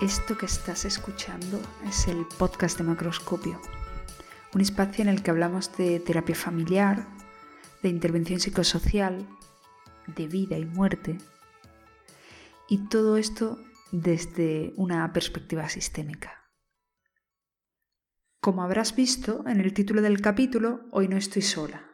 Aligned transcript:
Esto 0.00 0.38
que 0.38 0.46
estás 0.46 0.86
escuchando 0.86 1.60
es 1.86 2.08
el 2.08 2.24
podcast 2.38 2.78
de 2.78 2.84
Macroscopio, 2.84 3.60
un 4.54 4.62
espacio 4.62 5.02
en 5.02 5.10
el 5.10 5.22
que 5.22 5.30
hablamos 5.30 5.76
de 5.76 6.00
terapia 6.00 6.34
familiar, 6.34 7.06
de 7.82 7.90
intervención 7.90 8.40
psicosocial, 8.40 9.28
de 10.06 10.26
vida 10.26 10.56
y 10.56 10.64
muerte, 10.64 11.18
y 12.66 12.88
todo 12.88 13.18
esto 13.18 13.58
desde 13.92 14.72
una 14.76 15.12
perspectiva 15.12 15.68
sistémica. 15.68 16.48
Como 18.40 18.62
habrás 18.62 18.96
visto 18.96 19.44
en 19.46 19.60
el 19.60 19.74
título 19.74 20.00
del 20.00 20.22
capítulo, 20.22 20.80
hoy 20.92 21.08
no 21.08 21.18
estoy 21.18 21.42
sola. 21.42 21.90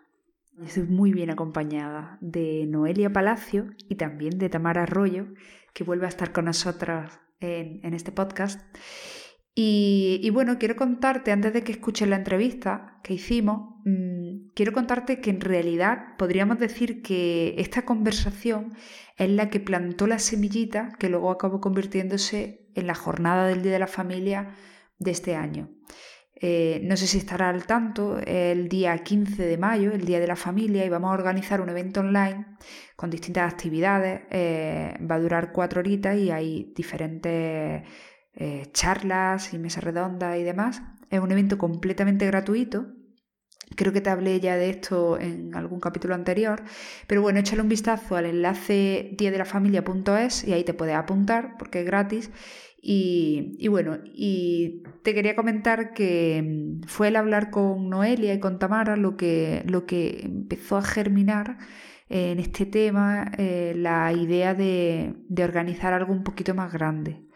Estoy 0.62 0.84
muy 0.84 1.12
bien 1.12 1.30
acompañada 1.30 2.18
de 2.20 2.66
Noelia 2.68 3.12
Palacio 3.12 3.66
y 3.88 3.96
también 3.96 4.38
de 4.38 4.48
Tamara 4.48 4.84
Arroyo, 4.84 5.26
que 5.74 5.82
vuelve 5.82 6.06
a 6.06 6.10
estar 6.10 6.30
con 6.30 6.44
nosotras 6.44 7.25
en, 7.40 7.94
este 7.94 8.12
podcast. 8.12 8.60
Y, 9.54 10.28
bueno, 10.30 10.58
quiero 10.58 10.76
contarte, 10.76 11.32
antes 11.32 11.52
de 11.54 11.64
que 11.64 11.72
escuches 11.72 12.08
la 12.08 12.16
entrevista 12.16 13.00
que 13.02 13.14
hicimos, 13.14 13.76
mm, 13.84 14.48
quiero 14.54 14.72
contarte 14.72 15.20
que 15.20 15.30
en 15.30 15.40
realidad 15.40 16.16
podríamos 16.18 16.58
decir 16.58 17.00
que 17.00 17.54
esta 17.56 17.86
conversación 17.86 18.74
es 19.16 19.30
la 19.30 19.48
que 19.48 19.60
plantó 19.60 20.06
la 20.06 20.18
semillita 20.18 20.92
que 20.98 21.08
luego 21.08 21.30
acabó 21.30 21.60
convirtiéndose 21.60 22.68
en 22.74 22.86
la 22.86 22.94
jornada 22.94 23.46
del 23.48 23.62
Día 23.62 23.72
de 23.72 23.78
la 23.78 23.86
Familia 23.86 24.54
de 24.98 25.10
este 25.10 25.34
año. 25.36 25.70
Eh, 26.38 26.80
no 26.82 26.96
sé 26.96 27.06
si 27.06 27.18
estará 27.18 27.48
al 27.48 27.66
tanto, 27.66 28.18
el 28.18 28.68
día 28.68 28.96
15 28.98 29.46
de 29.46 29.56
mayo, 29.56 29.92
el 29.92 30.04
Día 30.04 30.20
de 30.20 30.26
la 30.26 30.36
Familia, 30.36 30.84
y 30.84 30.88
vamos 30.90 31.10
a 31.10 31.14
organizar 31.14 31.60
un 31.62 31.70
evento 31.70 32.00
online 32.00 32.46
con 32.94 33.10
distintas 33.10 33.52
actividades. 33.52 34.22
Eh, 34.30 34.94
va 35.10 35.14
a 35.16 35.20
durar 35.20 35.52
cuatro 35.52 35.80
horitas 35.80 36.16
y 36.16 36.30
hay 36.30 36.72
diferentes 36.74 37.82
eh, 38.34 38.66
charlas 38.72 39.54
y 39.54 39.58
mesas 39.58 39.82
redondas 39.84 40.38
y 40.38 40.42
demás. 40.42 40.82
Es 41.10 41.20
un 41.20 41.32
evento 41.32 41.56
completamente 41.58 42.26
gratuito. 42.26 42.86
Creo 43.74 43.92
que 43.92 44.00
te 44.00 44.10
hablé 44.10 44.38
ya 44.40 44.56
de 44.56 44.70
esto 44.70 45.18
en 45.18 45.54
algún 45.54 45.80
capítulo 45.80 46.14
anterior, 46.14 46.62
pero 47.08 47.20
bueno, 47.20 47.40
échale 47.40 47.62
un 47.62 47.68
vistazo 47.68 48.16
al 48.16 48.26
enlace 48.26 49.10
diadelafamilia.es 49.18 50.44
y 50.44 50.52
ahí 50.52 50.62
te 50.62 50.72
puedes 50.72 50.94
apuntar 50.94 51.56
porque 51.58 51.80
es 51.80 51.86
gratis 51.86 52.30
y, 52.88 53.66
bueno, 53.68 53.98
y 54.04 54.84
te 55.02 55.12
quería 55.12 55.34
comentar 55.34 55.92
que 55.92 56.40
mm, 56.42 56.86
fue 56.86 57.08
el 57.08 57.16
hablar 57.16 57.50
con 57.50 57.88
Noelia 57.88 58.32
y 58.34 58.38
con 58.38 58.60
Tamara 58.60 58.96
lo 58.96 59.16
que, 59.16 59.64
lo 59.66 59.86
que 59.86 60.20
empezó 60.22 60.76
a 60.76 60.82
germinar 60.82 61.58
en 62.08 62.38
este 62.38 62.64
tema 62.66 63.32
eh, 63.38 63.74
la 63.76 64.12
idea 64.12 64.54
de, 64.54 65.16
organizar 65.42 65.92
algo 65.94 66.12
un 66.12 66.22
poquito 66.22 66.54
más 66.54 66.72
grande. 66.72 67.26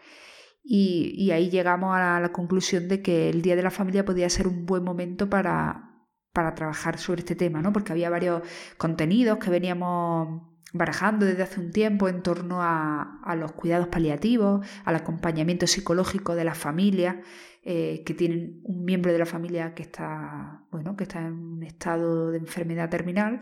Y, 0.63 1.31
ahí 1.31 1.49
llegamos 1.49 1.95
a 1.95 2.19
la, 2.21 2.31
conclusión 2.31 2.87
de 2.87 3.01
que 3.01 3.29
el 3.29 3.41
Día 3.41 3.55
de 3.57 3.63
la 3.63 3.71
Familia 3.71 4.05
podía 4.05 4.29
ser 4.29 4.47
un 4.47 4.65
buen 4.65 4.83
momento 4.83 5.29
para, 5.29 5.90
para 6.33 6.55
trabajar 6.55 6.97
sobre 6.97 7.19
este 7.19 7.35
tema, 7.35 7.61
¿no? 7.61 7.73
Porque 7.73 7.91
había 7.91 8.09
varios 8.09 8.41
contenidos 8.77 9.37
que 9.37 9.49
veníamos 9.49 10.41
barajando 10.73 11.25
desde 11.25 11.43
hace 11.43 11.59
un 11.59 11.71
tiempo 11.71 12.07
en 12.07 12.23
torno 12.23 12.59
a, 12.61 13.35
los 13.37 13.51
cuidados 13.53 13.87
paliativos, 13.87 14.65
al 14.85 14.95
acompañamiento 14.95 15.67
psicológico 15.67 16.35
de 16.35 16.45
las 16.45 16.57
familias 16.57 17.17
eh, 17.63 18.03
que 18.05 18.13
tienen 18.13 18.61
un 18.63 18.85
miembro 18.85 19.11
de 19.11 19.19
la 19.19 19.25
familia 19.25 19.73
que 19.73 19.83
está, 19.83 20.63
bueno, 20.71 20.95
que 20.95 21.03
está 21.03 21.19
en 21.19 21.33
un 21.33 21.63
estado 21.63 22.31
de 22.31 22.37
enfermedad 22.37 22.89
terminal 22.89 23.41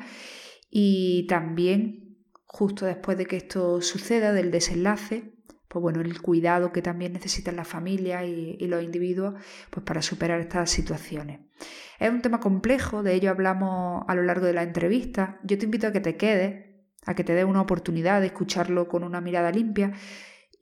y 0.72 1.28
también 1.28 2.18
justo 2.46 2.86
después 2.86 3.18
de 3.18 3.26
que 3.26 3.38
esto 3.38 3.82
suceda, 3.82 4.34
del 4.34 4.50
desenlace, 4.50 5.36
pues 5.70 5.82
bueno, 5.82 6.02
el 6.02 6.22
cuidado 6.22 6.74
que 6.74 6.82
también 6.82 7.14
necesitan 7.14 7.56
las 7.56 7.68
familias 7.68 8.26
y, 8.26 8.58
y, 8.60 8.68
los 8.68 8.84
individuos 8.84 9.36
pues 9.70 9.86
para 9.86 10.02
superar 10.02 10.42
estas 10.42 10.70
situaciones. 10.70 11.40
Es 12.00 12.10
un 12.10 12.22
tema 12.22 12.42
complejo, 12.42 13.04
de 13.04 13.14
ello 13.14 13.30
hablamos 13.30 14.04
a 14.08 14.16
lo 14.16 14.24
largo 14.24 14.46
de 14.46 14.54
la 14.54 14.64
entrevista. 14.64 15.40
Yo 15.44 15.58
te 15.58 15.66
invito 15.66 15.88
a 15.88 15.92
que 15.92 16.02
te 16.02 16.18
quedes 16.18 16.70
a 17.06 17.14
que 17.16 17.24
te 17.24 17.34
dé 17.34 17.44
una 17.44 17.62
oportunidad 17.62 18.22
de 18.22 18.28
escucharlo 18.28 18.88
con 18.88 19.04
una 19.04 19.22
mirada 19.22 19.52
limpia 19.52 19.94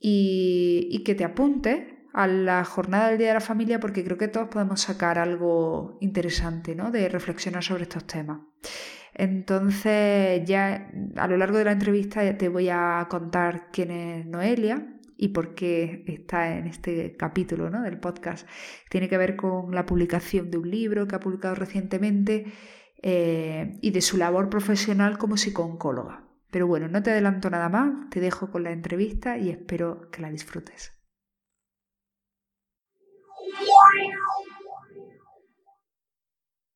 y, 0.00 1.02
que 1.04 1.14
te 1.14 1.24
apunte 1.24 2.06
a 2.12 2.26
la 2.26 2.64
jornada 2.64 3.08
del 3.08 3.18
Día 3.18 3.28
de 3.28 3.34
la 3.34 3.40
Familia 3.40 3.80
porque 3.80 4.04
creo 4.04 4.18
que 4.18 4.28
todos 4.28 4.48
podemos 4.48 4.80
sacar 4.80 5.18
algo 5.18 5.98
interesante 6.00 6.74
¿no? 6.74 6.90
de 6.90 7.08
reflexionar 7.08 7.62
sobre 7.62 7.84
estos 7.84 8.06
temas. 8.06 8.40
Entonces 9.14 10.42
ya 10.46 10.90
a 11.16 11.26
lo 11.26 11.36
largo 11.36 11.58
de 11.58 11.64
la 11.64 11.72
entrevista 11.72 12.36
te 12.36 12.48
voy 12.48 12.68
a 12.68 13.06
contar 13.10 13.70
quién 13.72 13.90
es 13.90 14.26
Noelia 14.26 14.97
y 15.18 15.28
por 15.28 15.54
qué 15.54 16.04
está 16.06 16.56
en 16.56 16.68
este 16.68 17.16
capítulo 17.16 17.68
¿no? 17.68 17.82
del 17.82 17.98
podcast. 17.98 18.48
Tiene 18.88 19.08
que 19.08 19.18
ver 19.18 19.36
con 19.36 19.74
la 19.74 19.84
publicación 19.84 20.50
de 20.50 20.58
un 20.58 20.70
libro 20.70 21.08
que 21.08 21.16
ha 21.16 21.20
publicado 21.20 21.56
recientemente 21.56 22.46
eh, 23.02 23.78
y 23.82 23.90
de 23.90 24.00
su 24.00 24.16
labor 24.16 24.48
profesional 24.48 25.18
como 25.18 25.36
psicooncóloga. 25.36 26.24
Pero 26.50 26.66
bueno, 26.66 26.88
no 26.88 27.02
te 27.02 27.10
adelanto 27.10 27.50
nada 27.50 27.68
más, 27.68 28.08
te 28.10 28.20
dejo 28.20 28.50
con 28.50 28.62
la 28.62 28.70
entrevista 28.70 29.36
y 29.36 29.50
espero 29.50 30.08
que 30.10 30.22
la 30.22 30.30
disfrutes. 30.30 30.94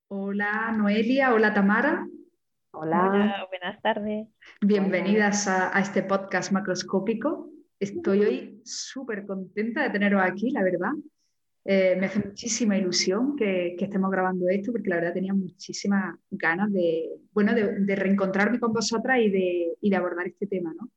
Hola 0.09 0.73
Noelia, 0.77 1.33
hola 1.33 1.55
Tamara. 1.55 2.07
Hola, 2.73 3.47
buenas 3.49 3.81
tardes. 3.83 4.29
Bienvenidas 4.61 5.47
a, 5.47 5.79
este 5.79 6.03
podcast 6.03 6.53
macroscópico. 6.53 7.52
Estoy 7.83 8.21
hoy 8.21 8.61
súper 8.65 9.27
contenta 9.27 9.83
de 9.83 9.91
teneros 9.91 10.23
aquí, 10.23 10.51
la 10.53 10.63
verdad. 10.63 10.93
Eh, 11.65 11.97
me 11.99 12.07
hace 12.07 12.21
muchísima 12.21 12.79
ilusión 12.79 13.35
que, 13.35 13.75
estemos 13.77 14.09
grabando 14.09 14.49
esto 14.49 14.71
porque 14.71 14.89
la 14.89 14.97
verdad 14.97 15.15
tenía 15.15 15.35
muchísimas 15.35 16.15
ganas 16.31 16.73
de, 16.73 17.11
bueno, 17.33 17.53
de, 17.53 17.97
reencontrarme 17.97 18.61
con 18.61 18.73
vosotras 18.73 19.19
y 19.19 19.31
de, 19.31 19.97
abordar 19.97 20.29
este 20.29 20.47
tema. 20.47 20.73
¿no? 20.79 20.91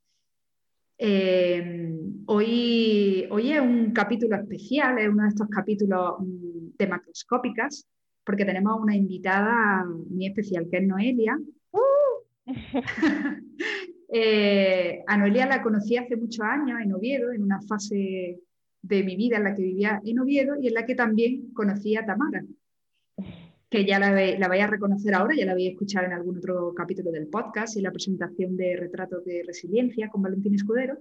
Eh, 0.99 1.97
hoy, 2.27 3.27
hoy 3.31 3.51
es 3.51 3.61
un 3.61 3.91
capítulo 3.91 4.35
especial, 4.35 4.99
es 4.99 5.09
uno 5.09 5.23
de 5.23 5.29
estos 5.29 5.47
capítulos 5.49 6.17
mm, 6.19 6.77
de 6.77 6.87
macroscópicas 6.87 7.87
porque 8.23 8.45
tenemos 8.45 8.79
una 8.79 8.95
invitada 8.95 9.83
muy 9.85 10.27
especial 10.27 10.67
que 10.69 10.77
es 10.77 10.83
Noelia. 10.87 11.35
Eh, 14.09 15.03
a 15.07 15.17
Noelia 15.17 15.45
la 15.45 15.61
conocí 15.61 15.97
hace 15.97 16.15
muchos 16.15 16.45
años 16.45 16.79
en 16.81 16.93
Oviedo, 16.93 17.31
en 17.31 17.43
una 17.43 17.61
fase 17.61 18.39
de 18.81 19.03
mi 19.03 19.15
vida 19.15 19.37
en 19.37 19.43
la 19.43 19.55
que 19.55 19.63
vivía 19.63 20.01
en 20.05 20.19
Oviedo 20.19 20.55
y 20.61 20.67
en 20.67 20.73
la 20.73 20.85
que 20.85 20.95
también 20.95 21.51
conocí 21.53 21.95
a 21.95 22.05
Tamara, 22.05 22.45
que 23.69 23.85
ya 23.85 23.99
la, 23.99 24.11
la 24.11 24.47
vais 24.47 24.63
a 24.63 24.67
reconocer 24.67 25.13
ahora, 25.15 25.35
ya 25.35 25.45
la 25.45 25.53
habéis 25.53 25.71
escuchado 25.71 26.05
en 26.05 26.13
algún 26.13 26.37
otro 26.37 26.73
capítulo 26.75 27.11
del 27.11 27.27
podcast 27.27 27.77
y 27.77 27.81
la 27.81 27.91
presentación 27.91 28.55
de 28.55 28.77
Retratos 28.77 29.25
de 29.25 29.43
Resiliencia 29.45 30.09
con 30.09 30.21
Valentín 30.21 30.53
Escudero. 30.53 30.99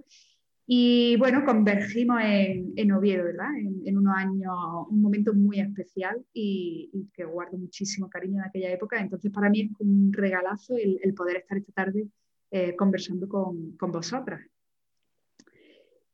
Y 0.67 1.15
bueno, 1.17 1.45
convergimos 1.45 2.19
en, 2.23 2.73
en 2.75 2.91
Oviedo, 2.91 3.23
¿verdad? 3.23 3.49
En, 3.55 3.97
unos 3.97 4.15
años, 4.17 4.51
un 4.89 4.99
momento 4.99 5.31
muy 5.33 5.59
especial 5.59 6.25
y, 6.33 7.07
que 7.13 7.23
guardo 7.23 7.57
muchísimo 7.57 8.09
cariño 8.09 8.41
de 8.41 8.47
aquella 8.47 8.71
época. 8.71 8.99
Entonces, 8.99 9.31
para 9.31 9.49
mí 9.49 9.61
es 9.61 9.71
un 9.79 10.11
regalazo 10.11 10.75
el, 10.75 11.13
poder 11.13 11.37
estar 11.37 11.57
esta 11.57 11.71
tarde 11.71 12.07
eh, 12.57 12.73
conversando 12.73 13.27
con, 13.27 13.75
con 13.75 13.91
vosotras. 13.91 14.39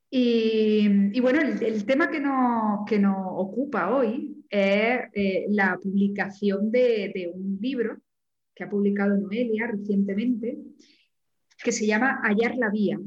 Y, 0.10 1.20
bueno, 1.22 1.40
el, 1.40 1.86
tema 1.86 2.10
que 2.10 2.20
nos, 2.20 2.84
que 2.88 2.98
nos, 2.98 3.16
ocupa 3.16 3.96
hoy 3.96 4.44
es 4.50 5.02
eh, 5.14 5.46
la 5.50 5.78
publicación 5.78 6.72
de, 6.72 7.32
un 7.32 7.60
libro 7.62 8.00
que 8.56 8.64
ha 8.64 8.70
publicado 8.72 9.16
Noelia 9.18 9.68
recientemente, 9.68 10.58
que 11.64 11.72
se 11.72 11.86
llama 11.86 12.20
Hallar 12.24 12.56
la 12.56 12.72
Vía. 12.72 13.00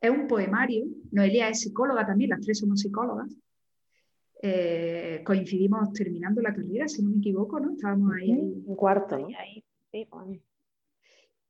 Es 0.00 0.10
un 0.10 0.28
poemario. 0.28 0.84
Noelia 1.10 1.48
es 1.48 1.62
psicóloga 1.62 2.06
también, 2.06 2.30
las 2.30 2.40
tres 2.40 2.60
somos 2.60 2.80
psicólogas. 2.82 3.36
Eh, 4.40 5.22
coincidimos 5.26 5.92
terminando 5.92 6.40
la 6.40 6.54
carrera, 6.54 6.86
si 6.86 7.02
no 7.02 7.10
me 7.10 7.18
equivoco, 7.18 7.58
¿no? 7.58 7.72
Estábamos 7.72 8.12
ahí. 8.14 8.30
Un 8.30 8.76
cuarto, 8.76 9.16
Ahí, 9.16 9.64
sí, 9.90 10.06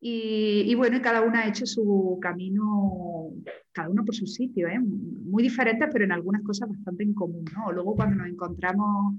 y, 0.09 0.75
bueno, 0.77 1.01
cada 1.03 1.23
una 1.23 1.41
ha 1.41 1.49
hecho 1.49 1.67
su 1.67 2.19
camino, 2.21 3.33
cada 3.73 3.89
uno 3.89 4.05
por 4.05 4.15
su 4.15 4.27
sitio, 4.27 4.69
¿eh? 4.69 4.79
muy 4.79 5.43
diferentes, 5.43 5.89
pero 5.93 6.05
en 6.05 6.13
algunas 6.13 6.43
cosas 6.43 6.69
bastante 6.69 7.03
en 7.03 7.13
común. 7.13 7.45
¿no? 7.55 7.73
Luego 7.73 7.97
cuando 7.97 8.17
nos 8.17 8.29
encontramos 8.29 9.17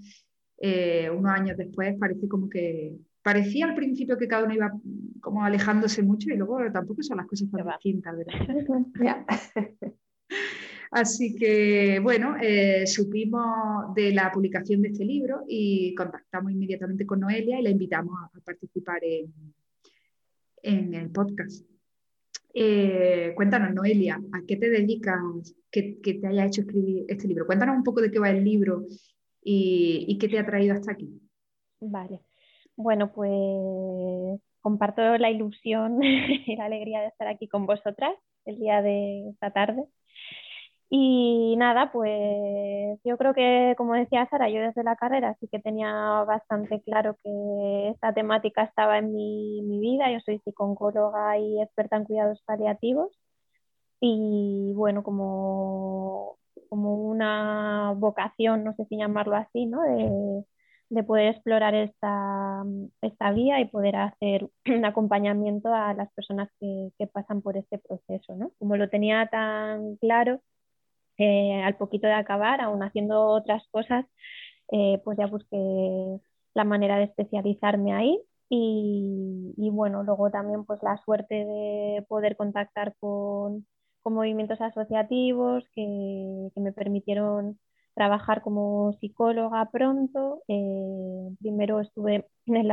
eh, 0.59 1.09
unos 1.09 1.31
años 1.31 1.57
después, 1.57 1.95
parece 1.99 2.27
como 2.29 2.49
que, 2.49 2.95
parecía 3.21 3.65
al 3.65 3.75
principio 3.75 4.17
que 4.17 4.29
cada 4.29 4.45
uno 4.45 4.53
iba 4.53 4.71
como 5.19 5.43
alejándose 5.43 6.01
mucho 6.03 6.29
y 6.29 6.37
luego 6.37 6.59
tampoco 6.71 7.03
son 7.03 7.17
las 7.17 7.27
cosas 7.27 7.49
tan 7.51 7.65
distintas, 7.67 8.15
¿verdad? 8.17 8.85
Así 10.91 11.35
que, 11.35 11.99
bueno, 12.01 12.37
eh, 12.41 12.87
supimos 12.87 13.93
de 13.93 14.13
la 14.13 14.31
publicación 14.31 14.81
de 14.81 14.89
este 14.89 15.03
libro 15.03 15.43
y 15.47 15.93
contactamos 15.95 16.53
inmediatamente 16.53 17.05
con 17.05 17.19
Noelia 17.19 17.59
y 17.59 17.63
la 17.63 17.69
invitamos 17.69 18.13
a 18.33 18.39
participar 18.39 18.99
en, 19.03 19.33
en 20.63 20.94
el 20.94 21.09
podcast. 21.12 21.65
Eh, 22.54 23.33
cuéntanos, 23.36 23.74
Noelia, 23.74 24.19
¿a 24.33 24.42
qué 24.48 24.57
te 24.57 24.69
dedicas 24.69 25.56
que, 25.71 26.00
te 26.01 26.27
haya 26.27 26.45
hecho 26.45 26.62
escribir 26.62 27.06
este 27.07 27.27
libro? 27.27 27.45
Cuéntanos 27.45 27.75
un 27.75 27.83
poco 27.83 28.01
de 28.01 28.09
qué 28.09 28.19
va 28.19 28.31
el 28.31 28.44
libro 28.44 28.86
y, 29.44 30.18
qué 30.19 30.27
te 30.27 30.39
ha 30.39 30.45
traído 30.45 30.74
hasta 30.74 30.94
aquí. 30.94 31.21
Vale. 31.80 32.21
Bueno, 32.75 33.12
pues 33.13 34.42
comparto 34.62 35.18
la 35.18 35.30
ilusión 35.30 36.00
y 36.04 36.56
la 36.56 36.65
alegría 36.65 37.01
de 37.01 37.07
estar 37.07 37.27
aquí 37.27 37.48
con 37.48 37.65
vosotras 37.65 38.13
el 38.45 38.57
día 38.57 38.81
de 38.81 39.30
esta 39.30 39.51
tarde. 39.51 39.83
Y 40.89 41.55
nada, 41.57 41.91
pues 41.91 42.99
yo 43.03 43.17
creo 43.17 43.33
que, 43.33 43.75
como 43.77 43.93
decía 43.93 44.27
Sara, 44.29 44.49
yo 44.49 44.61
desde 44.61 44.83
la 44.83 44.95
carrera 44.95 45.35
sí 45.39 45.47
que 45.49 45.59
tenía 45.59 45.91
bastante 46.25 46.81
claro 46.81 47.17
que 47.23 47.89
esta 47.89 48.13
temática 48.13 48.63
estaba 48.63 48.97
en 48.99 49.13
mi, 49.13 49.79
vida. 49.81 50.11
Yo 50.11 50.19
soy 50.21 50.39
psicóloga 50.39 51.37
y 51.37 51.61
experta 51.61 51.97
en 51.97 52.05
cuidados 52.05 52.41
paliativos. 52.45 53.11
Y 53.99 54.73
bueno, 54.75 55.03
como, 55.03 56.37
como 56.69 56.95
una 56.95 57.93
vocación, 57.97 58.63
no 58.63 58.73
sé 58.75 58.85
si 58.85 58.97
llamarlo 58.97 59.35
así, 59.35 59.65
¿no? 59.65 59.81
De, 59.81 60.45
de 60.89 61.03
poder 61.03 61.27
explorar 61.33 61.75
esta, 61.75 62.63
esta, 63.01 63.31
vía 63.31 63.59
y 63.59 63.65
poder 63.65 63.95
hacer 63.97 64.49
un 64.67 64.85
acompañamiento 64.85 65.73
a 65.73 65.93
las 65.93 66.11
personas 66.13 66.49
que, 66.59 66.91
que 66.97 67.07
pasan 67.07 67.41
por 67.41 67.57
este 67.57 67.77
proceso. 67.79 68.35
¿no? 68.35 68.51
Como 68.59 68.77
lo 68.77 68.89
tenía 68.89 69.27
tan 69.27 69.97
claro, 69.97 70.41
eh, 71.17 71.61
al 71.63 71.77
poquito 71.77 72.07
de 72.07 72.13
acabar, 72.13 72.61
aún 72.61 72.83
haciendo 72.83 73.25
otras 73.27 73.63
cosas, 73.71 74.05
eh, 74.71 75.01
pues 75.03 75.17
ya 75.17 75.27
busqué 75.27 75.57
la 76.53 76.63
manera 76.63 76.97
de 76.97 77.05
especializarme 77.05 77.93
ahí 77.93 78.19
y, 78.49 79.69
bueno, 79.71 80.03
luego 80.03 80.31
también 80.31 80.65
pues 80.65 80.81
la 80.83 80.97
suerte 80.97 81.35
de 81.35 82.05
poder 82.07 82.35
contactar 82.37 82.95
con, 82.99 83.67
movimientos 84.05 84.61
asociativos 84.61 85.65
que, 85.75 86.49
me 86.55 86.71
permitieron 86.71 87.59
trabajar 87.93 88.41
como 88.41 88.93
psicóloga 89.01 89.69
pronto. 89.71 90.43
Eh, 90.47 91.29
primero 91.39 91.81
estuve 91.81 92.27
en, 92.45 92.71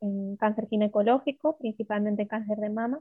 en 0.00 0.36
cáncer 0.36 0.68
ginecológico, 0.68 1.56
principalmente 1.58 2.28
cáncer 2.28 2.58
de 2.58 2.70
mama, 2.70 3.00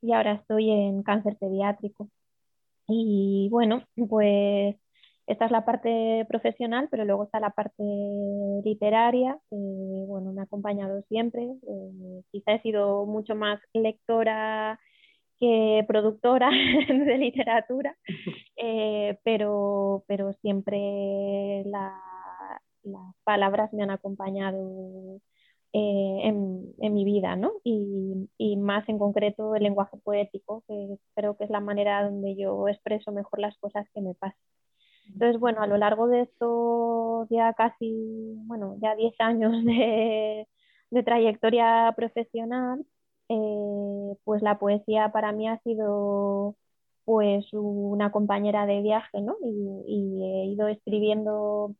y 0.00 0.12
ahora 0.12 0.34
estoy 0.34 0.70
en 0.70 1.02
cáncer 1.02 1.36
pediátrico. 1.38 2.08
Y 2.88 3.48
bueno, 3.50 3.84
pues 4.08 4.76
esta 5.26 5.44
es 5.46 5.50
la 5.50 5.64
parte 5.64 6.26
profesional, 6.28 6.88
pero 6.90 7.04
luego 7.04 7.24
está 7.24 7.40
la 7.40 7.50
parte 7.50 7.82
literaria, 8.64 9.38
que 9.50 9.56
bueno, 9.56 10.32
me 10.32 10.40
ha 10.40 10.44
acompañado 10.44 11.02
siempre. 11.08 11.42
Eh, 11.42 12.22
quizá 12.32 12.52
he 12.54 12.62
sido 12.62 13.06
mucho 13.06 13.34
más 13.34 13.60
lectora 13.72 14.78
que 15.40 15.84
productora 15.88 16.50
de 16.88 17.18
literatura, 17.18 17.96
eh, 18.56 19.18
pero, 19.24 20.04
pero 20.08 20.32
siempre 20.34 21.64
las 21.66 21.92
palabras 23.24 23.72
me 23.72 23.82
han 23.82 23.90
acompañado 23.90 25.20
eh, 25.72 26.20
en, 26.24 26.94
mi 26.94 27.04
vida, 27.04 27.36
¿no? 27.36 27.52
Y, 27.64 28.28
y, 28.38 28.56
más 28.56 28.88
en 28.88 28.98
concreto 28.98 29.54
el 29.54 29.62
lenguaje 29.62 29.96
poético, 29.98 30.64
que 30.68 30.98
creo 31.14 31.36
que 31.36 31.44
es 31.44 31.50
la 31.50 31.60
manera 31.60 32.04
donde 32.04 32.36
yo 32.36 32.68
expreso 32.68 33.12
mejor 33.12 33.38
las 33.40 33.56
cosas 33.58 33.86
que 33.94 34.00
me 34.02 34.14
pasan. 34.14 34.38
Entonces, 35.12 35.40
bueno, 35.40 35.62
a 35.62 35.66
lo 35.66 35.76
largo 35.76 36.08
de 36.08 36.22
estos 36.22 37.28
ya 37.30 37.52
casi, 37.54 38.34
bueno, 38.46 38.76
ya 38.80 38.94
10 38.96 39.14
años 39.20 39.52
de, 39.64 40.48
de 40.90 41.02
trayectoria 41.02 41.92
profesional, 41.96 42.84
eh, 43.28 44.16
pues 44.24 44.42
la 44.42 44.58
poesía 44.58 45.10
para 45.12 45.32
mí 45.32 45.48
ha 45.48 45.58
sido 45.60 46.56
pues 47.04 47.46
una 47.52 48.12
compañera 48.12 48.66
de 48.66 48.82
viaje, 48.82 49.20
¿no? 49.22 49.36
Y, 49.44 49.84
y 49.88 50.24
he 50.24 50.46
ido 50.46 50.68
escribiendo 50.68 51.74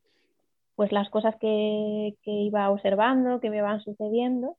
pues 0.74 0.92
las 0.92 1.10
cosas 1.10 1.36
que, 1.40 2.14
iba 2.24 2.70
observando, 2.70 3.40
que 3.40 3.50
me 3.50 3.62
van 3.62 3.80
sucediendo 3.80 4.56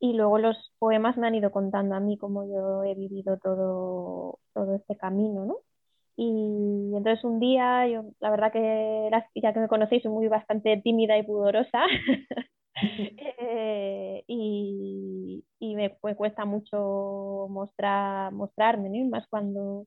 y 0.00 0.14
luego 0.14 0.38
los 0.38 0.72
poemas 0.78 1.16
me 1.16 1.26
han 1.28 1.34
ido 1.36 1.52
contando 1.52 1.94
a 1.94 2.00
mí 2.00 2.18
cómo 2.18 2.44
yo 2.46 2.84
he 2.84 2.94
vivido 2.94 3.38
todo, 3.38 4.40
todo 4.54 4.74
este 4.76 4.96
camino, 4.96 5.46
¿no? 5.46 5.58
Y 6.16 6.92
entonces 6.96 7.24
un 7.24 7.40
día, 7.40 7.88
yo 7.88 8.04
la 8.20 8.30
verdad 8.30 8.52
que 8.52 9.10
ya 9.34 9.52
que 9.52 9.60
me 9.60 9.68
conocéis, 9.68 10.02
soy 10.02 10.12
muy 10.12 10.28
bastante 10.28 10.76
tímida 10.82 11.16
y 11.18 11.22
pudorosa 11.22 11.84
eh, 13.38 14.24
y, 14.26 15.44
me, 15.74 15.96
cuesta 16.16 16.44
mucho 16.44 17.46
mostrar, 17.50 18.32
mostrarme, 18.32 18.88
¿no? 18.90 19.08
más 19.08 19.26
cuando, 19.28 19.86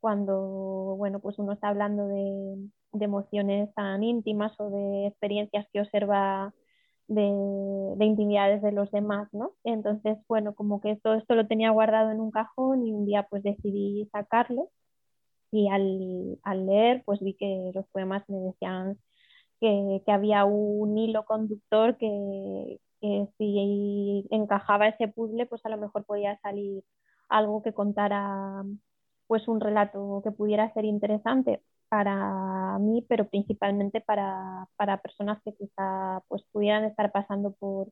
cuando 0.00 0.96
bueno, 0.98 1.20
pues 1.20 1.38
uno 1.38 1.52
está 1.52 1.68
hablando 1.68 2.06
de, 2.08 2.56
de 2.92 3.04
emociones 3.04 3.74
tan 3.74 4.02
íntimas 4.02 4.52
o 4.60 4.70
de 4.70 5.06
experiencias 5.08 5.66
que 5.72 5.80
observa 5.80 6.54
de, 7.08 8.04
intimidades 8.04 8.62
de 8.62 8.72
los 8.72 8.90
demás, 8.90 9.28
¿no? 9.32 9.52
Entonces, 9.64 10.18
bueno, 10.28 10.54
como 10.54 10.80
que 10.80 10.96
todo 10.96 11.14
esto 11.14 11.34
lo 11.34 11.46
tenía 11.46 11.70
guardado 11.70 12.10
en 12.10 12.20
un 12.20 12.30
cajón 12.30 12.86
y 12.86 12.92
un 12.92 13.06
día 13.06 13.26
pues 13.30 13.42
decidí 13.42 14.08
sacarlo 14.12 14.70
y 15.50 15.68
al, 15.68 16.66
leer 16.66 17.02
pues 17.04 17.20
vi 17.20 17.34
que 17.34 17.72
los 17.74 17.86
poemas 17.88 18.28
me 18.28 18.38
decían 18.38 18.98
que, 19.60 20.02
había 20.08 20.44
un 20.44 20.98
hilo 20.98 21.24
conductor 21.24 21.96
que, 21.98 22.80
que, 23.00 23.28
si 23.38 24.26
encajaba 24.30 24.88
ese 24.88 25.08
puzzle 25.08 25.46
pues 25.46 25.64
a 25.66 25.70
lo 25.70 25.78
mejor 25.78 26.04
podía 26.04 26.38
salir 26.40 26.84
algo 27.28 27.62
que 27.62 27.72
contara 27.74 28.64
pues 29.26 29.48
un 29.48 29.60
relato 29.60 30.20
que 30.24 30.32
pudiera 30.32 30.72
ser 30.74 30.84
interesante 30.84 31.62
para 31.92 32.78
mí, 32.78 33.04
pero 33.06 33.28
principalmente 33.28 34.00
para, 34.00 34.66
personas 35.02 35.42
que 35.44 35.52
quizá 35.52 36.22
pues, 36.28 36.42
pudieran 36.50 36.84
estar 36.84 37.12
pasando 37.12 37.52
por, 37.52 37.88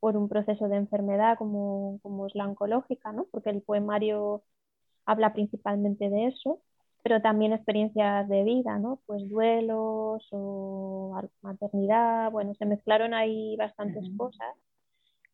un 0.00 0.28
proceso 0.28 0.68
de 0.68 0.76
enfermedad 0.76 1.36
como, 1.36 1.98
como, 2.00 2.28
es 2.28 2.34
la 2.36 2.46
oncológica, 2.46 3.12
¿no? 3.12 3.26
porque 3.32 3.50
el 3.50 3.62
poemario 3.62 4.44
habla 5.04 5.32
principalmente 5.32 6.10
de 6.10 6.28
eso, 6.28 6.60
pero 7.02 7.20
también 7.22 7.52
experiencias 7.52 8.28
de 8.28 8.44
vida, 8.44 8.78
¿no? 8.78 9.00
pues 9.06 9.28
duelos 9.28 10.24
o 10.30 11.20
maternidad, 11.42 12.30
bueno, 12.30 12.54
se 12.54 12.66
mezclaron 12.66 13.14
ahí 13.14 13.56
bastantes 13.56 14.04
cosas. 14.16 14.54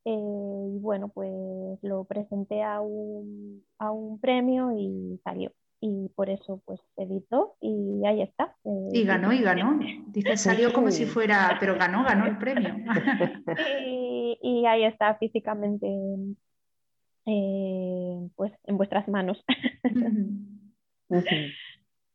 Eh, 0.06 0.10
y 0.14 0.78
bueno, 0.80 1.08
pues 1.08 1.78
lo 1.82 2.04
presenté 2.04 2.62
a 2.62 2.80
un, 2.80 3.62
a 3.78 3.90
un 3.90 4.18
premio 4.20 4.72
y 4.72 5.20
salió 5.22 5.52
y 5.86 6.08
por 6.14 6.30
eso 6.30 6.62
pues 6.64 6.80
editó 6.96 7.56
y 7.60 8.02
ahí 8.06 8.22
está. 8.22 8.56
Eh, 8.64 8.88
y 8.92 9.04
ganó 9.04 9.32
y 9.32 9.40
ganó. 9.40 9.78
Dice, 10.08 10.36
salió 10.36 10.72
como 10.72 10.90
si 10.90 11.06
fuera, 11.06 11.56
pero 11.60 11.76
ganó, 11.76 12.02
ganó 12.04 12.26
el 12.26 12.38
premio. 12.38 12.74
y, 14.42 14.66
ahí 14.66 14.84
está 14.84 15.14
físicamente 15.16 15.86
eh, 17.26 18.28
pues 18.34 18.52
en 18.64 18.76
vuestras 18.76 19.06
manos. 19.08 19.44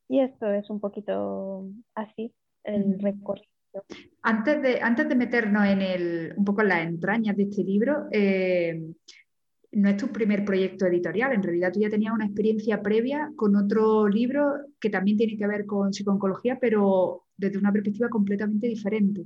y 0.09 0.19
esto 0.19 0.51
es 0.51 0.69
un 0.69 0.81
poquito 0.81 1.69
así 1.95 2.33
el 2.63 2.99
recorrido. 2.99 3.47
Antes 4.21 4.61
de, 4.61 4.81
antes 4.81 5.07
de 5.07 5.15
meternos 5.15 5.65
en 5.65 5.81
el, 5.81 6.33
un 6.35 6.43
poco 6.43 6.61
en 6.61 6.67
las 6.67 6.85
entrañas 6.85 7.37
de 7.37 7.43
este 7.43 7.63
libro, 7.63 8.07
eh, 8.11 8.81
no 9.73 9.89
es 9.89 9.97
tu 9.97 10.07
primer 10.09 10.43
proyecto 10.43 10.85
editorial, 10.85 11.33
en 11.33 11.43
realidad 11.43 11.71
tú 11.71 11.79
ya 11.79 11.89
tenías 11.89 12.13
una 12.13 12.25
experiencia 12.25 12.81
previa 12.81 13.31
con 13.35 13.55
otro 13.55 14.07
libro 14.07 14.53
que 14.79 14.89
también 14.89 15.17
tiene 15.17 15.37
que 15.37 15.47
ver 15.47 15.65
con 15.65 15.93
psicooncología, 15.93 16.57
pero 16.59 17.23
desde 17.37 17.57
una 17.57 17.71
perspectiva 17.71 18.09
completamente 18.09 18.67
diferente 18.67 19.25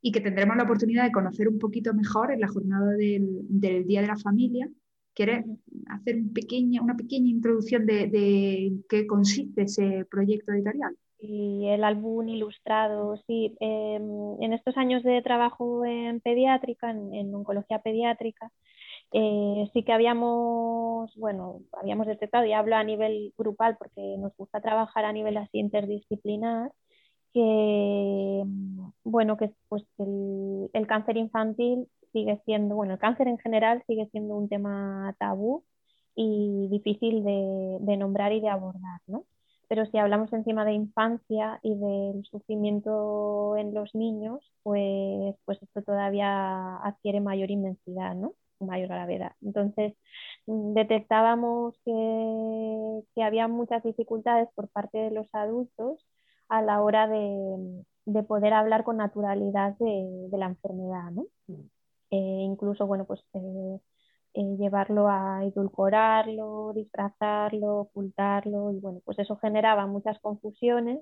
y 0.00 0.12
que 0.12 0.20
tendremos 0.20 0.56
la 0.56 0.64
oportunidad 0.64 1.04
de 1.04 1.12
conocer 1.12 1.48
un 1.48 1.58
poquito 1.58 1.92
mejor 1.94 2.32
en 2.32 2.40
la 2.40 2.48
jornada 2.48 2.92
del, 2.92 3.46
Día 3.48 4.00
de 4.00 4.06
la 4.06 4.16
Familia. 4.16 4.68
¿Quieres 5.14 5.44
hacer 5.88 6.16
un 6.16 6.32
una 6.80 6.96
pequeña 6.96 7.30
introducción 7.30 7.84
de, 7.86 8.72
qué 8.88 9.06
consiste 9.06 9.62
ese 9.62 10.04
proyecto 10.08 10.52
editorial? 10.52 10.96
Y 11.20 11.66
el 11.66 11.82
álbum 11.82 12.28
ilustrado, 12.28 13.16
sí. 13.26 13.56
Em, 13.58 14.40
en 14.40 14.52
estos 14.52 14.76
años 14.76 15.02
de 15.02 15.20
trabajo 15.22 15.84
en 15.84 16.20
pediátrica, 16.20 16.90
en 16.90 17.34
oncología 17.34 17.80
pediátrica, 17.80 18.52
eh, 19.12 19.70
sí 19.72 19.84
que 19.84 19.92
habíamos, 19.92 21.14
bueno, 21.16 21.62
habíamos 21.72 22.06
detectado, 22.06 22.44
y 22.46 22.52
hablo 22.52 22.76
a 22.76 22.84
nivel 22.84 23.32
grupal 23.38 23.76
porque 23.78 24.16
nos 24.18 24.36
gusta 24.36 24.60
trabajar 24.60 25.04
a 25.04 25.12
nivel 25.12 25.36
así 25.36 25.58
interdisciplinar, 25.58 26.72
que, 27.32 28.44
bueno, 29.04 29.36
que 29.36 29.52
pues 29.68 29.84
el, 29.98 30.70
el, 30.72 30.86
cáncer 30.86 31.16
infantil 31.16 31.88
sigue 32.12 32.40
siendo, 32.44 32.74
bueno, 32.76 32.94
el 32.94 32.98
cáncer 33.00 33.28
en 33.28 33.38
general 33.38 33.82
sigue 33.86 34.08
siendo 34.12 34.36
un 34.36 34.48
tema 34.48 35.14
tabú 35.18 35.64
y 36.14 36.68
difícil 36.70 37.24
de, 37.24 37.78
de 37.80 37.96
nombrar 37.96 38.32
y 38.32 38.40
de 38.40 38.48
abordar, 38.48 39.00
¿no? 39.06 39.24
Pero 39.68 39.86
si 39.86 39.98
hablamos 39.98 40.32
encima 40.32 40.64
de 40.64 40.72
infancia 40.72 41.60
y 41.62 41.74
del 41.76 42.24
sufrimiento 42.24 43.56
en 43.56 43.74
los 43.74 43.94
niños, 43.94 44.40
pues, 44.62 45.36
pues 45.44 45.62
esto 45.62 45.82
todavía 45.82 46.76
adquiere 46.78 47.20
mayor 47.20 47.50
inmensidad, 47.50 48.14
¿no? 48.14 48.34
Mayor 48.60 48.88
gravedad. 48.88 49.32
Entonces, 49.42 49.94
mm, 50.46 50.74
detectábamos 50.74 51.74
que, 51.84 53.02
que 53.14 53.22
había 53.22 53.48
muchas 53.48 53.82
dificultades 53.82 54.48
por 54.54 54.68
parte 54.68 54.98
de 54.98 55.10
los 55.10 55.28
adultos 55.34 56.06
a 56.48 56.62
la 56.62 56.82
hora 56.82 57.06
de, 57.08 57.84
de 58.06 58.22
poder 58.22 58.54
hablar 58.54 58.84
con 58.84 58.96
naturalidad 58.98 59.76
de, 59.78 60.28
de 60.30 60.38
la 60.38 60.46
enfermedad, 60.46 61.10
¿no? 61.12 61.26
Mm. 61.46 61.60
Eh, 62.10 62.16
incluso, 62.44 62.86
bueno, 62.86 63.04
pues 63.06 63.20
eh, 63.34 63.80
eh, 64.34 64.56
llevarlo 64.58 65.08
a 65.08 65.44
edulcorarlo, 65.44 66.72
disfrazarlo, 66.74 67.76
ocultarlo, 67.80 68.72
y 68.72 68.80
bueno, 68.80 69.00
pues 69.04 69.18
eso 69.18 69.36
generaba 69.36 69.86
muchas 69.86 70.18
confusiones, 70.20 71.00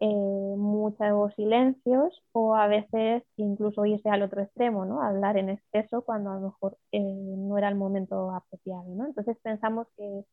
muchos 0.00 1.34
silencios, 1.34 2.22
o 2.32 2.54
a 2.56 2.66
veces 2.66 3.22
incluso 3.36 3.86
irse 3.86 4.08
al 4.10 4.22
otro 4.22 4.42
extremo, 4.42 4.84
¿no? 4.84 5.02
Hablar 5.02 5.36
en 5.38 5.50
exceso 5.50 6.02
cuando 6.02 6.30
a 6.30 6.34
lo 6.34 6.40
mejor 6.48 6.78
no 6.92 7.58
era 7.58 7.68
el 7.68 7.76
momento 7.76 8.30
apropiado, 8.30 8.94
¿no? 8.94 9.06
Entonces 9.06 9.36
pensamos 9.42 9.86
que 9.96 10.24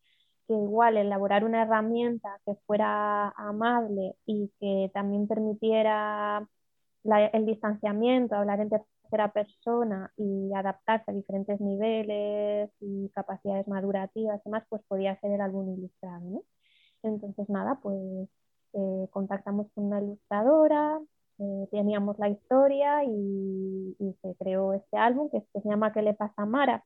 que 0.48 0.54
igual 0.54 0.98
elaborar 0.98 1.44
una 1.46 1.64
herramienta 1.64 2.40
que 2.46 2.56
fuera 2.66 3.30
amable 3.30 4.16
y 4.26 4.52
que 4.60 4.92
también 4.94 5.28
permitiera 5.28 6.48
el 7.34 7.46
distanciamiento, 7.46 8.36
hablar 8.36 8.60
en 8.62 8.70
tercera 8.70 9.32
persona 9.34 10.12
y 10.18 10.54
adaptarse 10.54 11.12
a 11.12 11.14
diferentes 11.14 11.60
niveles 11.62 12.70
y 12.80 13.10
capacidades 13.10 13.68
madurativas 13.68 14.40
y 14.42 14.44
demás, 14.46 14.64
pues 14.70 14.82
podía 14.88 15.20
ser 15.20 15.32
el 15.32 15.42
álbum 15.42 15.70
ilustrado. 15.78 16.22
¿no? 16.22 16.44
Entonces, 17.04 17.50
nada, 17.50 17.80
pues 17.82 18.30
eh, 18.74 19.08
contactamos 19.12 19.68
con 19.74 19.86
una 19.86 20.02
ilustradora, 20.02 21.00
eh, 21.40 21.68
teníamos 21.72 22.20
la 22.20 22.30
historia 22.30 23.04
y, 23.04 23.96
se 24.22 24.36
creó 24.36 24.74
este 24.74 24.98
álbum 24.98 25.30
que, 25.32 25.42
se 25.60 25.70
llama 25.70 25.94
¿Qué 25.94 26.02
le 26.02 26.14
pasa 26.14 26.34
a 26.38 26.44
Amara? 26.44 26.86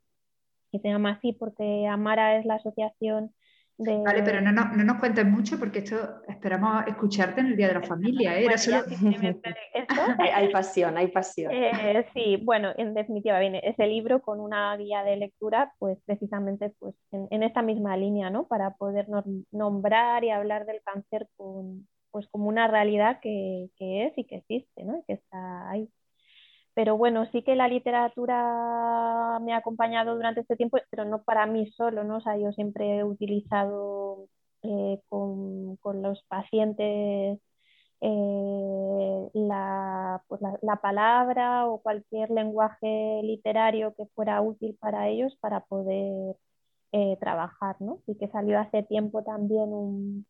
Y 0.72 0.80
se 0.80 0.90
llama 0.90 1.12
así 1.12 1.34
porque 1.34 1.88
Amara 1.88 2.38
es 2.38 2.46
la 2.46 2.56
asociación 2.56 3.34
Vale, 3.78 4.24
pero 4.24 4.40
no, 4.40 4.52
no, 4.52 4.84
nos 4.84 5.00
cuentes 5.00 5.26
mucho 5.26 5.60
porque 5.60 5.80
esto 5.80 6.22
esperamos 6.28 6.88
escucharte 6.88 7.42
en 7.42 7.48
el 7.48 7.58
Día 7.58 7.68
de 7.68 7.74
la 7.74 7.82
Familia. 7.84 8.40
¿eh? 8.40 8.48
hay, 10.34 10.50
pasión, 10.50 10.98
hay 10.98 11.08
pasión. 11.08 11.52
Eh, 11.52 12.06
sí, 12.14 12.38
bueno, 12.38 12.72
en 12.78 12.94
definitiva 12.94 13.40
viene 13.40 13.62
ese 13.64 13.86
libro 13.88 14.22
con 14.22 14.40
una 14.40 14.76
guía 14.78 15.04
de 15.04 15.18
lectura, 15.18 15.74
pues 15.78 15.98
precisamente 16.06 16.74
pues, 16.80 16.96
en, 17.12 17.44
esta 17.44 17.62
misma 17.62 17.98
línea, 17.98 18.30
¿no? 18.30 18.48
Para 18.48 18.76
poder 18.76 19.08
nombrar 19.52 20.24
y 20.24 20.30
hablar 20.30 20.66
del 20.66 20.82
cáncer 20.82 21.28
con, 21.36 21.88
pues, 22.12 22.28
como 22.30 22.48
una 22.48 22.68
realidad 22.68 23.20
que, 23.22 23.70
que 23.76 24.06
es 24.06 24.18
y 24.18 24.24
que 24.24 24.38
existe, 24.38 24.84
¿no? 24.86 25.04
que 25.06 25.14
está 25.14 25.70
ahí. 25.70 25.90
Pero 26.76 26.98
bueno, 26.98 27.26
sí 27.32 27.44
que 27.44 27.56
la 27.56 27.68
literatura 27.70 29.40
me 29.42 29.54
ha 29.54 29.58
acompañado 29.58 30.16
durante 30.16 30.42
este 30.42 30.58
tiempo, 30.58 30.78
pero 30.90 31.06
no 31.06 31.24
para 31.24 31.46
mí 31.48 31.72
solo, 31.72 32.04
¿no? 32.04 32.18
O 32.18 32.22
sea, 32.22 32.38
yo 32.38 32.52
siempre 32.52 32.98
he 33.00 33.04
utilizado 33.04 34.28
eh, 34.64 35.00
con, 35.10 35.78
los 36.02 36.24
pacientes 36.24 37.40
eh, 38.02 39.30
pues 40.28 40.42
la, 40.42 40.58
la, 40.62 40.76
palabra 40.82 41.68
o 41.68 41.82
cualquier 41.82 42.30
lenguaje 42.32 43.22
literario 43.24 43.94
que 43.96 44.06
fuera 44.16 44.42
útil 44.42 44.78
para 44.80 45.08
ellos 45.10 45.38
para 45.42 45.62
poder 45.62 46.36
eh, 46.92 47.18
trabajar, 47.20 47.76
¿no? 47.82 48.02
Y 48.08 48.16
que 48.18 48.28
salió 48.30 48.60
hace 48.60 48.84
tiempo 48.84 49.24
también 49.24 49.70
un, 49.74 50.26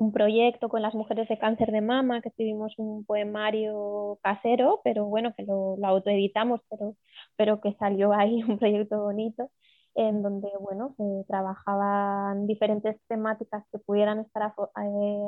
un 0.00 0.12
proyecto 0.12 0.68
con 0.68 0.82
las 0.82 0.94
mujeres 0.94 1.28
de 1.28 1.38
cáncer 1.38 1.70
de 1.72 1.82
mama, 1.82 2.22
que 2.22 2.30
escribimos 2.30 2.74
un 2.78 3.04
poemario 3.04 4.18
casero, 4.22 4.80
pero 4.84 5.04
bueno, 5.06 5.34
que 5.36 5.44
lo, 5.44 5.76
autoeditamos, 5.84 6.60
pero, 6.70 6.96
pero 7.36 7.60
que 7.60 7.74
salió 7.74 8.12
ahí 8.14 8.42
un 8.42 8.58
proyecto 8.58 9.00
bonito, 9.02 9.50
en 9.94 10.22
donde 10.22 10.48
bueno, 10.60 10.94
se 10.96 11.24
trabajaban 11.28 12.46
diferentes 12.46 12.96
temáticas 13.08 13.64
que 13.72 13.78
pudieran 13.78 14.20
estar 14.20 14.54
eh, 14.82 15.26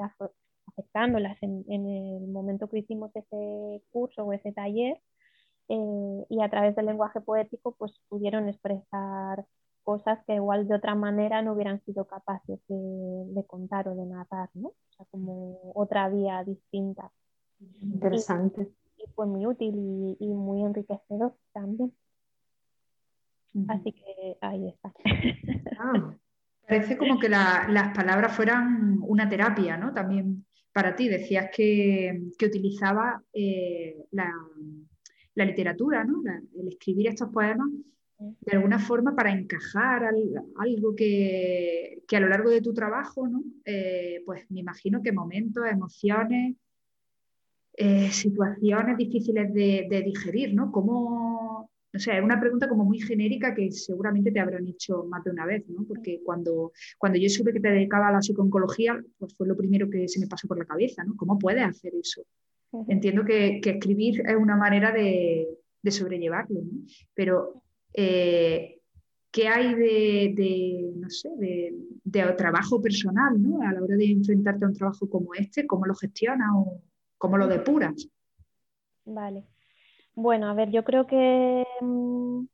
afectándolas 0.66 1.36
en, 1.42 1.64
el 1.68 2.28
momento 2.28 2.68
que 2.68 2.78
hicimos 2.78 3.10
ese 3.14 3.82
curso 3.90 4.24
o 4.24 4.32
ese 4.32 4.52
taller, 4.52 4.98
eh, 5.68 6.26
y 6.30 6.42
a 6.42 6.48
través 6.50 6.76
del 6.76 6.86
lenguaje 6.86 7.20
poético 7.20 7.74
pues 7.78 7.92
pudieron 8.08 8.48
expresar 8.48 9.46
cosas 9.82 10.18
que 10.26 10.34
igual 10.34 10.68
de 10.68 10.74
otra 10.74 10.94
manera 10.94 11.42
no 11.42 11.52
hubieran 11.52 11.80
sido 11.84 12.06
capaces 12.06 12.60
de, 12.68 13.44
contar 13.46 13.88
o 13.88 13.94
de 13.94 14.06
narrar, 14.06 14.48
¿no? 14.54 14.68
O 14.68 14.92
sea, 14.96 15.06
como 15.10 15.72
otra 15.74 16.08
vía 16.08 16.42
distinta. 16.44 17.10
Interesante. 17.80 18.68
Y, 18.96 19.04
fue 19.14 19.26
muy 19.26 19.46
útil 19.46 19.74
y, 20.18 20.26
muy 20.26 20.62
enriquecedor 20.62 21.34
también. 21.52 21.92
Así 23.68 23.92
que 23.92 24.38
ahí 24.40 24.68
está. 24.68 24.92
Ah, 25.84 26.14
parece 26.68 26.96
como 26.96 27.18
que 27.18 27.28
las 27.28 27.96
palabras 27.96 28.36
fueran 28.36 29.00
una 29.02 29.28
terapia, 29.28 29.76
¿no? 29.76 29.92
También 29.92 30.44
para 30.72 30.94
ti. 30.94 31.08
Decías 31.08 31.50
que, 31.54 32.28
que 32.38 32.46
utilizaba 32.46 33.20
eh, 33.32 34.06
la, 34.12 34.32
literatura, 35.34 36.04
¿no? 36.04 36.22
el 36.56 36.68
escribir 36.68 37.08
estos 37.08 37.30
poemas 37.30 37.68
de 38.40 38.56
alguna 38.56 38.78
forma 38.78 39.14
para 39.14 39.32
encajar 39.32 40.04
algo 40.04 40.94
que, 40.94 42.02
a 42.10 42.20
lo 42.20 42.28
largo 42.28 42.50
de 42.50 42.60
tu 42.60 42.74
trabajo, 42.74 43.26
¿no? 43.26 43.42
Eh, 43.64 44.22
pues 44.26 44.50
me 44.50 44.60
imagino 44.60 45.02
que 45.02 45.12
momentos, 45.12 45.64
emociones, 45.70 46.56
eh, 47.74 48.10
situaciones 48.10 48.96
difíciles 48.98 49.52
de, 49.52 50.02
digerir, 50.04 50.54
¿no? 50.54 50.70
¿Cómo, 50.70 51.70
sé, 51.94 52.16
es 52.16 52.22
una 52.22 52.38
pregunta 52.38 52.68
como 52.68 52.84
muy 52.84 53.00
genérica 53.00 53.54
que 53.54 53.70
seguramente 53.72 54.30
te 54.30 54.40
habrán 54.40 54.66
hecho 54.66 55.04
más 55.04 55.24
de 55.24 55.30
una 55.30 55.46
vez, 55.46 55.66
¿no? 55.68 55.84
Porque 55.84 56.20
cuando, 56.24 56.72
cuando 56.98 57.18
yo 57.18 57.28
supe 57.28 57.52
que 57.52 57.60
te 57.60 57.70
dedicaba 57.70 58.08
a 58.08 58.12
la 58.12 58.20
psicooncología, 58.20 59.02
pues 59.18 59.34
fue 59.34 59.46
lo 59.46 59.56
primero 59.56 59.88
que 59.88 60.06
se 60.08 60.20
me 60.20 60.26
pasó 60.26 60.46
por 60.48 60.58
la 60.58 60.66
cabeza, 60.66 61.02
¿no? 61.04 61.16
¿Cómo 61.16 61.38
puedes 61.38 61.64
hacer 61.64 61.92
eso? 62.00 62.22
Entiendo 62.88 63.24
que, 63.24 63.60
escribir 63.64 64.22
es 64.26 64.36
una 64.36 64.56
manera 64.56 64.92
de, 64.92 65.46
de 65.82 65.90
sobrellevarlo, 65.90 66.60
¿no? 66.60 66.84
Pero 67.14 67.61
eh, 67.94 68.80
qué 69.30 69.48
hay 69.48 69.74
de, 69.74 70.92
no 70.96 71.08
sé, 71.08 71.30
de, 71.36 71.74
trabajo 72.36 72.80
personal, 72.80 73.42
¿no? 73.42 73.62
A 73.62 73.72
la 73.72 73.82
hora 73.82 73.96
de 73.96 74.10
enfrentarte 74.10 74.64
a 74.64 74.68
un 74.68 74.74
trabajo 74.74 75.08
como 75.08 75.34
este, 75.34 75.66
¿cómo 75.66 75.86
lo 75.86 75.94
gestionas 75.94 76.48
o 76.54 76.80
cómo 77.18 77.38
lo 77.38 77.46
depuras? 77.48 78.08
Vale. 79.04 79.44
Bueno, 80.14 80.48
a 80.48 80.54
ver, 80.54 80.70
yo 80.70 80.84
creo 80.84 81.06
que, 81.06 81.64
mm, 81.80 82.44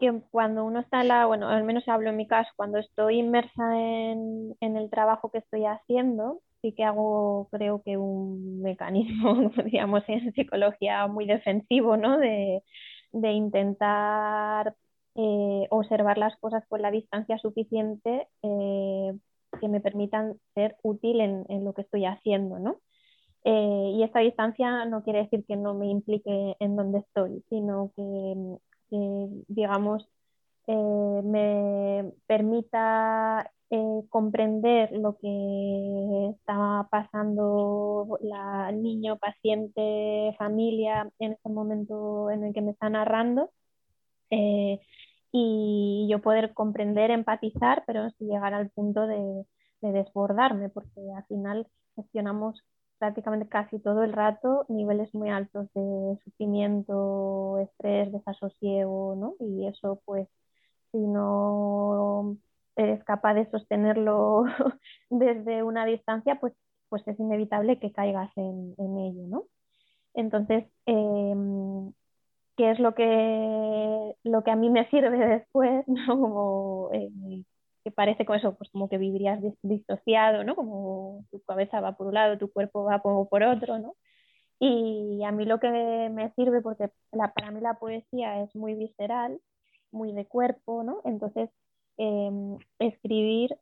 que 0.00 0.20
cuando 0.30 0.64
uno 0.64 0.80
está 0.80 1.02
en 1.02 1.08
la, 1.08 1.26
bueno, 1.26 1.48
al 1.48 1.62
menos 1.62 1.86
hablo 1.88 2.10
en 2.10 2.16
mi 2.16 2.26
caso, 2.26 2.50
cuando 2.56 2.78
estoy 2.78 3.18
inmersa 3.18 3.78
en, 3.78 4.56
en 4.60 4.76
el 4.76 4.90
trabajo 4.90 5.30
que 5.30 5.38
estoy 5.38 5.64
haciendo, 5.64 6.40
sí 6.60 6.72
que 6.72 6.82
hago, 6.82 7.48
creo 7.52 7.82
que 7.82 7.96
un 7.96 8.62
mecanismo, 8.62 9.52
digamos, 9.64 10.02
en 10.08 10.32
psicología 10.32 11.06
muy 11.06 11.26
defensivo, 11.26 11.96
¿no? 11.96 12.18
De, 12.18 12.62
de 13.14 13.32
intentar 13.32 14.74
eh, 15.14 15.66
observar 15.70 16.18
las 16.18 16.36
cosas 16.38 16.64
con 16.68 16.82
la 16.82 16.90
distancia 16.90 17.38
suficiente 17.38 18.28
eh, 18.42 19.16
que 19.60 19.68
me 19.68 19.80
permitan 19.80 20.38
ser 20.54 20.76
útil 20.82 21.20
en, 21.20 21.64
lo 21.64 21.72
que 21.74 21.82
estoy 21.82 22.04
haciendo, 22.04 22.58
¿no? 22.58 22.80
Eh, 23.44 23.92
y 23.94 24.02
esta 24.02 24.20
distancia 24.20 24.84
no 24.86 25.04
quiere 25.04 25.20
decir 25.20 25.44
que 25.46 25.56
no 25.56 25.74
me 25.74 25.86
implique 25.86 26.56
en 26.58 26.76
donde 26.76 26.98
estoy, 27.00 27.44
sino 27.48 27.92
que, 27.96 28.58
digamos, 29.48 30.08
me 30.66 32.12
permita 32.26 33.50
comprender 34.08 34.92
lo 34.92 35.16
que 35.18 36.30
está 36.38 36.86
pasando 36.90 38.18
la, 38.20 38.70
niño, 38.72 39.18
paciente, 39.18 40.34
familia 40.38 41.10
en 41.18 41.32
ese 41.32 41.48
momento 41.48 42.30
en 42.30 42.44
el 42.44 42.54
que 42.54 42.62
me 42.62 42.72
está 42.72 42.88
narrando. 42.90 43.50
Eh, 44.30 44.80
y 45.32 46.08
yo 46.10 46.20
poder 46.22 46.54
comprender, 46.54 47.10
empatizar, 47.10 47.84
pero 47.86 48.10
sin 48.18 48.28
llegar 48.28 48.54
al 48.54 48.70
punto 48.70 49.06
de, 49.06 49.44
desbordarme, 49.82 50.70
porque 50.70 51.00
al 51.14 51.24
final 51.26 51.68
gestionamos 51.96 52.64
prácticamente 52.98 53.48
casi 53.48 53.78
todo 53.80 54.02
el 54.02 54.14
rato 54.14 54.64
niveles 54.68 55.14
muy 55.14 55.28
altos 55.30 55.68
de 55.74 56.18
sufrimiento, 56.24 57.58
estrés, 57.58 58.10
desasosiego, 58.12 59.14
¿no? 59.16 59.34
Y 59.40 59.66
eso 59.66 60.00
pues 60.06 60.28
si 60.94 60.98
no 60.98 62.36
eres 62.76 63.02
capaz 63.04 63.34
de 63.34 63.50
sostenerlo 63.50 64.44
desde 65.10 65.62
una 65.64 65.84
distancia, 65.86 66.36
pues, 66.40 66.54
pues 66.88 67.06
es 67.08 67.18
inevitable 67.18 67.80
que 67.80 67.92
caigas 67.92 68.30
en, 68.36 68.74
ello, 68.78 69.26
¿no? 69.26 69.44
Entonces, 70.14 70.64
em, 70.86 71.92
¿qué 72.56 72.70
es 72.72 72.80
lo 72.80 72.94
que, 72.94 74.16
lo 74.24 74.44
que 74.44 74.50
a 74.52 74.56
mí 74.56 74.70
me 74.70 74.88
sirve 74.90 75.18
después? 75.18 75.84
Como, 76.08 76.90
eh, 76.92 77.10
que 77.84 77.90
parece 77.90 78.24
como 78.24 78.38
eso, 78.38 78.56
pues 78.56 78.70
como 78.70 78.88
que 78.88 78.98
vivirías 78.98 79.40
disociado, 79.62 80.44
¿no? 80.44 80.56
Como 80.56 81.24
tu 81.30 81.40
cabeza 81.42 81.80
va 81.80 81.96
por 81.96 82.08
un 82.08 82.14
lado, 82.14 82.38
tu 82.38 82.50
cuerpo 82.52 82.84
va 82.84 83.00
como 83.02 83.28
por 83.28 83.42
otro, 83.42 83.78
¿no? 83.78 83.96
Y 84.60 85.22
a 85.24 85.32
mí 85.32 85.44
lo 85.46 85.60
que 85.60 85.70
me 85.70 86.32
sirve, 86.34 86.62
porque 86.62 86.90
para 87.12 87.50
mí 87.50 87.60
la 87.60 87.74
poesía 87.78 88.42
es 88.42 88.54
muy 88.56 88.74
visceral, 88.74 89.40
muy 89.94 90.12
de 90.12 90.26
cuerpo, 90.26 90.82
¿no? 90.84 91.00
Entonces, 91.04 91.50
em, 91.96 92.58
escribir, 92.78 93.52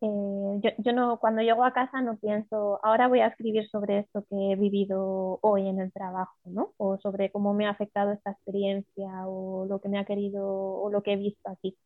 eh, 0.00 0.60
yo, 0.62 0.70
yo, 0.78 0.92
no, 0.92 1.20
cuando 1.20 1.42
llego 1.42 1.64
a 1.64 1.72
casa 1.72 2.00
no 2.02 2.16
pienso, 2.18 2.80
ahora 2.84 3.08
voy 3.08 3.20
a 3.20 3.28
escribir 3.28 3.68
sobre 3.68 4.00
esto 4.00 4.24
que 4.28 4.52
he 4.52 4.56
vivido 4.56 5.38
hoy 5.42 5.68
en 5.68 5.80
el 5.80 5.92
trabajo, 5.92 6.36
¿no? 6.46 6.72
O 6.78 6.98
sobre 6.98 7.30
cómo 7.30 7.54
me 7.54 7.66
ha 7.66 7.70
afectado 7.70 8.12
esta 8.12 8.32
experiencia 8.32 9.28
o 9.28 9.66
lo 9.66 9.80
que 9.80 9.88
me 9.88 9.98
ha 9.98 10.04
querido 10.04 10.46
o 10.48 10.90
lo 10.90 11.02
que 11.02 11.12
he 11.12 11.16
visto 11.16 11.48
aquí, 11.50 11.76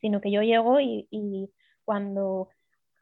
sino 0.00 0.20
que 0.20 0.30
yo 0.30 0.42
llego 0.42 0.80
y, 0.80 1.08
y 1.10 1.50
cuando 1.84 2.48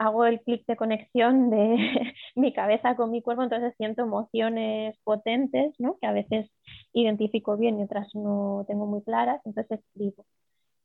hago 0.00 0.24
el 0.24 0.40
clic 0.40 0.66
de 0.66 0.76
conexión 0.76 1.50
de 1.50 1.76
mi 2.34 2.52
cabeza 2.54 2.96
con 2.96 3.10
mi 3.10 3.22
cuerpo, 3.22 3.42
entonces 3.42 3.74
siento 3.76 4.02
emociones 4.02 4.96
potentes, 5.04 5.74
¿no? 5.78 5.98
que 6.00 6.06
a 6.06 6.12
veces 6.12 6.50
identifico 6.94 7.56
bien 7.58 7.78
y 7.78 7.84
otras 7.84 8.08
no 8.14 8.64
tengo 8.66 8.86
muy 8.86 9.02
claras, 9.02 9.42
entonces 9.44 9.78
escribo. 9.80 10.24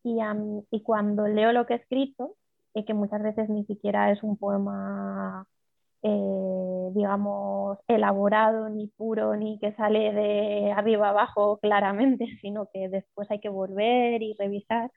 Y, 0.04 0.20
y 0.72 0.84
cuando 0.84 1.28
leo 1.28 1.54
lo 1.54 1.66
que 1.66 1.76
he 1.76 1.78
escrito, 1.78 2.36
eh, 2.76 2.86
que 2.86 2.94
muchas 2.94 3.24
veces 3.24 3.50
ni 3.50 3.66
siquiera 3.66 4.12
es 4.12 4.22
un 4.24 4.38
poema, 4.38 5.48
eh, 6.04 6.90
digamos, 6.94 7.80
elaborado, 7.88 8.70
ni 8.70 8.88
puro, 8.88 9.36
ni 9.38 9.60
que 9.60 9.74
sale 9.76 10.14
de 10.14 10.74
arriba 10.74 11.10
abajo 11.10 11.58
claramente, 11.60 12.28
sino 12.42 12.68
que 12.74 12.90
después 12.90 13.32
hay 13.32 13.40
que 13.40 13.50
volver 13.50 14.22
y 14.22 14.36
revisar 14.38 14.92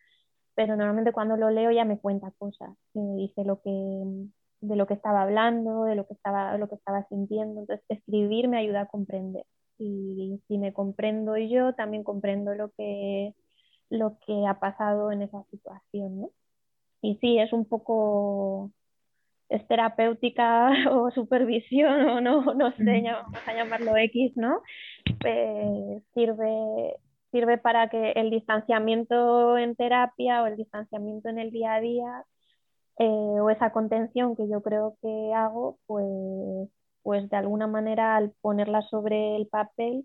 pero 0.58 0.74
normalmente 0.74 1.12
cuando 1.12 1.36
lo 1.36 1.50
leo 1.50 1.70
ya 1.70 1.84
me 1.84 2.00
cuenta 2.00 2.32
cosas, 2.36 2.70
me 2.92 3.14
dice 3.14 3.44
lo 3.44 3.60
que, 3.62 3.70
de 4.60 4.74
lo 4.74 4.88
que 4.88 4.94
estaba 4.94 5.22
hablando, 5.22 5.84
de 5.84 5.94
lo 5.94 6.04
que 6.08 6.14
estaba, 6.14 6.58
lo 6.58 6.68
que 6.68 6.74
estaba 6.74 7.06
sintiendo. 7.08 7.60
Entonces, 7.60 7.86
escribir 7.88 8.48
me 8.48 8.58
ayuda 8.58 8.80
a 8.80 8.86
comprender. 8.86 9.44
Y 9.78 10.42
si 10.48 10.58
me 10.58 10.72
comprendo 10.72 11.36
yo, 11.36 11.74
también 11.74 12.02
comprendo 12.02 12.56
lo 12.56 12.72
que, 12.72 13.36
lo 13.88 14.18
que 14.26 14.48
ha 14.48 14.58
pasado 14.58 15.12
en 15.12 15.22
esa 15.22 15.44
situación. 15.44 16.22
¿no? 16.22 16.30
Y 17.02 17.18
sí, 17.20 17.38
es 17.38 17.52
un 17.52 17.64
poco 17.64 18.72
es 19.48 19.64
terapéutica 19.68 20.70
o 20.90 21.12
supervisión 21.12 22.00
o 22.08 22.20
no, 22.20 22.52
no 22.54 22.72
sé, 22.72 23.02
vamos 23.04 23.38
a 23.46 23.54
llamarlo 23.54 23.96
X, 23.96 24.32
¿no? 24.34 24.60
Pues 25.20 26.02
sirve, 26.14 26.96
sirve 27.30 27.58
para 27.58 27.88
que 27.88 28.12
el 28.12 28.30
distanciamiento 28.30 29.58
en 29.58 29.76
terapia 29.76 30.42
o 30.42 30.46
el 30.46 30.56
distanciamiento 30.56 31.28
en 31.28 31.38
el 31.38 31.50
día 31.50 31.74
a 31.74 31.80
día 31.80 32.24
eh, 32.98 33.04
o 33.06 33.50
esa 33.50 33.72
contención 33.72 34.36
que 34.36 34.48
yo 34.48 34.62
creo 34.62 34.96
que 35.02 35.32
hago, 35.34 35.78
pues, 35.86 36.70
pues 37.02 37.28
de 37.30 37.36
alguna 37.36 37.66
manera 37.66 38.16
al 38.16 38.32
ponerla 38.40 38.82
sobre 38.82 39.36
el 39.36 39.46
papel, 39.48 40.04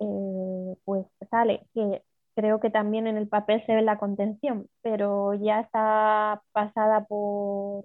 eh, 0.00 0.76
pues 0.84 1.06
sale, 1.30 1.66
que 1.74 2.02
creo 2.34 2.60
que 2.60 2.70
también 2.70 3.06
en 3.06 3.16
el 3.18 3.28
papel 3.28 3.64
se 3.66 3.74
ve 3.74 3.82
la 3.82 3.98
contención, 3.98 4.68
pero 4.82 5.34
ya 5.34 5.60
está 5.60 6.42
pasada 6.52 7.04
por, 7.06 7.84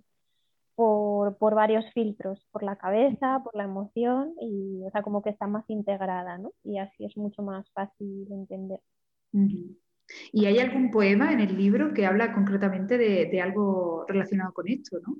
por, 0.75 1.37
por, 1.37 1.55
varios 1.55 1.85
filtros, 1.93 2.45
por 2.51 2.63
la 2.63 2.75
cabeza, 2.75 3.41
por 3.43 3.55
la 3.55 3.63
emoción, 3.63 4.33
y 4.41 4.83
o 4.85 4.91
sea, 4.91 5.01
como 5.01 5.21
que 5.21 5.29
está 5.29 5.47
más 5.47 5.65
integrada, 5.69 6.37
¿no? 6.37 6.51
Y 6.63 6.77
así 6.77 7.05
es 7.05 7.15
mucho 7.17 7.41
más 7.41 7.69
fácil 7.71 8.27
de 8.27 8.35
entender. 8.35 8.79
¿Y 10.31 10.45
hay 10.45 10.59
algún 10.59 10.91
poema 10.91 11.33
en 11.33 11.39
el 11.39 11.57
libro 11.57 11.93
que 11.93 12.05
habla 12.05 12.33
concretamente 12.33 12.97
de, 12.97 13.25
de 13.25 13.41
algo 13.41 14.05
relacionado 14.07 14.53
con 14.53 14.67
esto, 14.67 14.99
no? 14.99 15.15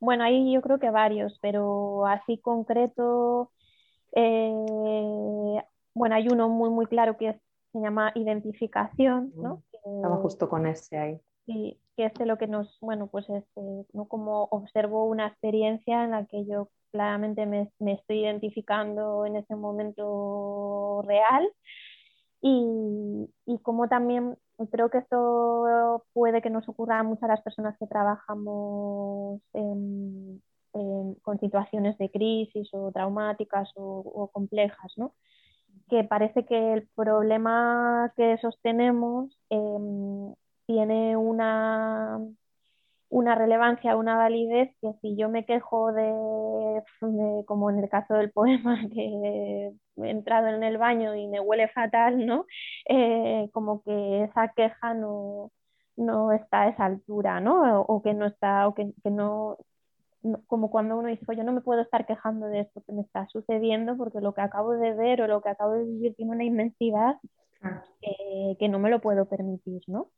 Bueno, 0.00 0.24
hay 0.24 0.52
yo 0.52 0.60
creo 0.60 0.78
que 0.78 0.90
varios, 0.90 1.38
pero 1.40 2.06
así 2.06 2.38
concreto, 2.38 3.50
eh, 4.14 4.52
bueno, 5.94 6.14
hay 6.14 6.28
uno 6.28 6.48
muy, 6.48 6.70
muy 6.70 6.86
claro 6.86 7.16
que 7.16 7.40
se 7.72 7.80
llama 7.80 8.12
Identificación, 8.14 9.32
¿no? 9.36 9.62
Estaba 9.72 10.16
justo 10.16 10.48
con 10.48 10.66
ese 10.66 10.98
ahí. 10.98 11.20
Sí, 11.46 11.78
que 11.96 12.06
es 12.06 12.12
lo 12.26 12.38
que 12.38 12.46
nos, 12.46 12.78
bueno, 12.80 13.08
pues 13.08 13.28
este, 13.30 13.60
¿no? 13.92 14.06
como 14.08 14.44
observo 14.50 15.06
una 15.06 15.28
experiencia 15.28 16.04
en 16.04 16.12
la 16.12 16.26
que 16.26 16.44
yo 16.46 16.68
claramente 16.92 17.46
me, 17.46 17.70
me 17.78 17.94
estoy 17.94 18.20
identificando 18.20 19.26
en 19.26 19.36
ese 19.36 19.56
momento 19.56 21.02
real 21.06 21.48
y, 22.42 23.28
y, 23.46 23.58
como 23.60 23.88
también 23.88 24.36
creo 24.70 24.90
que 24.90 24.98
esto 24.98 26.04
puede 26.12 26.42
que 26.42 26.50
nos 26.50 26.68
ocurra 26.68 27.00
a 27.00 27.02
muchas 27.02 27.28
las 27.28 27.42
personas 27.42 27.76
que 27.78 27.86
trabajamos 27.86 29.40
en, 29.54 30.42
con 31.22 31.38
situaciones 31.40 31.96
de 31.98 32.10
crisis 32.10 32.68
o 32.72 32.92
traumáticas 32.92 33.70
o, 33.76 34.30
complejas, 34.32 34.92
¿no? 34.96 35.14
que 35.88 36.04
parece 36.04 36.44
que 36.46 36.72
el 36.74 36.88
problema 36.94 38.12
que 38.16 38.38
sostenemos 38.38 39.38
eh, 39.50 39.78
tiene 40.66 41.16
una, 41.16 42.18
una 43.08 43.34
relevancia, 43.34 43.96
una 43.96 44.16
validez 44.16 44.74
que 44.80 44.92
si 45.00 45.16
yo 45.16 45.28
me 45.28 45.44
quejo 45.46 45.92
de, 45.92 46.82
como 47.46 47.70
en 47.70 47.78
el 47.78 47.88
caso 47.88 48.14
del 48.14 48.30
poema, 48.32 48.80
que 48.92 49.72
he 49.96 50.10
entrado 50.10 50.48
en 50.48 50.62
el 50.62 50.78
baño 50.78 51.14
y 51.14 51.28
me 51.28 51.40
huele 51.40 51.68
fatal, 51.68 52.26
¿no? 52.26 52.46
Eh, 52.88 53.48
como 53.52 53.82
que 53.82 54.24
esa 54.24 54.52
queja 54.54 54.94
no, 54.94 55.52
no 55.96 56.32
está 56.32 56.62
a 56.62 56.68
esa 56.70 56.84
altura, 56.86 57.40
¿no? 57.40 57.80
O, 57.82 58.02
que 58.02 58.14
no 58.14 58.26
está, 58.26 58.68
o 58.68 58.74
que, 58.74 58.92
que 59.02 59.10
no, 59.10 59.58
como 60.46 60.70
cuando 60.70 60.98
uno 60.98 61.08
dice, 61.08 61.24
yo 61.36 61.44
no 61.44 61.52
me 61.52 61.60
puedo 61.60 61.82
estar 61.82 62.06
quejando 62.06 62.46
de 62.46 62.60
esto 62.60 62.82
que 62.86 62.92
me 62.92 63.02
está 63.02 63.26
sucediendo 63.28 63.96
porque 63.96 64.20
lo 64.20 64.34
que 64.34 64.40
acabo 64.40 64.72
de 64.72 64.94
ver 64.94 65.22
o 65.22 65.28
lo 65.28 65.40
que 65.42 65.50
acabo 65.50 65.72
de 65.72 65.84
vivir 65.84 66.14
tiene 66.16 66.32
una 66.32 66.44
inmensidad 66.44 67.16
eh, 68.02 68.56
que 68.58 68.68
no 68.68 68.78
me 68.78 68.90
lo 68.90 69.00
puedo 69.00 69.26
permitir, 69.28 69.82
¿no? 69.86 70.10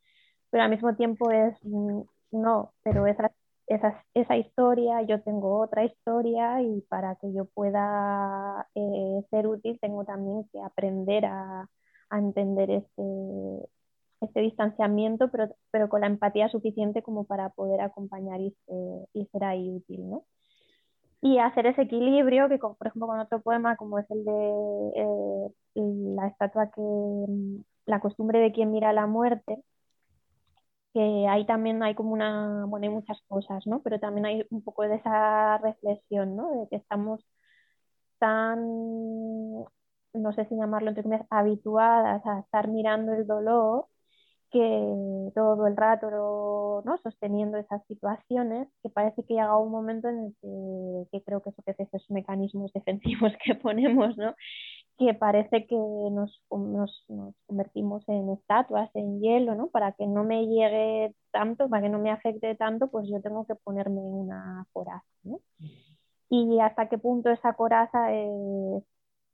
Pero 0.51 0.65
al 0.65 0.71
mismo 0.71 0.95
tiempo 0.97 1.31
es, 1.31 1.55
mm, 1.65 2.03
no, 2.33 2.73
pero 2.83 3.07
esa, 3.07 3.31
esa, 3.67 4.05
esa 4.15 4.37
historia, 4.37 5.03
yo 5.03 5.23
tengo 5.23 5.61
otra 5.61 5.85
historia 5.85 6.63
y 6.63 6.83
para 6.89 7.17
que 7.17 7.33
yo 7.33 7.47
pueda 7.47 8.69
eh, 8.75 9.23
ser 9.31 9.47
útil 9.47 9.79
tengo 9.81 10.05
también 10.05 10.45
que 10.53 10.61
aprender 10.63 11.27
a, 11.27 11.69
a 12.11 12.19
entender 12.19 12.71
este, 12.71 13.03
este 14.21 14.41
distanciamiento, 14.41 15.31
pero, 15.31 15.49
pero 15.71 15.89
con 15.89 16.01
la 16.03 16.07
empatía 16.09 16.49
suficiente 16.49 17.03
como 17.03 17.25
para 17.25 17.51
poder 17.51 17.81
acompañar 17.81 18.41
y, 18.41 18.55
y 19.13 19.27
ser 19.27 19.45
ahí 19.45 19.71
útil, 19.71 20.09
¿no? 20.11 20.25
Y 21.21 21.39
hacer 21.39 21.67
ese 21.67 21.83
equilibrio, 21.83 22.49
que 22.49 22.59
por 22.59 22.87
ejemplo 22.87 23.09
con 23.09 23.19
otro 23.21 23.41
poema 23.43 23.77
como 23.77 23.99
es 23.99 24.09
el 24.11 24.25
de 24.25 24.93
eh, 24.97 25.51
la 25.75 26.29
estatua 26.29 26.71
que, 26.71 26.81
mm, 26.81 27.63
la 27.87 28.01
costumbre 28.01 28.39
de 28.41 28.53
quien 28.53 28.71
mira 28.73 28.93
la 28.93 29.07
muerte, 29.07 29.63
que 30.99 31.29
ahí 31.29 31.47
también 31.47 31.81
hay 31.85 31.95
como 31.95 32.13
una, 32.13 32.65
bueno, 32.67 32.85
hay 32.87 32.91
muchas 32.93 33.23
cosas, 33.29 33.65
¿no? 33.69 33.83
Pero 33.83 34.01
también 34.01 34.27
hay 34.27 34.45
un 34.51 34.63
poco 34.65 34.83
de 34.83 34.97
esa 34.97 35.59
reflexión, 35.59 36.35
¿no? 36.37 36.51
De 36.63 36.69
que 36.69 36.77
estamos 36.77 37.25
tan, 38.19 38.59
no 40.13 40.33
sé 40.35 40.45
si 40.47 40.57
llamarlo 40.57 40.89
entre 40.91 41.05
comillas, 41.05 41.27
habituadas 41.31 42.25
a 42.27 42.41
estar 42.41 42.69
mirando 42.69 43.13
el 43.13 43.27
dolor 43.27 43.87
que 44.51 44.59
todo 45.35 45.67
el 45.67 45.77
rato 45.77 46.83
¿no? 46.85 46.99
sosteniendo 47.03 47.59
esas 47.59 47.85
situaciones, 47.87 48.69
que 48.83 48.91
parece 48.91 49.23
que 49.25 49.35
llega 49.35 49.57
un 49.59 49.71
momento 49.71 50.09
en 50.09 50.35
el 50.43 51.09
que, 51.13 51.23
creo 51.25 51.43
que 51.43 51.51
eso 51.51 51.63
que 51.63 51.73
es 51.73 51.81
esos 51.81 52.11
mecanismos 52.11 52.73
defensivos 52.75 53.33
que 53.45 53.55
ponemos, 53.55 54.17
¿no? 54.17 54.35
Que 54.99 55.15
parece 55.15 55.67
que 55.67 55.77
nos, 55.77 56.43
nos, 56.51 57.05
nos, 57.09 57.35
convertimos 57.47 58.03
en 58.09 58.31
estatuas, 58.31 58.91
en 58.95 59.21
hielo, 59.21 59.55
¿no? 59.55 59.69
Para 59.69 59.93
que 59.93 60.07
no 60.07 60.25
me 60.25 60.47
llegue 60.47 61.15
tanto, 61.31 61.69
para 61.69 61.83
que 61.83 61.89
no 61.89 61.99
me 62.01 62.11
afecte 62.11 62.55
tanto, 62.57 62.89
pues 62.91 63.09
yo 63.09 63.21
tengo 63.23 63.47
que 63.47 63.55
ponerme 63.55 64.01
una 64.01 64.67
coraza, 64.73 65.07
¿no? 65.23 65.41
Y 66.31 66.61
hasta 66.61 66.89
qué 66.89 66.99
punto 66.99 67.31
esa 67.31 67.55
coraza 67.55 68.13
es 68.13 68.83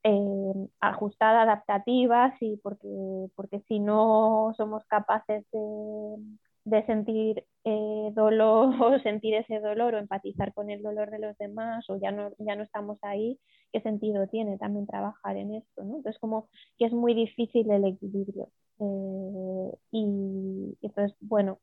eh, 0.05 0.69
ajustada, 0.81 1.43
adaptativa, 1.43 2.37
sí, 2.39 2.61
porque, 2.63 2.89
porque 3.35 3.61
si 3.69 3.81
no 3.81 4.53
somos 4.57 4.85
capaces 4.87 5.45
de, 5.51 6.17
de 6.65 6.85
sentir 6.87 7.45
eh, 7.65 8.11
dolor 8.15 8.75
o 8.83 8.99
sentir 9.01 9.35
ese 9.35 9.61
dolor 9.61 9.95
o 9.95 9.99
empatizar 9.99 10.53
con 10.55 10.71
el 10.71 10.83
dolor 10.83 11.11
de 11.11 11.19
los 11.19 11.37
demás 11.39 11.89
o 11.89 11.97
ya 11.99 12.11
no, 12.11 12.33
ya 12.39 12.57
no 12.57 12.65
estamos 12.65 12.99
ahí, 13.03 13.39
¿qué 13.73 13.81
sentido 13.81 14.27
tiene 14.29 14.59
también 14.59 14.87
trabajar 14.87 15.37
en 15.37 15.55
esto? 15.55 15.85
¿no? 15.85 15.97
Entonces 15.97 16.19
como 16.21 16.49
que 16.79 16.87
es 16.87 16.93
muy 16.93 17.15
difícil 17.15 17.71
el 17.71 17.85
equilibrio. 17.85 18.49
Eh, 18.81 19.77
y 19.93 20.77
entonces, 20.83 21.17
bueno, 21.21 21.59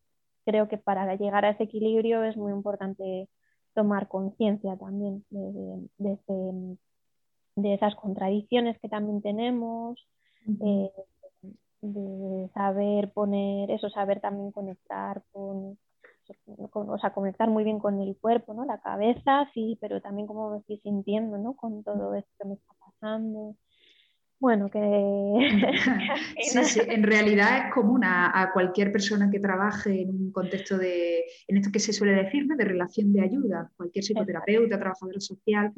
creo 0.46 0.68
que 0.68 0.78
para 0.78 1.16
llegar 1.16 1.46
a 1.46 1.52
ese 1.52 1.64
equilibrio 1.64 2.24
es 2.24 2.38
muy 2.38 2.52
importante 2.52 3.28
tomar 3.74 4.08
conciencia 4.08 4.78
también 4.78 5.26
de, 5.30 5.88
de, 5.98 6.78
de, 7.56 7.74
esas 7.74 7.96
contradicciones 7.96 8.78
que 8.80 8.90
también 8.90 9.22
tenemos, 9.22 9.98
de 11.82 12.50
saber 12.54 13.12
poner 13.12 13.72
eso, 13.72 13.90
saber 13.90 14.22
también 14.22 14.52
conectar 14.52 15.24
con, 15.32 15.78
o 16.74 16.98
sea, 17.00 17.14
conectar 17.14 17.50
muy 17.50 17.64
bien 17.64 17.80
con 17.80 18.00
el 18.00 18.16
cuerpo, 18.18 18.54
¿no? 18.54 18.66
La 18.66 18.80
cabeza, 18.80 19.50
sí, 19.54 19.78
pero 19.82 20.02
también 20.02 20.28
cómo 20.28 20.52
me 20.52 20.60
estoy 20.60 20.78
sintiendo, 20.80 21.38
¿no? 21.38 21.56
Con 21.56 21.84
todo 21.84 22.14
esto 22.16 22.32
que 22.40 22.48
me 22.48 22.54
está 22.56 22.74
pasando. 22.80 23.56
Bueno, 24.40 24.70
que... 24.72 24.80
sí, 26.42 26.64
sí, 26.64 26.82
en 26.88 27.04
realidad 27.04 27.68
es 27.68 27.74
común 27.74 28.04
a, 28.04 28.50
cualquier 28.54 28.92
persona 28.92 29.30
que 29.30 29.40
trabaje 29.40 30.02
en 30.02 30.10
un 30.10 30.32
contexto 30.32 30.78
de, 30.78 31.24
en 31.48 31.58
esto 31.58 31.70
que 31.72 31.80
se 31.80 31.94
suele 31.94 32.24
decir, 32.24 32.48
de 32.48 32.66
relación 32.66 33.14
de 33.14 33.22
ayuda, 33.22 33.72
cualquier 33.78 34.04
psicoterapeuta, 34.04 34.80
trabajador 34.80 35.22
social, 35.22 35.72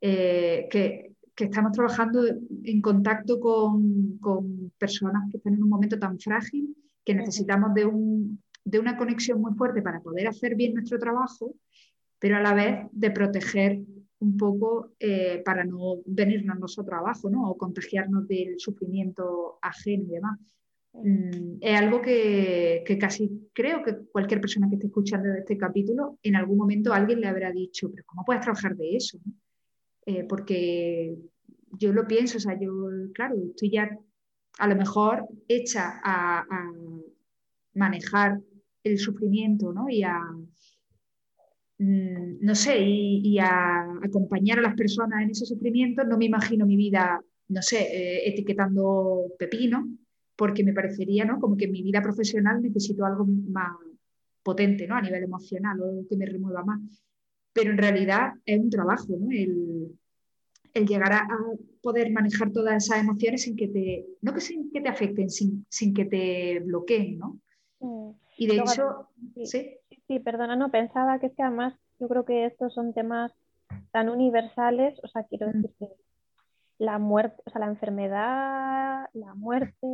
eh, 0.00 0.68
que, 0.70 1.14
estamos 1.36 1.72
trabajando 1.72 2.24
en 2.26 2.80
contacto 2.80 3.40
con, 3.40 4.18
personas 4.78 5.30
que 5.30 5.38
están 5.38 5.54
en 5.54 5.62
un 5.62 5.68
momento 5.68 5.98
tan 5.98 6.18
frágil 6.18 6.74
que 7.04 7.14
necesitamos 7.14 7.74
de, 7.74 7.84
un, 7.84 8.42
de 8.64 8.78
una 8.78 8.96
conexión 8.96 9.40
muy 9.40 9.54
fuerte 9.54 9.82
para 9.82 10.00
poder 10.00 10.28
hacer 10.28 10.54
bien 10.54 10.74
nuestro 10.74 10.98
trabajo, 10.98 11.54
pero 12.18 12.36
a 12.36 12.40
la 12.40 12.54
vez 12.54 12.86
de 12.92 13.10
proteger 13.10 13.80
un 14.20 14.36
poco 14.36 14.92
eh, 15.00 15.42
para 15.44 15.64
no 15.64 15.96
venirnos 16.04 16.58
nosotros 16.58 16.98
abajo 16.98 17.30
¿no? 17.30 17.50
o 17.50 17.56
contagiarnos 17.56 18.28
del 18.28 18.58
sufrimiento 18.58 19.58
ajeno 19.62 20.04
y 20.04 20.10
demás. 20.12 20.38
Mm, 20.92 21.58
es 21.60 21.78
algo 21.78 22.02
que, 22.02 22.84
casi 23.00 23.50
creo 23.52 23.82
que 23.82 23.96
cualquier 24.12 24.40
persona 24.40 24.68
que 24.68 24.76
esté 24.76 24.88
escuchando 24.88 25.32
este 25.34 25.56
capítulo, 25.56 26.18
en 26.22 26.36
algún 26.36 26.58
momento 26.58 26.92
alguien 26.92 27.20
le 27.20 27.28
habrá 27.28 27.50
dicho, 27.52 27.90
pero 27.90 28.04
¿cómo 28.06 28.24
puedes 28.24 28.42
trabajar 28.42 28.76
de 28.76 28.96
eso? 28.96 29.18
Eh, 30.10 30.24
porque 30.28 31.16
yo 31.78 31.92
lo 31.92 32.06
pienso, 32.06 32.38
o 32.38 32.40
sea, 32.40 32.58
yo, 32.58 32.72
claro, 33.14 33.36
estoy 33.50 33.70
ya 33.70 33.98
a 34.58 34.68
lo 34.68 34.76
mejor 34.76 35.26
hecha 35.48 36.00
a, 36.02 36.46
manejar 37.72 38.40
el 38.82 38.98
sufrimiento 38.98 39.72
¿no? 39.72 39.88
y 39.88 40.02
a, 40.02 40.20
Mm, 41.80 42.40
no 42.42 42.54
sé, 42.54 42.78
y, 42.78 43.38
a 43.38 43.80
acompañar 44.02 44.58
a 44.58 44.62
las 44.62 44.74
personas 44.74 45.22
en 45.22 45.30
ese 45.30 45.46
sufrimiento, 45.46 46.04
no 46.04 46.18
me 46.18 46.26
imagino 46.26 46.66
mi 46.66 46.76
vida, 46.76 47.24
no 47.48 47.62
sé, 47.62 47.78
eh, 47.80 48.28
etiquetando 48.28 49.24
pepino, 49.38 49.88
porque 50.36 50.62
me 50.62 50.74
parecería, 50.74 51.24
¿no? 51.24 51.40
Como 51.40 51.56
que 51.56 51.64
en 51.64 51.72
mi 51.72 51.82
vida 51.82 52.02
profesional 52.02 52.60
necesito 52.60 53.06
algo 53.06 53.24
más 53.26 53.72
potente, 54.42 54.86
¿no? 54.86 54.96
A 54.96 55.00
nivel 55.00 55.24
emocional, 55.24 55.80
o 55.80 56.06
que 56.08 56.16
me 56.16 56.26
remueva 56.26 56.64
más. 56.64 56.80
Pero 57.54 57.70
en 57.70 57.78
realidad 57.78 58.32
es 58.44 58.60
un 58.60 58.70
trabajo, 58.70 59.16
¿no? 59.18 59.30
El, 59.30 59.98
llegar 60.74 61.12
a, 61.12 61.28
poder 61.82 62.10
manejar 62.10 62.52
todas 62.52 62.84
esas 62.84 63.00
emociones 63.00 63.42
sin 63.42 63.56
que 63.56 63.68
te, 63.68 64.06
no 64.20 64.34
que 64.34 64.40
sin 64.40 64.70
que 64.70 64.80
te 64.80 64.88
afecten, 64.88 65.30
sin, 65.30 65.94
que 65.94 66.04
te 66.04 66.60
bloqueen, 66.60 67.18
¿no? 67.18 67.38
Mm. 67.80 68.10
Y 68.36 68.46
de 68.46 68.56
hecho, 68.56 69.08
¿sí? 69.44 69.78
Sí, 70.06 70.18
perdona, 70.18 70.56
no 70.56 70.70
pensaba 70.70 71.18
que 71.18 71.26
es 71.26 71.34
que 71.34 71.42
además 71.42 71.74
yo 71.98 72.08
creo 72.08 72.24
que 72.24 72.46
estos 72.46 72.74
son 72.74 72.92
temas 72.92 73.32
tan 73.92 74.08
universales, 74.08 74.98
o 75.02 75.08
sea, 75.08 75.24
quiero 75.24 75.46
decir 75.46 75.70
que 75.78 75.88
la 76.78 76.98
muerte, 76.98 77.42
o 77.44 77.50
sea, 77.50 77.60
la 77.60 77.66
enfermedad, 77.66 79.08
la 79.12 79.34
muerte, 79.34 79.86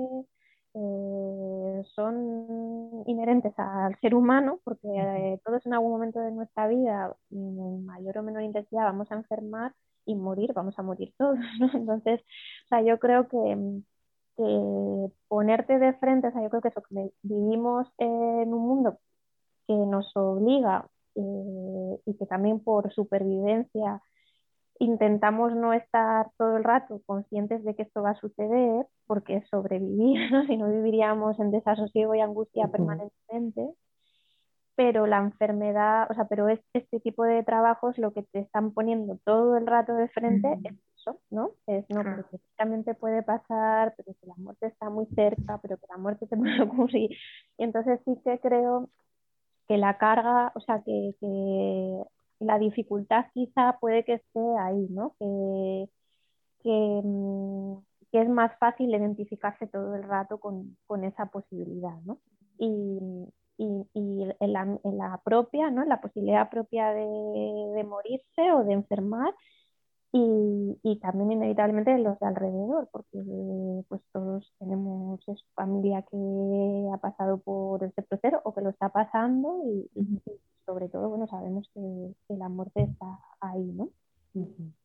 eh, 0.74 1.82
son 1.94 3.02
inherentes 3.06 3.54
al 3.56 3.98
ser 4.00 4.14
humano, 4.14 4.60
porque 4.62 4.88
eh, 4.88 5.40
todos 5.44 5.64
en 5.66 5.74
algún 5.74 5.90
momento 5.90 6.20
de 6.20 6.30
nuestra 6.30 6.68
vida, 6.68 7.14
en 7.30 7.84
mayor 7.84 8.18
o 8.18 8.22
menor 8.22 8.42
intensidad, 8.42 8.84
vamos 8.84 9.10
a 9.10 9.16
enfermar 9.16 9.74
y 10.07 10.14
morir, 10.14 10.53
vamos 10.55 10.79
a 10.79 10.83
morir 10.83 11.12
todos, 11.19 11.38
¿no? 11.61 11.71
Entonces, 11.75 12.21
o 12.21 12.69
sea, 12.69 12.83
yo 12.83 12.99
creo 12.99 13.29
que, 13.29 13.83
que 14.37 15.12
ponerte 15.29 15.79
de 15.79 15.95
frente, 15.95 16.29
o 16.29 16.33
sea, 16.33 16.42
yo 16.42 16.51
creo 16.51 16.62
que 16.62 16.69
eso, 16.69 16.83
que 16.83 17.11
vivimos 17.23 17.88
en 17.99 18.55
un 18.55 18.66
mundo 18.66 18.99
que 19.66 19.75
nos 19.75 20.16
obliga 20.16 20.87
eh, 21.16 22.01
y 22.07 22.14
que 22.16 22.27
también 22.27 22.61
por 22.61 22.92
supervivencia 22.92 24.01
intentamos 24.79 25.55
no 25.55 25.73
estar 25.73 26.31
todo 26.37 26.57
el 26.57 26.64
rato 26.64 27.01
conscientes 27.07 27.64
de 27.64 27.75
que 27.75 27.83
esto 27.83 28.03
va 28.03 28.11
a 28.11 28.21
suceder, 28.21 28.87
porque 29.07 29.37
es 29.37 29.49
sobrevivir, 29.49 30.21
¿no? 30.33 30.47
si 30.47 30.57
no 30.57 30.71
viviríamos 30.71 31.38
en 31.40 31.51
desasosiego 31.51 32.14
y 32.14 32.21
angustia 32.21 32.69
permanentemente. 32.69 33.75
Pero 34.76 35.06
la 35.06 35.18
enfermedad, 35.18 36.06
o 36.10 36.14
sea, 36.14 36.26
pero 36.26 36.48
es, 36.48 36.60
este 36.74 37.00
tipo 37.00 37.24
de 37.24 37.42
trabajos 37.42 37.96
lo 37.98 38.12
que 38.12 38.22
te 38.22 38.40
están 38.40 38.72
poniendo 38.72 39.18
todo 39.24 39.56
el 39.56 39.66
rato 39.66 39.94
de 39.94 40.08
frente 40.08 40.52
es 40.64 40.74
eso, 40.98 41.18
¿no? 41.30 41.52
Es 41.66 41.86
no, 41.88 42.02
claro. 42.02 42.26
porque 42.30 42.94
puede 42.94 43.22
pasar, 43.22 43.94
pero 43.96 44.12
que 44.20 44.26
la 44.26 44.34
muerte 44.36 44.66
está 44.66 44.90
muy 44.90 45.06
cerca, 45.14 45.58
pero 45.62 45.78
que 45.78 45.86
la 45.88 45.96
muerte 45.96 46.26
te 46.26 46.36
puede 46.36 46.62
ocurrir. 46.62 47.10
Y 47.56 47.64
entonces 47.64 48.00
sí 48.04 48.20
que 48.22 48.38
creo 48.38 48.90
que 49.66 49.78
la 49.78 49.98
carga, 49.98 50.52
o 50.54 50.60
sea, 50.60 50.82
que, 50.82 51.14
la 52.38 52.58
dificultad 52.58 53.26
quizá 53.32 53.78
puede 53.80 54.04
que 54.04 54.14
esté 54.14 54.40
ahí, 54.60 54.86
¿no? 54.90 55.14
Que, 55.18 55.88
mm, 57.02 57.78
que, 58.10 58.20
es 58.20 58.28
más 58.28 58.56
fácil 58.58 58.94
identificarse 58.94 59.66
todo 59.66 59.94
el 59.94 60.02
rato 60.02 60.38
con, 60.38 60.76
esa 61.04 61.26
posibilidad, 61.26 61.96
¿no? 62.04 62.18
Y, 62.58 63.26
en, 63.59 64.35
la, 64.40 65.21
propia, 65.25 65.71
¿no? 65.71 65.85
La 65.85 66.01
posibilidad 66.01 66.51
propia 66.51 66.90
de, 66.90 67.03
de 67.75 67.85
morirse 67.85 68.53
o 68.53 68.64
de 68.64 68.73
enfermar 68.75 69.35
y, 70.83 70.99
también 71.01 71.33
inevitablemente 71.33 71.99
los 71.99 72.19
de 72.19 72.27
alrededor, 72.27 72.88
porque 72.90 73.23
pues 73.88 74.01
todos 74.12 74.53
tenemos 74.59 75.21
familia 75.55 76.03
que 76.11 76.88
ha 76.92 76.99
pasado 76.99 77.38
por 77.38 77.85
este 77.85 78.03
proceso 78.03 78.40
o 78.45 78.55
que 78.55 78.62
lo 78.62 78.71
está 78.71 78.88
pasando 78.88 79.62
y, 79.66 79.90
sobre 80.64 80.88
todo, 80.88 81.09
bueno, 81.09 81.27
sabemos 81.27 81.69
que, 81.75 82.35
la 82.35 82.49
muerte 82.49 82.83
está 82.83 83.19
ahí, 83.40 83.73
¿no? 83.73 83.90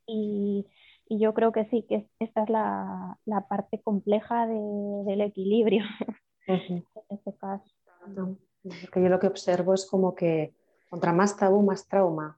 y, 0.06 0.66
yo 1.10 1.34
creo 1.34 1.52
que 1.52 1.66
sí, 1.66 1.84
que 1.90 2.08
esta 2.20 2.44
es 2.44 2.50
la, 2.50 3.18
parte 3.50 3.82
compleja 3.82 4.48
del 4.48 5.22
equilibrio 5.22 5.84
en 6.48 6.86
este 7.10 7.36
caso. 7.36 7.66
Porque 8.64 9.02
yo 9.02 9.10
lo 9.10 9.20
que 9.20 9.28
observo 9.28 9.74
es 9.74 9.86
como 9.86 10.14
que 10.14 10.54
contra 10.90 11.14
más 11.14 11.36
tabú, 11.38 11.62
más 11.64 11.88
trauma. 11.88 12.38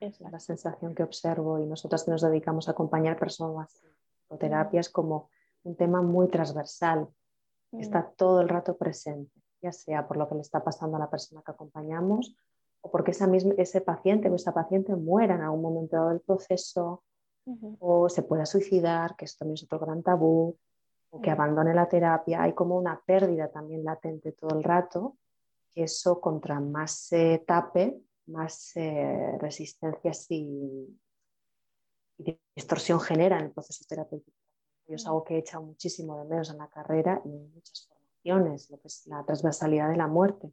Es 0.00 0.20
la 0.20 0.40
sensación 0.40 0.94
que 0.94 1.04
observo 1.04 1.58
y 1.58 1.66
nosotras 1.66 2.04
que 2.04 2.10
nos 2.10 2.22
dedicamos 2.22 2.68
a 2.68 2.72
acompañar 2.72 3.18
personas 3.18 3.82
en 4.32 4.38
terapia 4.38 4.80
es 4.80 4.88
como 4.88 5.28
un 5.62 5.76
tema 5.76 6.02
muy 6.02 6.28
transversal, 6.28 7.08
está 7.72 8.02
todo 8.16 8.40
el 8.40 8.48
rato 8.48 8.76
presente, 8.76 9.32
ya 9.60 9.72
sea 9.72 10.08
por 10.08 10.16
lo 10.16 10.28
que 10.28 10.34
le 10.34 10.40
está 10.40 10.64
pasando 10.64 10.96
a 10.96 11.00
la 11.00 11.10
persona 11.10 11.42
que 11.44 11.52
acompañamos 11.52 12.34
o 12.80 12.90
porque 12.90 13.12
esa 13.12 13.26
misma, 13.26 13.54
ese 13.58 13.80
paciente 13.80 14.28
o 14.28 14.34
esa 14.34 14.52
paciente 14.52 14.96
muera 14.96 15.36
en 15.36 15.42
algún 15.42 15.62
momento 15.62 15.96
dado 15.96 16.08
del 16.08 16.20
proceso 16.20 17.04
o 17.78 18.08
se 18.08 18.22
pueda 18.22 18.46
suicidar, 18.46 19.16
que 19.16 19.24
esto 19.24 19.40
también 19.40 19.54
es 19.54 19.64
otro 19.64 19.78
gran 19.78 20.02
tabú, 20.02 20.56
o 21.10 21.20
que 21.20 21.30
abandone 21.30 21.74
la 21.74 21.88
terapia. 21.88 22.42
Hay 22.42 22.54
como 22.54 22.76
una 22.76 23.00
pérdida 23.04 23.48
también 23.48 23.84
latente 23.84 24.32
todo 24.32 24.56
el 24.56 24.64
rato, 24.64 25.16
que 25.74 25.84
eso 25.84 26.20
contra 26.20 26.60
más 26.60 26.92
se 26.92 27.42
tape, 27.46 28.00
más 28.26 28.72
eh, 28.76 29.36
resistencias 29.38 30.26
y, 30.30 30.98
distorsión 32.54 33.00
genera 33.00 33.38
en 33.38 33.46
el 33.46 33.50
proceso 33.50 33.84
terapéutico. 33.88 34.36
Yo 34.86 34.94
es 34.94 35.06
algo 35.06 35.24
que 35.24 35.34
he 35.34 35.38
echado 35.38 35.64
muchísimo 35.64 36.18
de 36.18 36.28
menos 36.28 36.50
en 36.50 36.58
la 36.58 36.68
carrera 36.68 37.20
y 37.24 37.28
en 37.28 37.52
muchas 37.52 37.88
formaciones, 37.88 38.70
lo 38.70 38.78
que 38.78 38.88
es 38.88 39.06
la 39.06 39.24
transversalidad 39.24 39.88
de 39.88 39.96
la 39.96 40.06
muerte. 40.06 40.52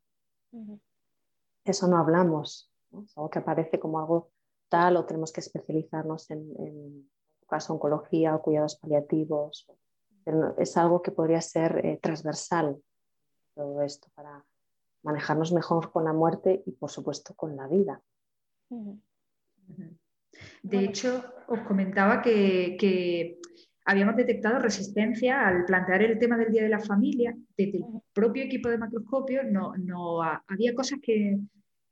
Eso 1.63 1.87
no 1.87 1.97
hablamos, 1.97 2.71
es 2.91 3.17
algo 3.17 3.29
que 3.29 3.39
aparece 3.39 3.79
como 3.79 3.99
algo 3.99 4.31
tal 4.69 4.97
o 4.97 5.05
tenemos 5.05 5.31
que 5.31 5.41
especializarnos 5.41 6.31
en, 6.31 6.39
en 6.57 7.09
caso 7.49 7.73
oncología 7.73 8.35
o 8.35 8.41
cuidados 8.41 8.75
paliativos. 8.77 9.67
es 10.57 10.77
algo 10.77 11.01
que 11.01 11.11
podría 11.11 11.41
ser 11.41 11.85
eh, 11.85 11.99
transversal 12.01 12.81
todo 13.55 13.81
esto 13.81 14.07
para 14.13 14.45
manejarnos 15.03 15.51
mejor 15.51 15.91
con 15.91 16.03
la 16.05 16.13
muerte 16.13 16.63
y 16.65 16.71
por 16.71 16.89
supuesto 16.89 17.33
con 17.35 17.55
la 17.55 17.67
vida. 17.67 18.01
De 20.63 20.79
hecho, 20.83 21.23
os 21.47 21.59
comentaba 21.61 22.21
que, 22.21 23.37
habíamos 23.85 24.15
detectado 24.15 24.59
resistencia 24.59 25.47
al 25.47 25.65
plantear 25.65 26.03
el 26.03 26.19
tema 26.19 26.37
del 26.37 26.51
Día 26.51 26.63
de 26.63 26.69
la 26.69 26.79
Familia. 26.79 27.35
Desde 27.57 27.77
el 27.77 27.85
propio 28.13 28.43
equipo 28.43 28.69
de 28.69 28.77
macroscopio 28.77 29.43
no, 29.43 29.75
no 29.77 30.21
había 30.21 30.75
cosas 30.75 30.99
que 31.01 31.39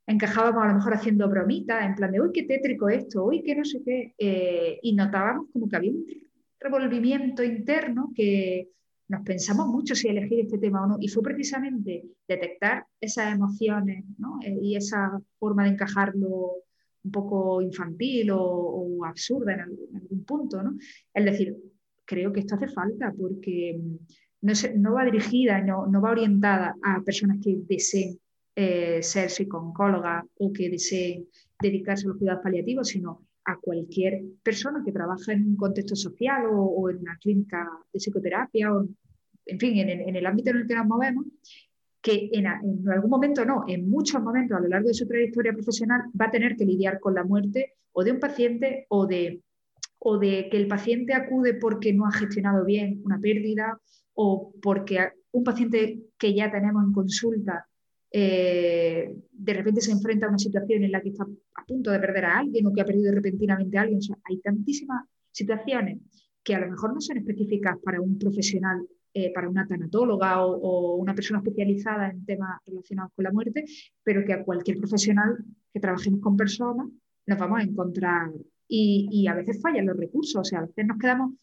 encajábamos 0.05 0.63
a 0.63 0.67
lo 0.67 0.75
mejor 0.75 0.93
haciendo 0.93 1.27
bromitas, 1.27 1.83
en 1.83 1.95
plan 1.95 2.11
de, 2.11 2.21
uy, 2.21 2.31
qué 2.31 2.43
tétrico 2.43 2.87
esto, 2.87 3.25
uy, 3.25 3.43
qué 3.43 3.55
no 3.55 3.65
sé 3.65 3.81
qué, 3.83 4.13
eh, 4.17 4.79
y 4.81 4.95
notábamos 4.95 5.47
como 5.51 5.67
que 5.67 5.75
había 5.75 5.91
un 5.91 6.05
revolvimiento 6.59 7.43
interno 7.43 8.11
que, 8.15 8.69
nos 9.09 9.21
pensamos 9.23 9.67
mucho 9.67 9.95
si 9.95 10.07
elegir 10.09 10.41
este 10.41 10.57
tema 10.57 10.83
o 10.83 10.87
no, 10.87 10.97
y 10.99 11.07
fue 11.07 11.23
precisamente 11.23 12.03
detectar 12.27 12.85
esas 12.99 13.33
emociones 13.33 14.03
eh, 14.43 14.57
y 14.61 14.75
esa 14.75 15.19
forma 15.39 15.63
de 15.63 15.69
encajarlo 15.71 16.55
un 17.03 17.11
poco 17.11 17.61
infantil 17.61 18.31
o, 18.31 19.05
absurda 19.05 19.53
en 19.53 19.61
algún, 19.61 20.25
punto. 20.25 20.61
¿no? 20.61 20.75
Es 21.13 21.25
decir, 21.25 21.55
creo 22.03 22.33
que 22.33 22.41
esto 22.41 22.55
hace 22.55 22.67
falta 22.67 23.13
porque 23.17 23.79
mm, 23.79 23.95
no, 24.41 24.53
no 24.77 24.93
va 24.93 25.05
dirigida, 25.05 25.61
no, 25.61 25.87
no, 25.87 26.01
va 26.01 26.11
orientada 26.11 26.75
a 26.83 27.01
personas 27.01 27.37
que 27.41 27.57
deseen 27.67 28.19
eh, 28.55 29.01
ser 29.01 29.29
psicooncólogas 29.29 30.25
o 30.39 30.51
que 30.51 30.69
deseen 30.69 31.27
dedicarse 31.61 32.05
a 32.05 32.09
los 32.09 32.17
cuidados 32.17 32.43
paliativos, 32.43 32.89
sino 32.89 33.26
a 33.47 33.57
cualquier 33.57 34.21
persona 34.43 34.83
que 34.85 34.91
trabaja 34.91 35.31
en 35.31 35.45
un 35.47 35.55
contexto 35.55 35.95
social 35.95 36.43
o, 36.51 36.89
en 36.89 36.97
una 36.97 37.17
clínica 37.17 37.65
de 37.93 37.97
psicoterapia 37.97 38.73
o, 38.73 38.85
en 39.45 39.59
fin, 39.59 39.77
en, 39.77 40.15
el 40.15 40.25
ámbito 40.25 40.49
en 40.49 40.57
el 40.57 40.67
que 40.67 40.75
nos 40.75 40.85
movemos, 40.85 41.25
que 42.01 42.29
en, 42.33 42.45
algún 42.45 43.09
momento 43.09 43.45
no, 43.45 43.63
en 43.65 43.89
muchos 43.89 44.21
momentos 44.21 44.57
a 44.57 44.61
lo 44.61 44.67
largo 44.67 44.89
de 44.89 44.93
su 44.93 45.07
trayectoria 45.07 45.53
profesional 45.53 46.01
va 46.19 46.25
a 46.25 46.31
tener 46.31 46.57
que 46.57 46.65
lidiar 46.65 46.99
con 46.99 47.15
la 47.15 47.23
muerte 47.23 47.75
o 47.93 48.03
de 48.03 48.11
un 48.11 48.19
paciente 48.19 48.85
o 48.89 49.07
de, 49.07 49.41
o 49.99 50.17
de 50.17 50.49
que 50.51 50.57
el 50.57 50.67
paciente 50.67 51.13
acude 51.13 51.53
porque 51.53 51.93
no 51.93 52.05
ha 52.05 52.11
gestionado 52.11 52.65
bien 52.65 53.01
una 53.05 53.17
pérdida 53.17 53.79
o 54.13 54.51
porque 54.61 54.99
un 55.31 55.43
paciente 55.45 56.01
que 56.17 56.33
ya 56.33 56.51
tenemos 56.51 56.83
en 56.83 56.91
consulta 56.91 57.65
eh, 58.11 59.13
de 59.31 59.53
repente 59.53 59.81
se 59.81 59.91
enfrenta 59.91 60.25
a 60.25 60.29
una 60.29 60.39
situación 60.39 60.83
en 60.83 60.91
la 60.91 61.01
que 61.01 61.09
está 61.09 61.25
a 61.55 61.65
punto 61.65 61.91
de 61.91 61.99
perder 61.99 62.25
a 62.25 62.39
alguien 62.39 62.65
o 62.65 62.73
que 62.73 62.81
ha 62.81 62.85
perdido 62.85 63.13
repentinamente 63.13 63.77
a 63.77 63.81
alguien. 63.81 63.99
hay 64.23 64.39
tantísimas 64.39 65.05
situaciones 65.31 65.99
que 66.43 66.55
a 66.55 66.59
lo 66.59 66.69
mejor 66.71 66.93
no 66.93 67.01
son 67.01 67.17
específicas 67.17 67.77
para 67.83 67.99
un 67.99 68.17
profesional, 68.17 68.87
eh, 69.13 69.33
para 69.33 69.49
una 69.49 69.67
tanatóloga 69.67 70.45
o, 70.45 70.95
una 70.95 71.13
persona 71.13 71.39
especializada 71.39 72.09
en 72.09 72.25
temas 72.25 72.59
relacionados 72.65 73.11
con 73.13 73.23
la 73.23 73.31
muerte, 73.31 73.65
pero 74.03 74.23
que 74.23 74.33
a 74.33 74.43
cualquier 74.43 74.77
profesional 74.77 75.37
que 75.73 75.79
trabajemos 75.79 76.21
con 76.21 76.37
personas 76.37 76.87
nos 77.25 77.37
vamos 77.37 77.59
a 77.59 77.63
encontrar. 77.63 78.31
Y, 78.69 79.27
a 79.27 79.33
veces 79.33 79.61
fallan 79.61 79.85
los 79.85 79.97
recursos, 79.97 80.41
o 80.41 80.43
sea, 80.43 80.59
a 80.59 80.65
veces 80.65 80.85
nos 80.85 80.97
quedamos 80.97 81.33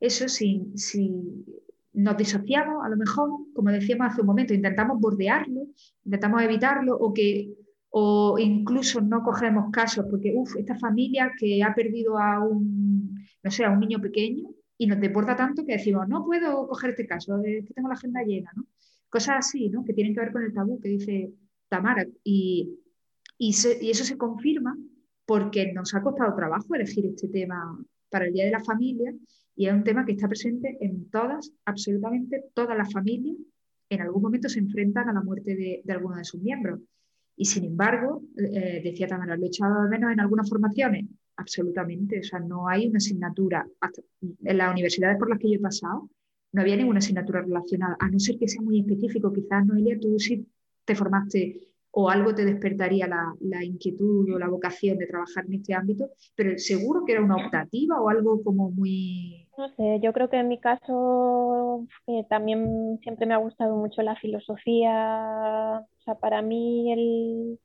eso 0.00 0.28
sin, 0.28 0.76
sin 0.78 1.44
nos 1.92 2.16
disociamos, 2.16 2.84
a 2.84 2.88
lo 2.88 2.96
mejor, 2.96 3.30
como 3.54 3.70
decíamos 3.70 4.08
hace 4.08 4.20
un 4.20 4.28
momento, 4.28 4.54
intentamos 4.54 5.00
bordearlo, 5.00 5.66
intentamos 6.04 6.42
evitarlo 6.42 6.96
o 6.96 7.12
que 7.12 7.50
o 7.90 8.38
incluso 8.38 9.00
no 9.00 9.22
cogemos 9.22 9.70
casos 9.72 10.06
porque, 10.08 10.32
uff, 10.34 10.56
esta 10.56 10.76
familia 10.76 11.32
que 11.36 11.62
ha 11.62 11.74
perdido 11.74 12.18
a 12.18 12.38
un, 12.38 13.18
no 13.42 13.50
sé, 13.50 13.64
a 13.64 13.70
un 13.70 13.80
niño 13.80 14.00
pequeño 14.00 14.48
y 14.78 14.86
nos 14.86 15.00
deporta 15.00 15.36
tanto 15.36 15.66
que 15.66 15.72
decimos, 15.72 16.08
no 16.08 16.24
puedo 16.24 16.68
coger 16.68 16.90
este 16.90 17.06
caso, 17.06 17.38
es 17.42 17.66
que 17.66 17.74
tengo 17.74 17.88
la 17.88 17.94
agenda 17.94 18.22
llena. 18.22 18.52
Cosas 19.08 19.38
así, 19.38 19.68
¿no? 19.68 19.84
Que 19.84 19.92
tienen 19.92 20.14
que 20.14 20.20
ver 20.20 20.32
con 20.32 20.44
el 20.44 20.54
tabú 20.54 20.80
que 20.80 20.88
dice 20.88 21.32
Tamara. 21.68 22.06
Y, 22.22 22.78
y 23.36 23.50
eso 23.50 24.04
se 24.04 24.16
confirma 24.16 24.78
porque 25.26 25.72
nos 25.72 25.94
ha 25.94 26.02
costado 26.02 26.34
trabajo 26.34 26.74
elegir 26.74 27.06
este 27.06 27.28
tema 27.28 27.76
para 28.08 28.26
el 28.26 28.32
Día 28.32 28.44
de 28.44 28.52
la 28.52 28.62
Familia 28.62 29.12
y 29.60 29.66
es 29.66 29.74
un 29.74 29.84
tema 29.84 30.06
que 30.06 30.12
está 30.12 30.26
presente 30.26 30.78
en 30.80 31.10
todas, 31.10 31.52
absolutamente 31.66 32.46
todas 32.54 32.78
las 32.78 32.90
familias, 32.90 33.36
en 33.90 34.00
algún 34.00 34.22
momento 34.22 34.48
se 34.48 34.58
enfrentan 34.58 35.10
a 35.10 35.12
la 35.12 35.20
muerte 35.20 35.54
de, 35.54 35.82
de 35.84 35.92
alguno 35.92 36.16
de 36.16 36.24
sus 36.24 36.40
miembros. 36.40 36.80
Y 37.36 37.44
sin 37.44 37.64
embargo, 37.64 38.22
eh, 38.38 38.80
decía 38.82 39.06
Tamara, 39.06 39.36
lo 39.36 39.44
he 39.44 39.48
echado 39.48 39.82
de 39.82 39.90
menos 39.90 40.14
en 40.14 40.20
algunas 40.20 40.48
formaciones. 40.48 41.04
Absolutamente, 41.36 42.20
o 42.20 42.22
sea, 42.22 42.40
no 42.40 42.68
hay 42.68 42.88
una 42.88 42.96
asignatura. 42.96 43.66
en 44.22 44.56
las 44.56 44.72
universidades 44.72 45.18
por 45.18 45.28
las 45.28 45.38
que 45.38 45.50
yo 45.50 45.56
he 45.56 45.60
pasado, 45.60 46.08
no 46.52 46.62
había 46.62 46.76
ninguna 46.76 47.00
asignatura 47.00 47.42
relacionada, 47.42 47.98
a 48.00 48.08
no 48.08 48.18
ser 48.18 48.38
que 48.38 48.48
sea 48.48 48.62
muy 48.62 48.80
específico. 48.80 49.30
Quizás, 49.30 49.66
Noelia, 49.66 50.00
tú 50.00 50.18
sí 50.18 50.48
te 50.86 50.94
formaste 50.94 51.69
o 51.92 52.08
algo 52.08 52.34
te 52.34 52.44
despertaría 52.44 53.08
la, 53.08 53.64
inquietud 53.64 54.32
o 54.32 54.38
la 54.38 54.48
vocación 54.48 54.98
de 54.98 55.06
trabajar 55.06 55.44
en 55.46 55.54
este 55.54 55.74
ámbito, 55.74 56.10
pero 56.36 56.56
seguro 56.58 57.04
que 57.04 57.12
era 57.12 57.22
una 57.22 57.36
optativa 57.36 58.00
o 58.00 58.08
algo 58.08 58.42
como 58.42 58.70
muy... 58.70 59.48
No 59.58 59.68
sé, 59.74 60.00
yo 60.00 60.12
creo 60.12 60.30
que 60.30 60.38
en 60.38 60.48
mi 60.48 60.58
caso 60.58 61.86
eh, 62.06 62.24
también 62.28 62.98
siempre 63.02 63.26
me 63.26 63.34
ha 63.34 63.38
gustado 63.38 63.76
mucho 63.76 64.02
la 64.02 64.16
filosofía, 64.16 65.80
o 65.80 66.02
sea, 66.02 66.14
para 66.14 66.42
mí 66.42 66.92
el, 66.92 67.58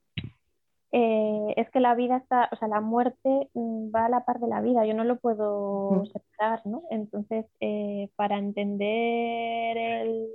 eh, 0.92 1.54
es 1.56 1.70
que 1.70 1.80
la 1.80 1.94
vida 1.94 2.16
está, 2.16 2.48
o 2.52 2.56
sea, 2.56 2.68
la 2.68 2.80
muerte 2.80 3.50
mm, 3.54 3.94
va 3.94 4.06
a 4.06 4.08
la 4.08 4.24
par 4.24 4.40
de 4.40 4.48
la 4.48 4.60
vida, 4.60 4.84
yo 4.84 4.94
no 4.94 5.04
lo 5.04 5.18
puedo 5.18 5.90
mm. 5.90 6.06
separar, 6.06 6.66
¿no? 6.66 6.82
Entonces, 6.90 7.46
eh, 7.60 8.10
para 8.16 8.38
entender 8.38 9.76
el, 9.76 10.26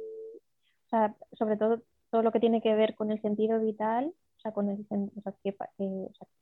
o 0.86 0.90
sea, 0.90 1.16
sobre 1.34 1.58
todo 1.58 1.82
todo 2.12 2.22
lo 2.24 2.32
que 2.32 2.40
tiene 2.40 2.62
que 2.62 2.76
ver 2.76 2.96
con 2.96 3.12
el 3.12 3.22
sentido 3.22 3.60
vital, 3.60 4.14
o 4.38 4.42
sea, 4.42 4.52
con 4.54 4.70
el, 4.70 4.86
o 4.90 5.22
sea, 5.22 5.34
qué, 5.44 5.56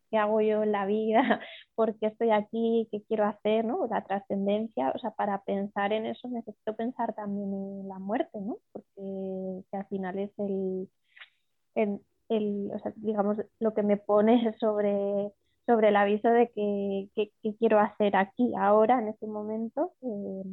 qué, 0.09 0.17
hago 0.17 0.41
yo 0.41 0.63
en 0.63 0.71
la 0.71 0.85
vida, 0.85 1.21
por 1.75 1.97
qué 1.99 2.07
estoy 2.07 2.31
aquí, 2.31 2.87
qué 2.91 3.03
quiero 3.03 3.25
hacer, 3.25 3.65
¿no? 3.65 3.87
La 3.87 4.03
trascendencia, 4.03 4.91
o 4.95 4.99
sea, 4.99 5.11
para 5.11 5.43
pensar 5.43 5.93
en 5.93 6.05
eso 6.07 6.27
necesito 6.29 6.75
pensar 6.75 7.13
también 7.13 7.53
en 7.53 7.87
la 7.87 7.99
muerte, 7.99 8.39
¿no? 8.41 8.57
Porque 8.71 9.63
al 9.71 9.85
final 9.87 10.19
es 10.19 10.31
el, 10.39 10.89
el, 12.29 12.71
o 12.73 12.79
sea, 12.79 12.93
digamos, 12.95 13.37
lo 13.59 13.73
que 13.73 13.83
me 13.83 13.97
pone 13.97 14.55
sobre, 14.59 15.31
sobre 15.65 15.89
el 15.89 15.95
aviso 15.95 16.29
de 16.29 16.49
que, 16.51 17.09
que, 17.15 17.55
quiero 17.57 17.79
hacer 17.79 18.15
aquí, 18.15 18.53
ahora, 18.57 18.99
en 18.99 19.09
este 19.09 19.27
momento, 19.27 19.93
eh, 20.01 20.43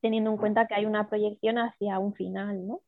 teniendo 0.00 0.30
en 0.30 0.36
cuenta 0.36 0.66
que 0.66 0.74
hay 0.74 0.86
una 0.86 1.08
proyección 1.08 1.58
hacia 1.58 1.98
un 1.98 2.14
final, 2.14 2.66
¿no? 2.66 2.80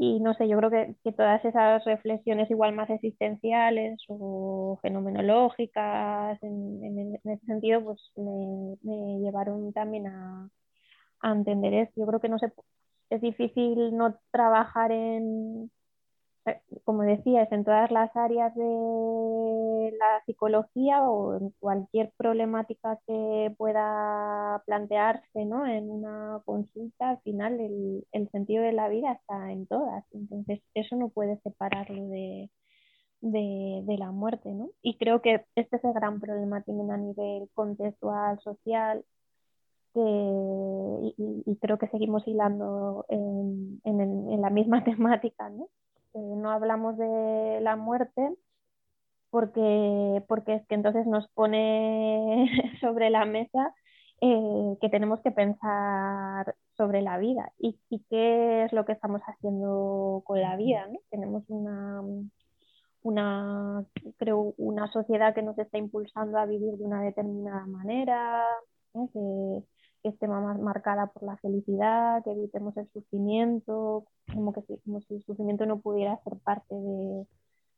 Y 0.00 0.20
no 0.20 0.32
sé, 0.34 0.48
yo 0.48 0.56
creo 0.58 0.70
que, 0.70 0.94
que, 1.02 1.12
todas 1.12 1.44
esas 1.44 1.84
reflexiones 1.84 2.48
igual 2.50 2.72
más 2.72 2.88
existenciales 2.88 3.98
o 4.08 4.78
fenomenológicas 4.80 6.40
en, 6.42 6.84
en, 6.84 7.14
ese 7.24 7.46
sentido, 7.46 7.82
pues 7.82 8.12
me, 8.16 8.76
me 8.82 9.18
llevaron 9.20 9.72
también 9.72 10.06
a, 10.06 10.48
a, 11.20 11.32
entender 11.32 11.74
esto. 11.74 11.94
Yo 12.00 12.06
creo 12.06 12.20
que 12.20 12.28
no 12.28 12.38
sé, 12.38 12.52
es 13.10 13.20
difícil 13.22 13.96
no 13.96 14.18
trabajar 14.30 14.92
en, 14.92 15.70
como 16.84 17.02
decías, 17.02 17.50
en 17.52 17.64
todas 17.64 17.90
las 17.90 18.14
áreas 18.16 18.54
de 18.54 19.92
la 19.98 20.22
psicología 20.26 21.02
o 21.02 21.36
en 21.36 21.50
cualquier 21.58 22.12
problemática 22.16 22.98
que 23.06 23.54
pueda 23.56 24.62
plantearse 24.66 25.44
¿no? 25.44 25.66
en 25.66 25.90
una 25.90 26.40
consulta, 26.44 27.10
al 27.10 27.20
final 27.22 27.60
el, 27.60 28.06
el, 28.12 28.28
sentido 28.30 28.62
de 28.62 28.72
la 28.72 28.88
vida 28.88 29.12
está 29.12 29.52
en 29.52 29.66
todas. 29.66 30.04
Entonces, 30.12 30.60
eso 30.74 30.96
no 30.96 31.08
puede 31.10 31.38
separarlo 31.42 32.08
de, 32.08 32.50
de, 33.20 33.82
de, 33.84 33.98
la 33.98 34.10
muerte. 34.10 34.50
¿no? 34.52 34.70
Y 34.82 34.96
creo 34.98 35.22
que 35.22 35.44
este 35.54 35.76
es 35.76 35.84
el 35.84 35.92
gran 35.92 36.20
problema 36.20 36.62
también 36.62 36.90
a 36.90 36.96
nivel 36.96 37.48
contextual, 37.54 38.40
social. 38.40 39.04
Que, 39.94 40.00
y, 40.00 41.42
y, 41.46 41.56
creo 41.56 41.78
que 41.78 41.88
seguimos 41.88 42.26
hilando 42.28 43.06
en, 43.08 43.80
en, 43.84 44.00
en 44.30 44.40
la 44.42 44.50
misma 44.50 44.84
temática, 44.84 45.48
¿no? 45.50 45.68
Eh, 46.14 46.18
no 46.18 46.50
hablamos 46.50 46.96
de 46.98 47.60
la 47.62 47.76
muerte 47.76 48.34
porque, 49.30 50.22
porque 50.28 50.54
es 50.56 50.66
que 50.66 50.74
entonces 50.74 51.06
nos 51.06 51.28
pone 51.28 52.46
sobre 52.80 53.10
la 53.10 53.24
mesa 53.24 53.74
eh, 54.20 54.76
que 54.80 54.88
tenemos 54.88 55.20
que 55.20 55.30
pensar 55.30 56.54
sobre 56.76 57.02
la 57.02 57.18
vida 57.18 57.52
y, 57.58 57.78
qué 58.10 58.64
es 58.64 58.72
lo 58.72 58.84
que 58.84 58.92
estamos 58.92 59.20
haciendo 59.22 60.22
con 60.24 60.40
la 60.40 60.56
vida. 60.56 60.88
Tenemos 61.10 61.44
una, 61.48 62.02
una, 63.02 63.84
creo, 64.18 64.54
una 64.58 64.90
sociedad 64.92 65.34
que 65.34 65.42
nos 65.42 65.58
está 65.58 65.78
impulsando 65.78 66.38
a 66.38 66.46
vivir 66.46 66.76
de 66.78 66.84
una 66.84 67.02
determinada 67.02 67.66
manera, 67.66 68.44
que, 68.92 69.62
que 70.02 70.10
esté 70.10 70.28
más 70.28 70.58
marcada 70.58 71.08
por 71.08 71.22
la 71.22 71.36
felicidad, 71.38 72.22
que 72.24 72.32
evitemos 72.32 72.76
el 72.76 72.88
sufrimiento, 72.92 74.04
como 74.32 74.52
que 74.52 74.62
si, 74.62 74.76
como 74.78 75.00
si 75.00 75.14
el 75.14 75.22
sufrimiento 75.24 75.66
no 75.66 75.80
pudiera 75.80 76.22
ser 76.24 76.38
parte 76.38 76.74
de, 76.74 77.26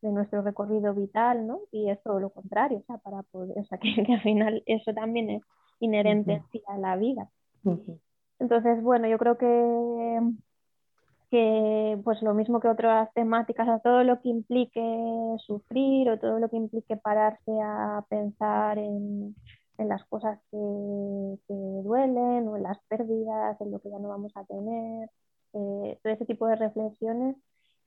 de 0.03 0.13
nuestro 0.13 0.43
recorrido 0.43 0.95
vital, 0.95 1.47
¿no? 1.47 1.61
Y 1.71 1.91
es 1.91 2.03
todo 2.03 2.21
lo 2.21 2.31
contrario, 2.31 2.79
o 2.79 2.83
sea, 2.83 2.99
para 2.99 3.23
poder, 3.25 3.59
o 3.59 3.65
sea, 3.65 3.79
que, 4.07 4.13
al 4.13 4.23
final 4.23 4.63
eso 4.67 4.93
también 4.95 5.31
es 5.31 5.43
inherente 5.81 6.43
a 6.67 6.79
la 6.79 6.97
vida. 6.97 7.29
Entonces, 8.39 8.83
bueno, 8.83 9.07
yo 9.09 9.19
creo 9.19 9.37
que, 9.37 10.21
que 11.31 11.99
pues 12.03 12.23
lo 12.23 12.35
mismo 12.35 12.61
que 12.61 12.69
otras 12.69 13.13
temáticas, 13.15 13.69
a 13.69 13.81
todo 13.81 14.03
lo 14.05 14.21
que 14.21 14.29
implique 14.29 15.37
sufrir 15.47 16.11
o 16.11 16.19
todo 16.19 16.39
lo 16.39 16.49
que 16.49 16.57
implique 16.57 16.97
pararse 16.97 17.53
a 17.63 18.05
pensar 18.09 18.79
en, 18.79 19.35
en 19.81 19.89
las 19.89 20.05
cosas 20.07 20.39
que, 20.51 20.57
duelen 21.83 22.49
o 22.49 22.57
en 22.57 22.63
las 22.63 22.79
pérdidas, 22.89 23.61
en 23.61 23.71
lo 23.73 23.81
que 23.81 23.91
ya 23.91 23.99
no 23.99 24.09
vamos 24.09 24.33
a 24.37 24.45
tener. 24.45 25.11
Eh, 25.55 25.99
todo 26.03 26.13
ese 26.13 26.27
tipo 26.27 26.47
de 26.47 26.57
reflexiones 26.57 27.37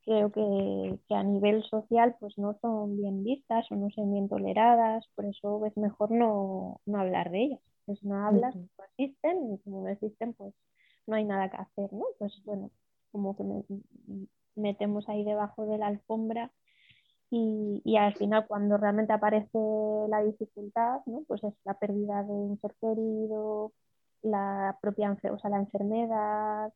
creo 0.04 0.32
que, 0.32 1.00
a 1.16 1.24
nivel 1.24 1.64
social 1.64 2.16
pues 2.20 2.38
no 2.38 2.58
son 2.62 2.98
bien 2.98 3.24
vistas 3.24 3.72
o 3.72 3.76
no 3.76 3.90
son 3.92 4.12
bien 4.12 4.28
toleradas, 4.28 5.08
por 5.16 5.26
eso 5.26 5.66
es 5.66 5.78
mejor 5.78 6.12
no, 6.12 6.82
hablar 6.94 7.30
de 7.32 7.44
ellas. 7.44 7.60
Pues 7.86 8.04
no 8.04 8.16
hablas, 8.26 8.56
no 8.56 8.68
existen 8.98 9.54
y 9.54 9.58
como 9.60 9.84
no 9.84 9.90
existen 9.90 10.34
pues 10.34 10.54
no 11.06 11.16
hay 11.16 11.26
nada 11.26 11.50
que 11.50 11.58
hacer, 11.58 11.94
¿no? 11.94 12.06
Pues 12.18 12.34
bueno, 12.44 12.72
como 13.12 13.36
que 13.36 13.44
metemos 14.56 15.08
ahí 15.10 15.24
debajo 15.24 15.66
de 15.66 15.78
la 15.78 15.88
alfombra 15.88 16.52
y, 17.36 17.98
al 17.98 18.14
final 18.16 18.46
cuando 18.48 18.78
realmente 18.78 19.14
aparece 19.14 19.58
la 20.10 20.22
dificultad, 20.24 21.02
¿no? 21.08 21.24
pues 21.28 21.44
es 21.44 21.54
la 21.66 21.74
pérdida 21.74 22.24
de 22.24 22.32
un 22.32 22.60
ser 22.62 22.76
querido, 22.80 23.72
la 24.22 24.78
propia 24.82 25.12
o 25.12 25.40
sea, 25.40 25.50
la 25.50 25.58
enfermedad, 25.58 26.72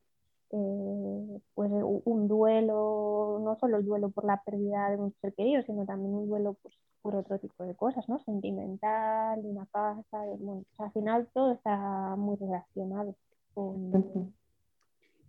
eh, 0.52 1.41
pues 1.54 1.72
un 1.72 2.28
duelo, 2.28 3.39
no 3.43 3.58
solo 3.60 3.78
el 3.78 3.86
duelo 3.86 4.10
por 4.10 4.26
la 4.26 4.41
pérdida 4.43 4.89
de 4.89 4.98
un 4.98 5.13
ser 5.22 5.34
querido, 5.36 5.62
sino 5.63 5.86
también 5.86 6.13
un 6.15 6.28
duelo 6.28 6.56
pues, 6.63 6.74
por 7.02 7.15
otro 7.15 7.38
tipo 7.39 7.63
de 7.63 7.76
cosas, 7.76 8.10
¿no? 8.10 8.20
Sentimental, 8.20 9.39
una 9.43 9.65
casa, 9.67 10.26
bueno, 10.39 10.63
al 10.80 10.91
final 10.91 11.30
todo 11.34 11.52
está 11.52 12.15
muy 12.17 12.36
relacionado 12.38 13.15
con... 13.54 14.34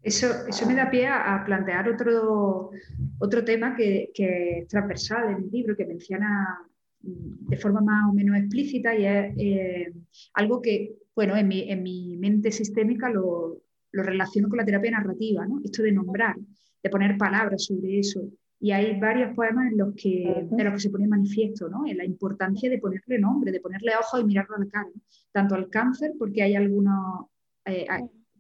Eso, 0.02 0.46
eso 0.46 0.66
me 0.66 0.74
da 0.74 0.90
pie 0.90 1.06
a, 1.06 1.42
plantear 1.44 1.88
otro, 1.88 2.70
otro 3.18 3.44
tema 3.44 3.74
que, 3.74 4.11
que, 4.14 4.61
es 4.61 4.68
transversal 4.68 5.30
en 5.30 5.44
el 5.44 5.50
libro, 5.50 5.76
que 5.76 5.87
menciona 5.87 6.58
mm, 7.02 7.48
de 7.48 7.56
forma 7.56 7.80
más 7.80 8.11
o 8.11 8.14
menos 8.14 8.37
explícita 8.37 8.94
y 8.94 9.04
es 9.04 9.34
eh, 9.37 9.92
algo 10.34 10.62
que, 10.62 10.94
bueno, 11.14 11.37
en 11.37 11.48
mi, 11.48 11.70
en 11.70 11.82
mi 11.82 12.16
mente 12.16 12.52
sistémica 12.52 13.11
lo, 13.11 13.61
lo 13.92 14.02
relaciono 14.02 14.48
con 14.48 14.58
la 14.58 14.64
terapia 14.64 14.92
narrativa, 14.92 15.46
¿no? 15.46 15.61
Esto 15.64 15.82
de 15.82 15.92
nombrar, 15.92 16.37
de 16.82 16.90
poner 16.90 17.16
palabras 17.18 17.64
sobre 17.64 17.98
eso. 17.98 18.28
Y 18.61 18.72
hay 18.72 18.98
varios 18.98 19.34
poemas 19.34 19.70
en 19.70 19.78
los 19.78 19.94
que, 19.94 20.46
de 20.50 20.64
los 20.64 20.74
que 20.74 20.80
se 20.80 20.90
pone 20.90 21.06
manifiesto, 21.06 21.68
¿no? 21.68 21.87
En 21.87 21.96
la 21.96 22.04
importancia 22.04 22.68
de 22.68 22.78
ponerle 22.78 23.18
nombre, 23.18 23.52
de 23.52 23.61
ponerle 23.61 23.92
ojos 24.00 24.20
y 24.20 24.24
mirarlo 24.24 24.56
a 24.56 24.61
la 24.61 24.66
cara. 24.66 24.88
Tanto 25.30 25.54
al 25.54 25.70
cáncer, 25.70 26.14
porque 26.18 26.42
hay 26.42 26.56
algunos, 26.56 27.26
eh, 27.64 27.87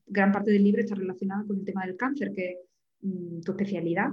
gran 0.08 0.32
parte 0.32 0.50
del 0.50 0.64
libro 0.64 0.80
está 0.80 0.94
relacionada 0.94 1.44
con 1.46 1.58
el 1.58 1.64
tema 1.64 1.86
del 1.86 1.96
cáncer, 1.96 2.32
que 2.32 2.50
es 2.50 2.58
mm, 3.02 3.40
tu 3.40 3.52
especialidad, 3.52 4.08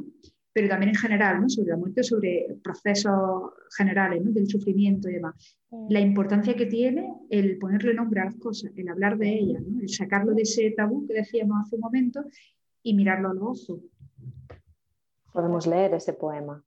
pero 0.54 0.70
también 0.70 0.90
en 0.90 0.96
general, 0.96 1.42
¿no? 1.42 1.50
sobre 1.50 1.72
la 1.72 1.78
muerte, 1.78 2.04
sobre 2.04 2.58
procesos 2.64 3.52
generales 3.78 4.24
¿no? 4.24 4.32
del 4.32 4.48
sufrimiento 4.48 5.10
y 5.10 5.14
demás. 5.14 5.58
La 5.90 6.00
importancia 6.00 6.56
que 6.56 6.66
tiene 6.66 7.14
el 7.30 7.58
ponerle 7.58 7.94
nombre 7.94 8.22
a 8.22 8.26
las 8.26 8.36
cosas, 8.36 8.72
el 8.78 8.88
hablar 8.88 9.18
de 9.18 9.34
ellas, 9.34 9.62
¿no? 9.68 9.82
el 9.82 9.90
sacarlo 9.90 10.34
de 10.34 10.44
ese 10.44 10.72
tabú 10.72 11.06
que 11.08 11.16
decíamos 11.16 11.58
hace 11.62 11.76
un 11.76 11.82
momento 11.82 12.24
y 12.84 12.94
mirarlo 12.94 13.32
a 13.32 13.34
los 13.34 13.70
ojos. 13.70 13.84
Podemos 15.34 15.68
leer 15.68 15.94
ese 15.94 16.14
poema. 16.14 16.64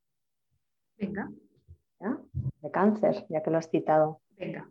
Venga. 0.98 1.30
De 2.60 2.70
cáncer, 2.70 3.24
ya 3.30 3.42
que 3.42 3.50
lo 3.50 3.56
has 3.56 3.70
citado. 3.70 4.20
Venga. 4.36 4.68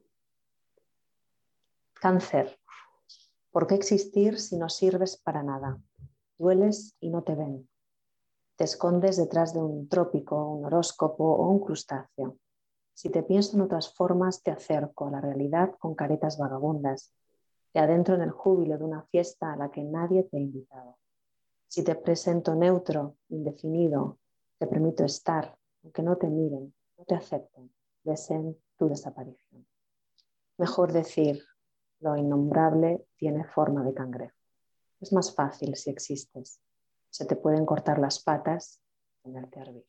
Cáncer. 1.96 2.58
¿Por 3.58 3.66
qué 3.66 3.74
existir 3.74 4.40
si 4.40 4.56
no 4.56 4.70
sirves 4.70 5.18
para 5.18 5.42
nada? 5.42 5.82
Dueles 6.38 6.96
y 7.00 7.10
no 7.10 7.24
te 7.24 7.34
ven 7.34 7.68
te 8.56 8.66
escondes 8.66 9.18
detrás 9.18 9.52
de 9.56 9.64
un 9.64 9.90
trópico, 9.90 10.54
un 10.54 10.66
horóscopo 10.66 11.24
o 11.24 11.50
un 11.50 11.60
crustáceo. 11.60 12.38
Si 12.94 13.10
te 13.10 13.24
pienso 13.24 13.56
en 13.56 13.62
otras 13.62 13.92
formas, 13.92 14.44
te 14.44 14.52
acerco 14.52 15.08
a 15.08 15.10
la 15.12 15.22
realidad 15.22 15.74
con 15.80 15.96
caretas 15.96 16.38
vagabundas. 16.38 17.12
Te 17.74 17.80
adentro 17.80 18.14
en 18.14 18.22
el 18.22 18.30
júbilo 18.30 18.78
de 18.78 18.84
una 18.84 19.02
fiesta 19.06 19.54
a 19.54 19.58
la 19.58 19.72
que 19.72 19.84
nadie 19.84 20.22
te 20.22 20.38
ha 20.38 20.40
invitado. 20.40 20.96
Si 21.68 21.84
te 21.84 21.96
presento 21.96 22.54
neutro, 22.54 23.16
indefinido, 23.30 24.20
te 24.60 24.68
permito 24.68 25.04
estar, 25.04 25.58
aunque 25.82 26.04
no 26.04 26.16
te 26.18 26.28
miren, 26.28 26.76
no 26.96 27.06
te 27.06 27.16
acepten, 27.16 27.74
deseen 28.04 28.56
tu 28.78 28.88
desaparición. 28.88 29.66
Mejor 30.60 30.94
decir, 30.94 31.44
lo 32.00 32.16
innombrable 32.16 33.06
tiene 33.16 33.44
forma 33.46 33.84
de 33.84 33.94
cangrejo. 33.94 34.36
Es 35.00 35.14
más 35.14 35.34
fácil 35.34 35.76
si 35.76 35.90
existes 35.90 36.60
se 37.10 37.26
te 37.26 37.36
pueden 37.36 37.66
cortar 37.66 38.00
las 38.00 38.24
patas, 38.24 38.82
ponerte 39.24 39.60
a 39.60 39.64
hervir. 39.64 39.86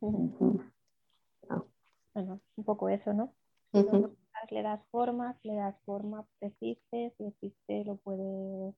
Bueno, 0.00 0.70
un 2.56 2.64
poco 2.64 2.88
eso, 2.88 3.12
¿no? 3.12 3.34
Le 4.50 4.62
das 4.62 4.84
forma, 4.90 5.38
le 5.42 5.54
das 5.54 5.74
forma, 5.84 6.26
existe, 6.40 7.14
si 7.16 7.24
existe 7.24 7.84
lo 7.84 7.96
puedes 7.96 8.74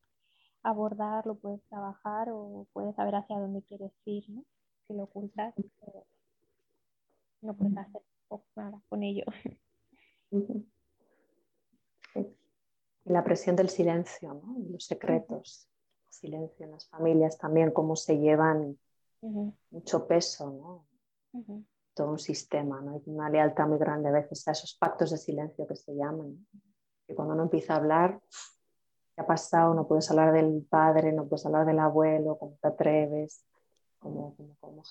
abordar, 0.62 1.26
lo 1.26 1.34
puedes 1.34 1.62
trabajar 1.64 2.28
o 2.30 2.66
puedes 2.72 2.94
saber 2.94 3.16
hacia 3.16 3.38
dónde 3.38 3.62
quieres 3.62 3.92
ir, 4.04 4.30
¿no? 4.30 4.44
Si 4.86 4.94
lo 4.94 5.04
ocultas, 5.04 5.54
no 7.42 7.54
puedes 7.54 7.76
hacer 7.76 8.02
nada 8.54 8.80
con 8.88 9.02
ello. 9.02 9.24
La 13.04 13.22
presión 13.22 13.54
del 13.54 13.68
silencio, 13.68 14.42
los 14.68 14.84
secretos, 14.84 15.68
silencio 16.10 16.66
en 16.66 16.72
las 16.72 16.88
familias 16.88 17.38
también, 17.38 17.70
cómo 17.70 17.94
se 17.94 18.18
llevan 18.18 18.78
mucho 19.70 20.06
peso, 20.06 20.50
¿no? 20.50 20.86
todo 21.94 22.10
un 22.10 22.18
sistema, 22.18 22.80
¿no? 22.80 22.92
hay 22.92 23.02
una 23.06 23.30
lealtad 23.30 23.66
muy 23.66 23.78
grande 23.78 24.08
a 24.10 24.12
veces 24.12 24.46
a 24.46 24.52
esos 24.52 24.74
pactos 24.74 25.10
de 25.10 25.16
silencio 25.16 25.66
que 25.66 25.76
se 25.76 25.94
llaman, 25.94 26.46
que 27.06 27.14
cuando 27.14 27.34
uno 27.34 27.44
empieza 27.44 27.72
a 27.72 27.76
hablar, 27.76 28.20
¿qué 29.14 29.22
ha 29.22 29.26
pasado? 29.26 29.72
No 29.72 29.88
puedes 29.88 30.10
hablar 30.10 30.32
del 30.32 30.66
padre, 30.68 31.12
no 31.12 31.26
puedes 31.26 31.46
hablar 31.46 31.64
del 31.64 31.78
abuelo, 31.78 32.36
cómo 32.38 32.58
te 32.60 32.68
atreves, 32.68 33.46
cómo, 33.98 34.36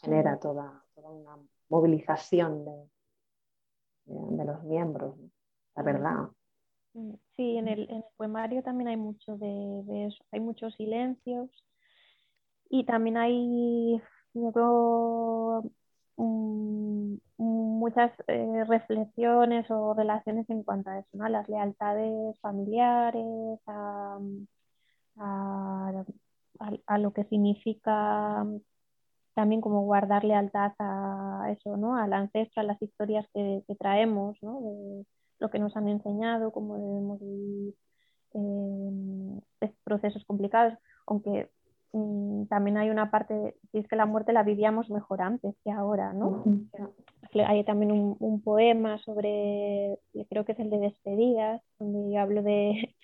genera 0.01 0.39
toda, 0.39 0.83
una 0.95 1.37
movilización 1.69 2.65
de, 2.65 2.89
de, 4.05 4.45
los 4.45 4.63
miembros, 4.63 5.15
la 5.75 5.83
verdad. 5.83 6.29
Mm, 6.93 7.13
sí, 7.35 7.57
en 7.57 7.67
el, 7.67 8.03
poemario 8.17 8.63
también 8.63 8.87
hay 8.89 8.97
mucho 8.97 9.37
de, 9.37 10.07
eso, 10.07 10.23
hay 10.31 10.39
muchos 10.39 10.75
silencios 10.75 11.49
y 12.69 12.85
también 12.85 13.17
hay 13.17 14.01
mm, 14.33 14.49
muchas 17.37 18.11
eh, 18.27 18.63
reflexiones 18.67 19.69
o 19.69 19.93
relaciones 19.93 20.49
en 20.49 20.63
cuanto 20.63 20.89
a 20.89 20.99
eso, 20.99 21.09
¿no? 21.13 21.27
las 21.29 21.47
lealtades 21.49 22.39
familiares, 22.39 23.59
a, 23.67 24.19
lo 26.97 27.13
que 27.13 27.23
significa 27.25 28.45
también 29.35 29.61
como 29.61 29.83
guardar 29.83 30.23
lealtad 30.23 30.71
a 30.79 31.49
eso, 31.51 31.77
¿no? 31.77 31.97
al 31.97 32.13
ancestro, 32.13 32.61
a 32.61 32.65
las 32.65 32.81
historias 32.81 33.27
que, 33.33 33.63
traemos, 33.77 34.37
¿no? 34.41 34.61
lo 35.39 35.49
que 35.49 35.59
nos 35.59 35.75
han 35.75 35.89
enseñado, 35.89 36.51
cómo 36.51 36.77
debemos 36.77 37.19
vivir 37.19 37.75
eh, 38.33 39.73
procesos 39.83 40.23
complicados, 40.25 40.73
aunque 41.05 41.49
mm, 41.91 42.45
también 42.45 42.77
hay 42.77 42.89
una 42.89 43.11
parte, 43.11 43.57
si 43.71 43.79
es 43.79 43.87
que 43.87 43.97
la 43.97 44.05
muerte 44.05 44.31
la 44.31 44.43
vivíamos 44.43 44.89
mejor 44.89 45.21
antes 45.21 45.53
que 45.63 45.71
ahora, 45.71 46.13
¿no? 46.13 46.43
Hay 47.45 47.65
también 47.65 47.91
un, 48.17 48.41
poema 48.41 48.97
sobre, 48.99 49.99
creo 50.29 50.45
que 50.45 50.53
es 50.53 50.59
el 50.59 50.69
de 50.69 50.79
despedidas, 50.79 51.61
donde 51.77 52.13
yo 52.13 52.21
hablo 52.21 52.41
de, 52.41 52.95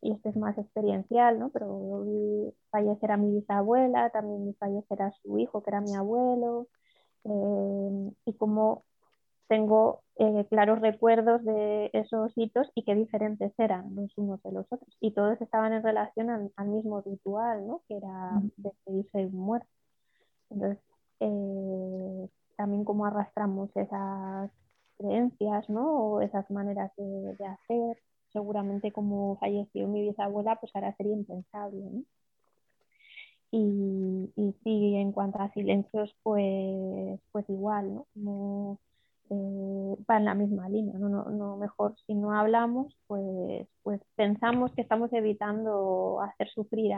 y 0.00 0.12
este 0.12 0.30
es 0.30 0.36
más 0.36 0.56
experiencial, 0.58 1.38
¿no? 1.38 1.50
Pero 1.50 2.02
vi 2.04 2.54
fallecer 2.70 3.12
a 3.12 3.16
mi 3.16 3.32
bisabuela, 3.32 4.10
también 4.10 4.54
fallecer 4.58 5.02
a 5.02 5.12
su 5.22 5.38
hijo, 5.38 5.62
que 5.62 5.70
era 5.70 5.80
mi 5.80 5.94
abuelo, 5.94 6.68
eh, 7.24 8.12
y 8.26 8.32
cómo 8.34 8.84
tengo 9.48 10.02
eh, 10.16 10.46
claros 10.50 10.80
recuerdos 10.80 11.44
de 11.44 11.90
esos 11.94 12.32
hitos 12.36 12.70
y 12.74 12.84
qué 12.84 12.94
diferentes 12.94 13.52
eran 13.58 13.94
los 13.96 14.16
unos 14.18 14.42
de 14.42 14.52
los 14.52 14.66
otros. 14.70 14.96
Y 15.00 15.12
todos 15.12 15.40
estaban 15.40 15.72
en 15.72 15.82
relación 15.82 16.30
al, 16.30 16.68
mismo 16.68 17.00
ritual, 17.00 17.66
¿no? 17.66 17.82
que 17.88 17.96
era 17.96 18.32
despedirse 18.56 19.18
de 19.18 19.26
un 19.26 19.36
muerto. 19.36 19.68
Entonces, 20.50 20.78
eh, 21.20 22.28
también 22.56 22.84
cómo 22.84 23.06
arrastramos 23.06 23.70
esas 23.76 24.50
creencias 24.98 25.68
¿no? 25.70 25.92
o 25.92 26.20
esas 26.20 26.50
maneras 26.50 26.92
de, 26.96 27.46
hacer. 27.46 27.98
Seguramente 28.32 28.92
como 28.92 29.36
falleció 29.38 29.88
mi 29.88 30.02
bisabuela, 30.08 30.56
pues 30.56 30.74
ahora 30.74 30.94
sería 30.96 31.14
impensable. 31.14 31.80
¿no? 31.80 32.02
Y, 33.50 34.30
y 34.36 34.54
sí, 34.62 34.94
en 34.96 35.12
cuanto 35.12 35.38
a 35.40 35.50
silencios, 35.52 36.14
pues, 36.22 37.20
pues 37.32 37.48
igual, 37.48 37.94
¿no? 37.94 38.06
Como 38.14 38.78
eh, 39.30 39.96
va 40.08 40.18
en 40.18 40.24
la 40.26 40.34
misma 40.34 40.68
línea, 40.68 40.98
¿no? 40.98 41.08
No, 41.08 41.56
mejor 41.56 41.94
si 42.06 42.14
no 42.14 42.32
hablamos, 42.32 42.94
pues, 43.06 43.66
pues 43.82 44.00
pensamos 44.16 44.72
que 44.74 44.82
estamos 44.82 45.12
evitando 45.12 46.20
hacer 46.22 46.48
sufrir 46.50 46.92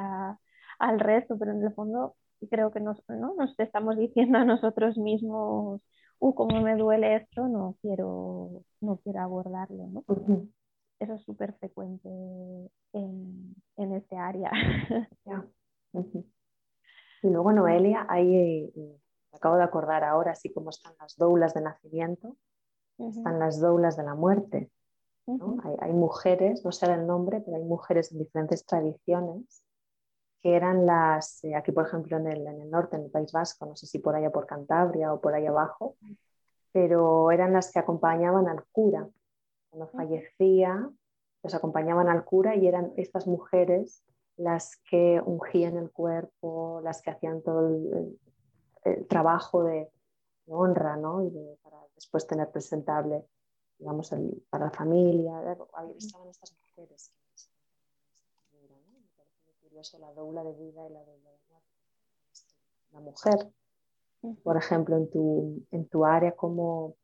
al 0.79 1.01
resto, 1.01 1.39
pero 1.39 1.53
en 1.53 1.63
el 1.63 1.73
fondo 1.75 2.17
creo 2.51 2.71
que 2.73 2.81
nos, 2.81 2.99
¿no? 3.09 3.35
nos 3.35 3.59
estamos 3.59 3.97
diciendo 3.97 4.39
a 4.39 4.45
nosotros 4.45 4.97
mismos, 4.99 5.81
uh, 6.19 6.35
cómo 6.35 6.61
me 6.63 6.77
duele 6.77 7.17
esto, 7.17 7.49
no 7.49 7.77
quiero, 7.83 8.63
no 8.81 8.97
quiero 8.99 9.21
abordarlo, 9.21 9.87
¿no? 9.89 10.05
Eso 11.01 11.15
es 11.15 11.23
súper 11.23 11.55
frecuente 11.55 12.09
en, 12.93 13.55
en, 13.77 13.93
este 13.95 14.17
área. 14.17 14.51
Y 17.23 17.29
luego, 17.29 17.53
Noelia, 17.53 18.07
hay 18.09 18.73
acabo 19.33 19.57
de 19.57 19.63
acordar 19.63 20.05
ahora, 20.05 20.33
así 20.33 20.53
como 20.53 20.71
están 20.71 20.95
las 21.01 21.17
doulas 21.17 21.55
de 21.55 21.63
nacimiento, 21.63 22.37
están 22.99 23.39
las 23.39 23.61
doulas 23.61 23.97
de 23.97 24.05
la 24.05 24.15
muerte. 24.15 24.71
hay, 25.81 25.93
mujeres, 25.93 26.65
no 26.65 26.73
sé 26.73 26.87
el 26.87 27.07
nombre, 27.07 27.41
pero 27.41 27.57
hay 27.57 27.65
mujeres 27.65 28.13
en 28.13 28.19
diferentes 28.19 28.65
tradiciones 28.67 29.63
que 30.43 30.57
eran 30.57 30.87
las, 30.87 31.45
eh, 31.45 31.55
aquí 31.55 31.71
por 31.71 31.87
ejemplo 31.87 32.17
en 32.17 32.27
el, 32.27 32.47
en 32.47 32.63
el, 32.63 32.71
norte, 32.71 32.97
en 32.97 33.05
el 33.05 33.11
País 33.11 33.31
Vasco, 33.31 33.67
no 33.67 33.77
sé 33.77 33.87
si 33.87 33.99
por 33.99 34.17
allá 34.17 34.31
por 34.31 34.47
Cantabria 34.47 35.13
o 35.13 35.21
por 35.21 35.35
ahí 35.35 35.47
abajo, 35.47 35.97
pero 36.73 37.31
eran 37.31 37.53
las 37.53 37.71
que 37.71 37.79
acompañaban 37.79 38.49
al 38.49 38.65
cura 38.73 39.07
cuando 39.71 39.89
fallecía 39.89 40.91
los 41.43 41.55
acompañaban 41.55 42.09
al 42.09 42.25
cura 42.25 42.55
y 42.57 42.67
eran 42.67 42.93
estas 42.97 43.27
mujeres 43.27 44.05
las 44.37 44.77
que 44.89 45.21
ungían 45.25 45.77
el 45.77 45.91
cuerpo, 45.91 46.81
las 46.83 47.03
que 47.03 47.11
hacían 47.11 47.43
todo 47.43 47.67
el, 47.67 48.19
trabajo 49.09 49.65
de, 49.65 49.91
honra, 50.47 50.97
¿no? 50.97 51.23
Y 51.23 51.31
para 51.63 51.77
después 51.95 52.27
tener 52.27 52.51
presentable, 52.51 53.25
digamos, 53.79 54.13
para 54.49 54.65
la 54.65 54.71
familia. 54.71 55.57
Estaban 55.97 56.29
estas 56.29 56.57
mujeres. 56.59 57.13
Me 58.51 59.03
parece 59.17 59.39
muy 59.45 59.55
curioso 59.63 59.99
la 59.99 60.13
doula 60.13 60.43
de 60.43 60.53
vida 60.55 60.89
y 60.89 60.93
la 60.93 61.05
doula 61.05 61.31
de 61.31 61.39
muerte. 61.49 61.71
La 62.93 63.01
mujer, 63.01 63.53
por 64.43 64.57
ejemplo, 64.57 64.97
en 64.97 65.11
tu, 65.11 65.63
en 65.71 65.87
tu 65.87 66.05
área, 66.05 66.33
¿cómo, 66.33 66.97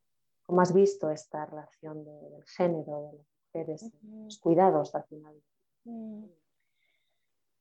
¿cómo 0.47 0.61
has 0.61 0.73
visto 0.73 1.11
esta 1.11 1.45
relación 1.47 2.05
del 2.05 2.45
género, 2.45 3.11
de 3.11 3.19
las 3.19 3.27
mujeres, 3.53 3.93
los 4.03 4.39
cuidados 4.39 4.95
al 4.95 5.05
final? 5.05 5.35
Mm. 5.85 6.25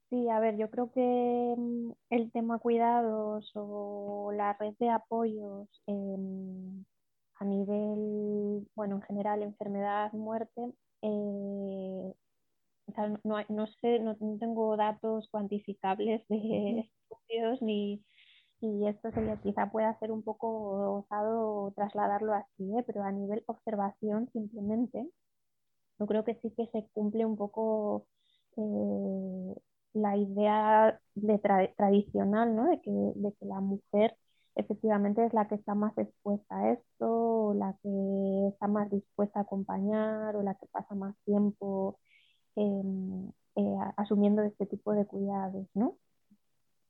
Sí, 0.10 0.30
a 0.30 0.40
ver, 0.40 0.56
yo 0.56 0.70
creo 0.70 0.92
que 0.92 1.56
mm, 1.58 1.92
el 2.12 2.32
tema 2.32 2.60
cuidados 2.60 3.52
o 3.56 4.32
la 4.34 4.54
red 4.54 4.76
de 4.80 4.90
apoyos 4.90 5.68
a 5.88 7.44
nivel, 7.44 8.68
bueno, 8.76 8.96
en 8.96 9.02
general, 9.02 9.42
enfermedad, 9.42 10.14
muerte, 10.14 10.72
eh, 11.02 12.14
no, 13.24 13.68
sé, 13.82 14.00
no, 14.00 14.16
tengo 14.16 14.78
datos 14.78 15.28
cuantificables 15.30 16.26
de 16.28 16.90
estudios 17.10 17.62
ni 17.62 18.04
y 18.66 18.88
esto 18.88 19.12
sería 19.12 19.38
quizá 19.38 19.72
pueda 19.72 19.98
ser 20.00 20.12
un 20.12 20.24
poco 20.24 21.00
osado 21.00 21.72
trasladarlo 21.76 22.34
así, 22.34 22.64
¿eh? 22.78 22.84
pero 22.86 23.04
a 23.04 23.12
nivel 23.12 23.44
observación 23.48 24.30
simplemente, 24.34 25.10
yo 26.00 26.08
creo 26.08 26.24
que 26.26 26.36
sí 26.42 26.52
que 26.58 26.68
se 26.68 26.88
cumple 26.94 27.26
un 27.26 27.38
poco 27.38 28.08
eh, 28.58 29.56
la 29.94 30.18
idea 30.18 31.00
de 31.16 31.40
tradicional, 31.78 32.56
¿no? 32.56 32.70
De 32.70 32.82
que, 32.82 32.92
de 32.92 33.34
que 33.34 33.46
la 33.46 33.62
mujer 33.62 34.18
efectivamente 34.56 35.26
es 35.26 35.34
la 35.34 35.48
que 35.48 35.56
está 35.56 35.76
más 35.76 35.98
expuesta 35.98 36.58
a 36.58 36.72
esto, 36.74 37.08
o 37.50 37.54
la 37.54 37.76
que 37.84 38.48
está 38.50 38.68
más 38.68 38.90
dispuesta 38.92 39.40
a 39.40 39.44
acompañar, 39.44 40.36
o 40.36 40.44
la 40.44 40.56
que 40.56 40.68
pasa 40.68 40.96
más 40.96 41.16
tiempo 41.26 42.00
em, 42.56 43.30
eh, 43.56 43.78
asumiendo 43.98 44.44
este 44.44 44.66
tipo 44.66 44.94
de 44.94 45.06
cuidados, 45.08 45.68
¿no? 45.74 45.98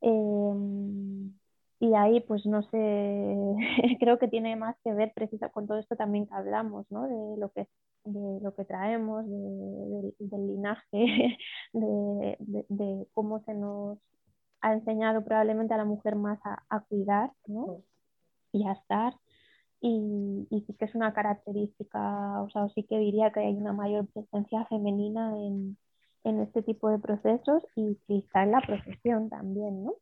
Em, 0.01 1.34
y 1.80 1.93
ahí, 1.95 2.21
pues 2.21 2.45
no 2.45 2.63
sé, 2.63 3.36
creo 3.99 4.17
que 4.19 4.28
tiene 4.28 4.55
más 4.55 4.76
que 4.84 4.93
ver 4.93 5.13
precisa 5.13 5.49
con 5.49 5.67
todo 5.67 5.80
esto 5.80 5.95
también 5.95 6.28
que 6.28 6.34
hablamos, 6.34 6.86
¿no? 6.91 7.03
De 7.07 7.38
lo 7.38 7.51
que 7.51 7.67
de 8.05 8.39
lo 8.41 8.53
que 8.55 8.65
traemos, 8.65 9.26
del 9.28 10.47
linaje, 10.47 11.38
de, 11.73 13.07
cómo 13.13 13.39
se 13.45 13.53
nos 13.55 13.97
ha 14.61 14.73
enseñado 14.73 15.23
probablemente 15.23 15.73
a 15.73 15.78
la 15.78 15.86
mujer 15.86 16.15
más 16.15 16.39
a, 16.43 16.80
cuidar 16.82 17.32
¿no? 17.47 17.82
y 18.51 18.67
a 18.67 18.73
estar. 18.73 19.13
Y, 19.82 20.47
sí 20.67 20.73
que 20.80 20.86
es 20.86 20.95
una 20.95 21.13
característica, 21.13 22.41
o 22.41 22.49
sea, 22.49 22.69
sí 22.69 22.84
que 22.84 22.97
diría 22.99 23.32
que 23.32 23.41
hay 23.41 23.55
una 23.55 23.73
mayor 23.73 24.07
presencia 24.07 24.65
femenina 24.65 25.38
en, 25.38 25.78
en 26.23 26.41
este 26.41 26.63
tipo 26.63 26.89
de 26.89 26.99
procesos 26.99 27.63
y 27.76 27.95
quizá 28.07 28.43
en 28.43 28.51
la 28.51 28.61
profesión 28.61 29.30
también, 29.30 29.84
¿no? 29.84 29.93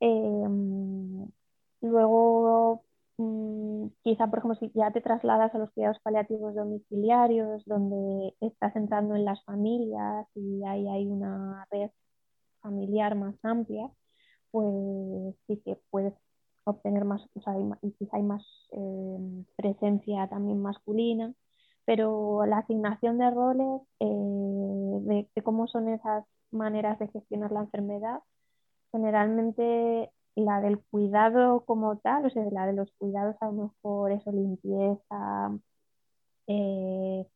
Em, 0.00 1.26
luego, 1.80 2.84
Mm, 3.16 3.88
quizá, 4.02 4.26
por 4.28 4.40
ejemplo, 4.40 4.58
si 4.58 4.70
ya 4.74 4.90
te 4.90 5.00
trasladas 5.00 5.54
a 5.54 5.58
los 5.58 5.70
cuidados 5.70 6.00
paliativos 6.00 6.54
domiciliarios, 6.54 7.64
donde 7.64 8.34
estás 8.40 8.74
entrando 8.76 9.14
en 9.14 9.24
las 9.24 9.42
familias 9.44 10.26
y 10.34 10.64
ahí 10.64 10.88
hay 10.88 11.06
una 11.06 11.64
red 11.70 11.90
familiar 12.62 13.14
más 13.16 13.36
amplia, 13.44 13.90
pues 14.50 15.36
sí 15.46 15.58
que 15.64 15.78
puedes 15.90 16.14
obtener 16.64 17.04
más, 17.04 17.22
o 17.34 17.40
sea, 17.42 17.54
y 17.82 17.92
quizá 17.92 18.16
hay 18.18 18.22
más 18.24 18.44
em, 18.72 19.44
presencia 19.56 20.28
también 20.28 20.62
masculina, 20.62 21.34
pero 21.86 22.46
la 22.46 22.58
asignación 22.58 23.18
de 23.18 23.30
roles, 23.30 23.82
eh, 24.00 25.26
de 25.34 25.42
cómo 25.42 25.66
son 25.68 25.88
esas 25.88 26.24
maneras 26.50 26.98
de 26.98 27.08
gestionar 27.08 27.52
la 27.52 27.60
enfermedad, 27.60 28.20
generalmente 28.94 30.12
la 30.36 30.60
del 30.60 30.78
cuidado 30.80 31.64
como 31.66 31.98
tal, 31.98 32.26
o 32.26 32.30
sea, 32.30 32.44
la 32.52 32.66
de 32.66 32.74
los 32.74 32.92
cuidados 32.92 33.36
a 33.40 33.46
lo 33.46 33.52
mejor 33.52 34.12
eso, 34.12 34.30
limpieza, 34.32 35.58
eh, 36.46 37.26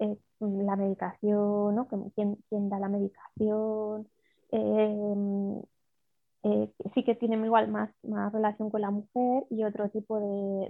eh, 0.00 0.16
la 0.40 0.76
medicación, 0.76 1.74
¿no? 1.74 1.88
¿Quién, 2.14 2.38
da 2.70 2.78
la 2.78 2.88
medicación? 2.88 4.08
Em, 4.50 5.60
eh, 6.44 6.72
sí 6.94 7.04
que 7.04 7.14
tienen 7.14 7.44
igual 7.44 7.68
más, 7.68 7.90
más 8.02 8.32
relación 8.32 8.70
con 8.70 8.80
la 8.82 8.90
mujer 8.90 9.46
y 9.50 9.64
otro 9.64 9.88
tipo 9.90 10.18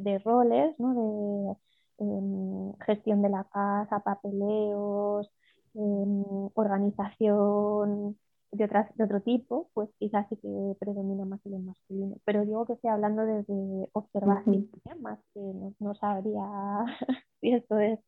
de, 0.01 0.19
roles, 0.25 0.79
¿no? 0.79 0.95
De 0.95 1.57
em, 1.99 2.75
gestión 2.87 3.23
de 3.23 3.29
la 3.31 3.45
casa, 3.45 4.01
papeleos, 4.01 5.31
em, 5.75 6.25
organización, 6.55 8.19
de, 8.53 8.65
otras, 8.65 8.95
de 8.97 9.05
otro 9.05 9.21
tipo, 9.21 9.71
pues 9.75 9.89
quizás 9.99 10.27
sí 10.29 10.37
que 10.37 10.77
predomina 10.79 11.25
más 11.25 11.41
el 11.47 11.59
masculino. 11.61 12.17
Pero 12.25 12.45
digo 12.45 12.67
que 12.67 12.75
estoy 12.75 12.91
hablando 12.91 13.25
desde 13.25 13.89
observación, 13.93 14.69
más 15.01 15.19
que 15.35 15.41
no, 15.79 15.95
sabría 15.95 16.43
si 17.41 17.53
esto 17.53 17.79
es 17.79 17.99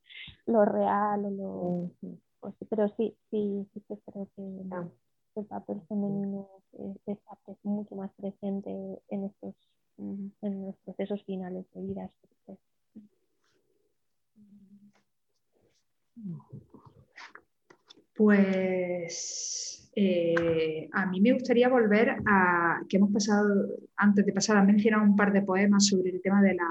lo 0.46 0.64
real 0.64 1.24
o 1.24 1.30
lo... 1.30 1.90
Pues 2.40 2.54
pero 2.68 2.88
sí, 2.96 3.16
sí, 3.30 3.68
sí 3.72 3.80
que 3.86 3.96
creo 3.98 4.28
que 4.34 5.40
el 5.40 5.46
papel 5.46 5.80
femenino 5.88 6.48
está 7.06 7.38
mucho 7.62 7.94
más 7.94 8.10
presente 8.14 8.70
en 9.08 9.24
estos 9.24 9.54
en 9.98 10.66
los 10.66 10.76
procesos 10.78 11.22
finales 11.24 11.64
de 11.74 11.82
vida. 11.82 12.10
Pues 18.16 19.81
eh, 19.94 20.88
a 20.92 21.06
mí 21.06 21.20
me 21.20 21.32
gustaría 21.32 21.68
volver 21.68 22.16
a 22.26 22.80
que 22.88 22.96
hemos 22.96 23.12
pasado, 23.12 23.66
antes 23.96 24.24
de 24.24 24.32
pasar, 24.32 24.56
a 24.56 24.64
mencionar 24.64 25.00
un 25.00 25.16
par 25.16 25.32
de 25.32 25.42
poemas 25.42 25.86
sobre 25.86 26.10
el 26.10 26.22
tema 26.22 26.42
de 26.42 26.54
la, 26.54 26.68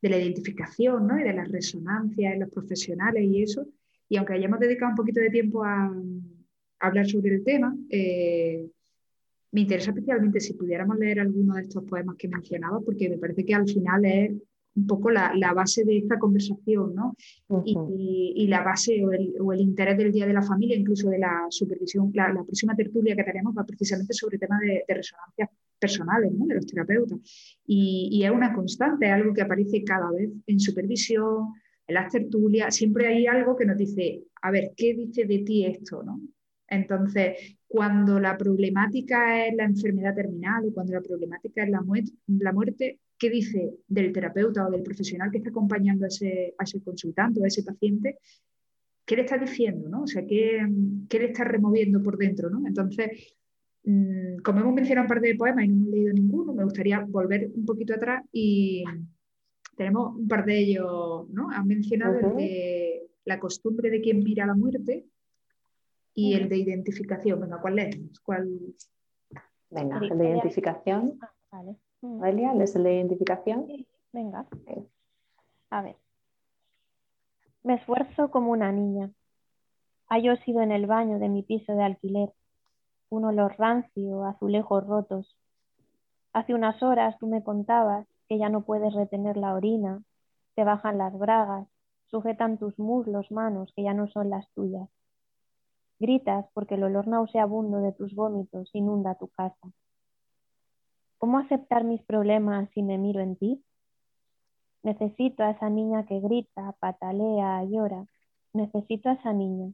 de 0.00 0.08
la 0.08 0.18
identificación 0.18 1.06
¿no? 1.06 1.18
y 1.18 1.22
de 1.22 1.34
la 1.34 1.44
resonancia 1.44 2.32
en 2.32 2.40
los 2.40 2.50
profesionales 2.50 3.24
y 3.24 3.42
eso. 3.42 3.66
Y 4.08 4.16
aunque 4.16 4.34
hayamos 4.34 4.60
dedicado 4.60 4.90
un 4.90 4.96
poquito 4.96 5.20
de 5.20 5.30
tiempo 5.30 5.64
a, 5.64 5.92
hablar 6.80 7.06
sobre 7.06 7.34
el 7.34 7.44
tema, 7.44 7.74
eh, 7.88 8.66
me 9.52 9.62
interesa 9.62 9.90
especialmente 9.90 10.40
si 10.40 10.52
pudiéramos 10.52 10.98
leer 10.98 11.20
alguno 11.20 11.54
de 11.54 11.62
estos 11.62 11.84
poemas 11.84 12.16
que 12.16 12.28
mencionaba, 12.28 12.80
porque 12.80 13.08
me 13.08 13.16
parece 13.16 13.44
que 13.44 13.54
al 13.54 13.66
final 13.66 14.04
es 14.04 14.32
un 14.76 14.86
poco 14.86 15.10
la, 15.10 15.52
base 15.54 15.84
de 15.84 15.98
esta 15.98 16.18
conversación, 16.18 16.94
¿no? 16.94 17.16
y, 17.64 18.46
la 18.48 18.62
base 18.62 19.04
o 19.40 19.52
el, 19.52 19.60
interés 19.60 19.96
del 19.96 20.12
Día 20.12 20.26
de 20.26 20.32
la 20.32 20.42
Familia, 20.42 20.76
incluso 20.76 21.08
de 21.08 21.18
la 21.18 21.46
supervisión, 21.48 22.10
la, 22.14 22.32
próxima 22.32 22.74
tertulia 22.74 23.16
que 23.16 23.24
tenemos 23.24 23.54
va 23.56 23.64
precisamente 23.64 24.12
sobre 24.14 24.38
temas 24.38 24.60
de, 24.60 24.84
de 24.86 24.94
resonancias 24.94 25.48
personales, 25.78 26.32
¿no? 26.32 26.46
De 26.46 26.54
los 26.54 26.66
terapeutas. 26.66 27.18
Y, 27.66 28.22
es 28.24 28.30
una 28.30 28.52
constante, 28.52 29.06
es 29.06 29.12
algo 29.12 29.34
que 29.34 29.42
aparece 29.42 29.84
cada 29.84 30.10
vez 30.10 30.30
en 30.46 30.60
supervisión, 30.60 31.48
en 31.86 31.94
las 31.94 32.10
tertulias, 32.10 32.74
siempre 32.74 33.06
hay 33.06 33.26
algo 33.26 33.56
que 33.56 33.66
nos 33.66 33.76
dice, 33.76 34.22
a 34.40 34.50
ver, 34.50 34.72
¿qué 34.76 34.94
dice 34.94 35.26
de 35.26 35.38
ti 35.40 35.66
esto, 35.66 36.02
no? 36.02 36.20
Entonces, 36.66 37.58
cuando 37.68 38.18
la 38.18 38.38
problemática 38.38 39.46
es 39.46 39.54
la 39.54 39.64
enfermedad 39.64 40.14
terminal 40.14 40.64
o 40.66 40.72
cuando 40.72 40.94
la 40.94 41.02
problemática 41.02 41.62
es 41.62 41.68
la, 41.68 41.82
muerte, 41.82 42.12
la 42.26 42.52
muerte 42.52 43.00
qué 43.24 43.30
dice 43.30 43.78
del 43.88 44.12
terapeuta 44.12 44.66
o 44.66 44.70
del 44.70 44.82
profesional 44.82 45.30
que 45.30 45.38
está 45.38 45.48
acompañando 45.48 46.04
a 46.04 46.08
ese, 46.08 46.54
a 46.58 46.64
ese 46.64 46.82
consultante 46.82 47.40
o 47.40 47.44
a 47.44 47.46
ese 47.46 47.62
paciente, 47.62 48.18
qué 49.06 49.16
le 49.16 49.22
está 49.22 49.38
diciendo, 49.38 49.88
¿no? 49.88 50.02
O 50.02 50.06
sea, 50.06 50.26
qué, 50.26 50.60
qué 51.08 51.18
le 51.18 51.26
está 51.26 51.44
removiendo 51.44 52.02
por 52.02 52.18
dentro, 52.18 52.50
¿no? 52.50 52.66
Entonces, 52.66 53.34
mm, 53.84 54.42
como 54.44 54.60
hemos 54.60 54.74
mencionado 54.74 55.06
un 55.06 55.08
par 55.08 55.22
de 55.22 55.36
poemas 55.36 55.64
y 55.64 55.68
no 55.68 55.74
hemos 55.74 55.88
leído 55.88 56.12
ninguno, 56.12 56.52
me 56.52 56.64
gustaría 56.64 57.00
volver 57.00 57.50
un 57.54 57.64
poquito 57.64 57.94
atrás 57.94 58.22
y 58.30 58.84
tenemos 59.74 60.16
un 60.16 60.28
par 60.28 60.44
de 60.44 60.58
ellos, 60.58 61.26
¿no? 61.30 61.50
Han 61.50 61.66
mencionado 61.66 62.18
el 62.18 62.36
de 62.36 63.06
la 63.24 63.40
costumbre 63.40 63.88
de 63.88 64.02
quien 64.02 64.22
mira 64.22 64.44
la 64.44 64.54
muerte 64.54 65.06
y 66.12 66.34
el 66.34 66.50
de 66.50 66.58
identificación. 66.58 67.40
Venga, 67.40 67.58
¿cuál 67.58 67.76
leemos? 67.76 68.20
¿Cuál... 68.20 68.50
Venga, 69.70 69.98
el 69.98 70.18
de 70.18 70.28
identificación. 70.28 71.18
Ah, 71.22 71.32
vale. 71.50 71.76
Noelia, 72.04 72.52
¿les 72.52 72.74
la 72.74 72.92
identificación? 72.92 73.66
venga. 74.12 74.46
A 75.70 75.82
ver. 75.82 75.96
Me 77.62 77.74
esfuerzo 77.74 78.30
como 78.30 78.52
una 78.52 78.70
niña. 78.72 79.10
Hallo 80.08 80.36
sido 80.44 80.60
en 80.60 80.70
el 80.70 80.86
baño 80.86 81.18
de 81.18 81.30
mi 81.30 81.42
piso 81.42 81.72
de 81.72 81.82
alquiler. 81.82 82.30
Un 83.08 83.24
olor 83.24 83.56
rancio, 83.58 84.24
azulejos 84.24 84.86
rotos. 84.86 85.34
Hace 86.34 86.52
unas 86.54 86.82
horas 86.82 87.18
tú 87.18 87.26
me 87.26 87.42
contabas 87.42 88.06
que 88.28 88.38
ya 88.38 88.50
no 88.50 88.64
puedes 88.64 88.92
retener 88.92 89.38
la 89.38 89.54
orina, 89.54 90.02
te 90.54 90.64
bajan 90.64 90.98
las 90.98 91.16
bragas, 91.18 91.66
sujetan 92.06 92.58
tus 92.58 92.78
muslos, 92.78 93.30
manos, 93.30 93.72
que 93.74 93.82
ya 93.82 93.94
no 93.94 94.08
son 94.08 94.28
las 94.28 94.46
tuyas. 94.50 94.88
Gritas 95.98 96.44
porque 96.52 96.74
el 96.74 96.84
olor 96.84 97.06
nauseabundo 97.06 97.78
de 97.78 97.92
tus 97.92 98.14
vómitos 98.14 98.68
inunda 98.74 99.14
tu 99.14 99.28
casa. 99.28 99.72
¿Cómo 101.24 101.38
aceptar 101.38 101.84
mis 101.84 102.02
problemas 102.02 102.68
si 102.74 102.82
me 102.82 102.98
miro 102.98 103.20
en 103.20 103.36
ti? 103.36 103.64
Necesito 104.82 105.42
a 105.42 105.52
esa 105.52 105.70
niña 105.70 106.04
que 106.04 106.20
grita, 106.20 106.76
patalea, 106.80 107.64
llora. 107.64 108.04
Necesito 108.52 109.08
a 109.08 109.14
esa 109.14 109.32
niña. 109.32 109.72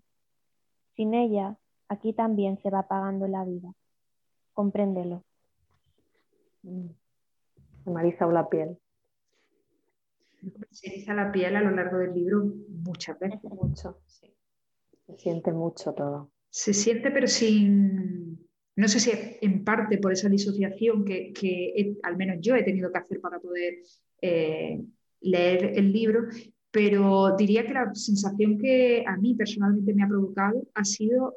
Sin 0.94 1.12
ella, 1.12 1.58
aquí 1.88 2.12
también 2.12 2.62
se 2.62 2.70
va 2.70 2.78
apagando 2.78 3.26
la 3.26 3.44
vida. 3.44 3.74
Compréndelo. 4.52 5.24
Mm. 6.62 6.90
Se 7.82 7.90
me 7.90 8.32
la 8.32 8.48
piel. 8.48 8.78
Se 10.70 10.86
eriza 10.86 11.14
la 11.14 11.32
piel 11.32 11.56
a 11.56 11.62
lo 11.62 11.72
largo 11.72 11.98
del 11.98 12.14
libro 12.14 12.44
muchas 12.68 13.18
veces. 13.18 13.42
Mucho, 13.42 13.98
sí. 14.06 14.32
Se 15.04 15.16
siente 15.16 15.52
mucho 15.52 15.94
todo. 15.94 16.30
Se 16.48 16.72
siente, 16.72 17.10
pero 17.10 17.26
sin. 17.26 18.39
No 18.80 18.88
sé 18.88 18.98
si 18.98 19.10
en 19.42 19.62
parte 19.62 19.98
por 19.98 20.10
esa 20.10 20.30
disociación 20.30 21.04
que, 21.04 21.98
al 22.02 22.16
menos 22.16 22.38
yo 22.40 22.56
he 22.56 22.62
tenido 22.62 22.90
que 22.90 22.98
hacer 22.98 23.20
para 23.20 23.38
poder 23.38 23.74
eh, 24.22 24.80
leer 25.20 25.72
el 25.76 25.92
libro, 25.92 26.20
pero 26.70 27.36
diría 27.36 27.66
que 27.66 27.74
la 27.74 27.94
sensación 27.94 28.56
que 28.56 29.04
a 29.06 29.18
mí 29.18 29.34
personalmente 29.34 29.92
me 29.92 30.02
ha 30.02 30.08
provocado 30.08 30.66
ha 30.72 30.84
sido 30.84 31.34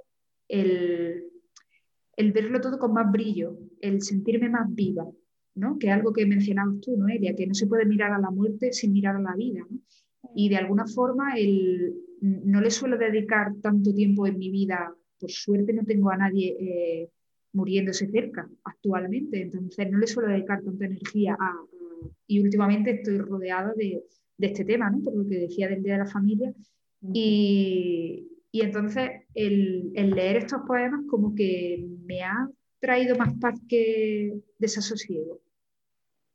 el, 0.48 1.26
el 2.16 2.32
verlo 2.32 2.62
todo 2.62 2.80
con 2.80 2.94
más 2.94 3.12
brillo, 3.12 3.58
el 3.82 4.02
sentirme 4.02 4.48
más 4.48 4.74
viva, 4.74 5.06
¿no? 5.56 5.78
que 5.78 5.88
es 5.88 5.94
algo 5.94 6.14
que 6.14 6.26
mencionabas 6.26 6.80
tú, 6.80 6.96
Noelia, 6.96 7.36
que 7.36 7.46
no 7.46 7.56
se 7.56 7.68
puede 7.68 7.86
mirar 7.86 8.14
a 8.14 8.20
la 8.20 8.32
muerte 8.32 8.72
sin 8.72 8.94
mirar 8.94 9.18
a 9.18 9.22
la 9.22 9.36
vida. 9.36 9.68
Y 10.34 10.48
de 10.48 10.56
alguna 10.56 10.88
forma 10.88 11.36
el, 11.36 11.94
no 12.22 12.62
le 12.62 12.72
suelo 12.72 12.98
dedicar 12.98 13.54
tanto 13.62 13.94
tiempo 13.94 14.28
en 14.28 14.38
mi 14.38 14.50
vida, 14.50 14.96
por 15.20 15.30
suerte 15.30 15.74
no 15.74 15.84
tengo 15.84 16.10
a 16.10 16.16
nadie 16.16 16.56
eh, 16.58 17.10
muriéndose 17.54 18.08
cerca 18.08 18.49
actualmente, 18.64 19.41
entonces 19.41 19.89
no 19.91 19.99
le 19.99 20.08
suelo 20.08 20.30
dedicar 20.30 20.62
tanta 20.64 20.86
energía 20.86 21.38
a, 21.39 21.54
y 22.28 22.41
últimamente 22.41 22.91
estoy 22.91 23.20
rodeada 23.20 23.74
de, 23.76 24.04
de, 24.38 24.47
este 24.47 24.66
tema, 24.66 24.89
¿no? 24.89 25.04
por 25.04 25.16
lo 25.16 25.28
que 25.28 25.39
decía 25.39 25.70
del 25.70 25.84
Día 25.84 25.93
de 25.93 25.99
la 25.99 26.06
Familia. 26.06 26.54
Y, 27.14 28.28
y 28.51 28.62
entonces 28.62 29.10
el, 29.34 29.91
el, 29.95 30.12
leer 30.12 30.38
estos 30.38 30.62
poemas 30.66 31.01
como 31.10 31.36
que 31.36 31.86
me 32.06 32.22
ha 32.22 32.49
traído 32.80 33.16
más 33.16 33.34
paz 33.39 33.60
que 33.68 34.34
desasosiego. 34.58 35.41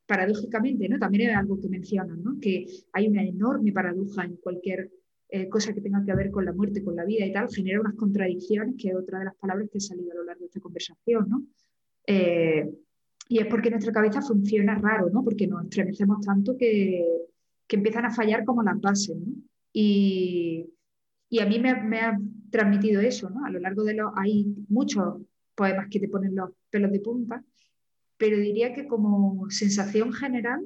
Paradójicamente, 0.06 0.88
¿no? 0.88 0.98
También 0.98 1.30
es 1.30 1.36
algo 1.36 1.60
que 1.60 1.68
mencionan, 1.68 2.22
¿no? 2.22 2.38
Que 2.40 2.66
hay 2.92 3.08
una 3.08 3.22
enorme 3.22 3.72
paradoja 3.72 4.24
en 4.24 4.36
cualquier 4.36 4.90
eh, 5.30 5.48
cosa 5.48 5.74
que 5.74 5.80
tenga 5.80 6.02
que 6.04 6.14
ver 6.14 6.30
con 6.30 6.44
la 6.44 6.52
muerte, 6.52 6.82
con 6.82 6.96
la 6.96 7.04
vida 7.04 7.26
y 7.26 7.32
tal, 7.32 7.48
genera 7.48 7.80
unas 7.80 7.94
contradicciones, 7.94 8.76
que 8.78 8.88
es 8.88 8.94
otra 8.94 9.18
de 9.18 9.26
las 9.26 9.34
palabras 9.34 9.68
que 9.70 9.78
ha 9.78 9.80
salido 9.80 10.12
a 10.12 10.16
lo 10.16 10.24
largo 10.24 10.40
de 10.40 10.46
esta 10.46 10.60
conversación, 10.60 11.28
¿no? 11.28 11.44
Eh, 12.06 12.66
y 13.28 13.38
es 13.38 13.46
porque 13.46 13.70
nuestra 13.70 13.92
cabeza 13.92 14.22
funciona 14.22 14.74
raro, 14.76 15.10
¿no? 15.10 15.22
Porque 15.22 15.46
nos 15.46 15.64
estremecemos 15.64 16.24
tanto 16.24 16.56
que, 16.56 17.04
que 17.66 17.76
empiezan 17.76 18.06
a 18.06 18.10
fallar 18.10 18.44
como 18.44 18.62
las 18.62 18.80
bases, 18.80 19.16
¿no? 19.18 19.34
Y, 19.70 20.66
y 21.28 21.40
a 21.40 21.46
mí 21.46 21.58
me, 21.58 21.74
me, 21.82 22.00
ha 22.00 22.18
transmitido 22.50 23.02
eso, 23.02 23.28
¿no? 23.28 23.44
A 23.44 23.50
lo 23.50 23.58
largo 23.58 23.84
de 23.84 23.94
los... 23.94 24.10
Hay 24.16 24.46
muchos 24.68 25.20
poemas 25.54 25.88
que 25.90 26.00
te 26.00 26.08
ponen 26.08 26.34
los 26.34 26.50
pelos 26.70 26.90
de 26.90 27.00
punta, 27.00 27.44
pero 28.16 28.38
diría 28.38 28.72
que 28.72 28.86
como 28.86 29.46
sensación 29.50 30.12
general 30.12 30.64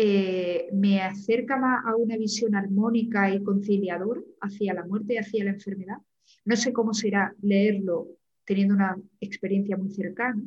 eh, 0.00 0.68
me 0.72 1.00
acerca 1.00 1.56
más 1.56 1.84
a 1.84 1.96
una 1.96 2.16
visión 2.16 2.54
armónica 2.54 3.34
y 3.34 3.42
conciliadora 3.42 4.20
hacia 4.40 4.72
la 4.72 4.86
muerte 4.86 5.14
y 5.14 5.16
hacia 5.16 5.42
la 5.42 5.50
enfermedad. 5.50 5.96
No 6.44 6.54
sé 6.54 6.72
cómo 6.72 6.94
será 6.94 7.34
leerlo 7.42 8.06
teniendo 8.44 8.74
una 8.74 8.96
experiencia 9.20 9.76
muy 9.76 9.90
cercana, 9.90 10.40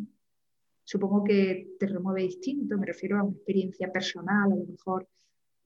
supongo 0.86 1.26
que 1.26 1.68
te 1.78 1.86
remueve 1.86 2.22
distinto, 2.22 2.78
me 2.78 2.86
refiero 2.86 3.20
a 3.20 3.24
una 3.24 3.34
experiencia 3.34 3.92
personal, 3.92 4.54
a 4.54 4.56
lo 4.56 4.66
mejor 4.66 5.10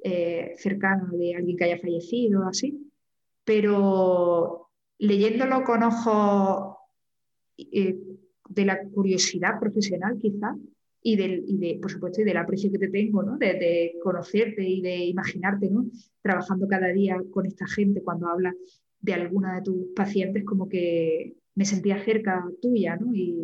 eh, 0.04 0.56
cercana 0.58 1.08
de 1.12 1.36
alguien 1.36 1.56
que 1.56 1.66
haya 1.66 1.78
fallecido, 1.78 2.48
así, 2.48 2.92
pero 3.44 4.68
leyéndolo 4.98 5.64
con 5.64 5.84
ojos 5.84 6.78
eh, 7.60 8.00
de 8.50 8.66
la 8.66 8.84
curiosidad 8.84 9.60
profesional 9.60 10.18
quizá, 10.20 10.56
y, 11.08 11.18
del, 11.18 11.46
de, 11.60 11.78
por 11.80 11.92
supuesto, 11.92 12.22
y 12.22 12.24
del 12.24 12.38
aprecio 12.38 12.72
que 12.72 12.80
te 12.80 12.88
tengo, 12.88 13.22
¿no? 13.22 13.38
de, 13.38 13.94
conocerte 14.02 14.68
y 14.68 14.82
de 14.82 15.06
imaginarte, 15.06 15.70
¿no? 15.70 15.86
trabajando 16.24 16.68
cada 16.68 16.88
día 16.88 17.22
con 17.30 17.46
esta 17.46 17.68
gente 17.68 18.02
cuando 18.02 18.28
hablas 18.28 18.56
de 19.02 19.14
alguna 19.14 19.54
de 19.54 19.62
tus 19.62 19.86
pacientes, 19.96 20.44
como 20.44 20.68
que 20.68 21.36
me 21.54 21.64
sentía 21.64 22.04
cerca 22.04 22.44
tuya, 22.60 22.96
¿no? 22.96 23.14
y, 23.14 23.38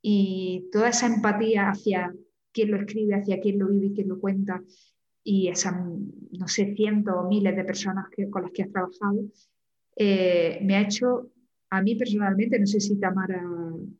y 0.00 0.70
toda 0.72 0.88
esa 0.88 1.08
empatía 1.08 1.68
hacia 1.68 2.14
quien 2.52 2.70
lo 2.70 2.78
escribe, 2.78 3.16
hacia 3.16 3.38
quien 3.38 3.58
lo 3.58 3.68
vive 3.68 3.88
y 3.88 3.92
quien 3.92 4.08
lo 4.08 4.18
cuenta, 4.18 4.62
y 5.22 5.48
esas, 5.48 5.74
no 5.74 6.48
sé, 6.48 6.74
cientos 6.74 7.14
o 7.18 7.28
miles 7.28 7.54
de 7.54 7.64
personas 7.64 8.06
que, 8.10 8.30
con 8.30 8.44
las 8.44 8.50
que 8.52 8.62
has 8.62 8.72
trabajado, 8.72 9.26
eh, 9.94 10.58
me 10.62 10.76
ha 10.76 10.80
hecho, 10.80 11.32
a 11.68 11.82
mí 11.82 11.96
personalmente, 11.96 12.58
no 12.58 12.66
sé 12.66 12.80
si 12.80 12.96
Tamara 12.98 13.44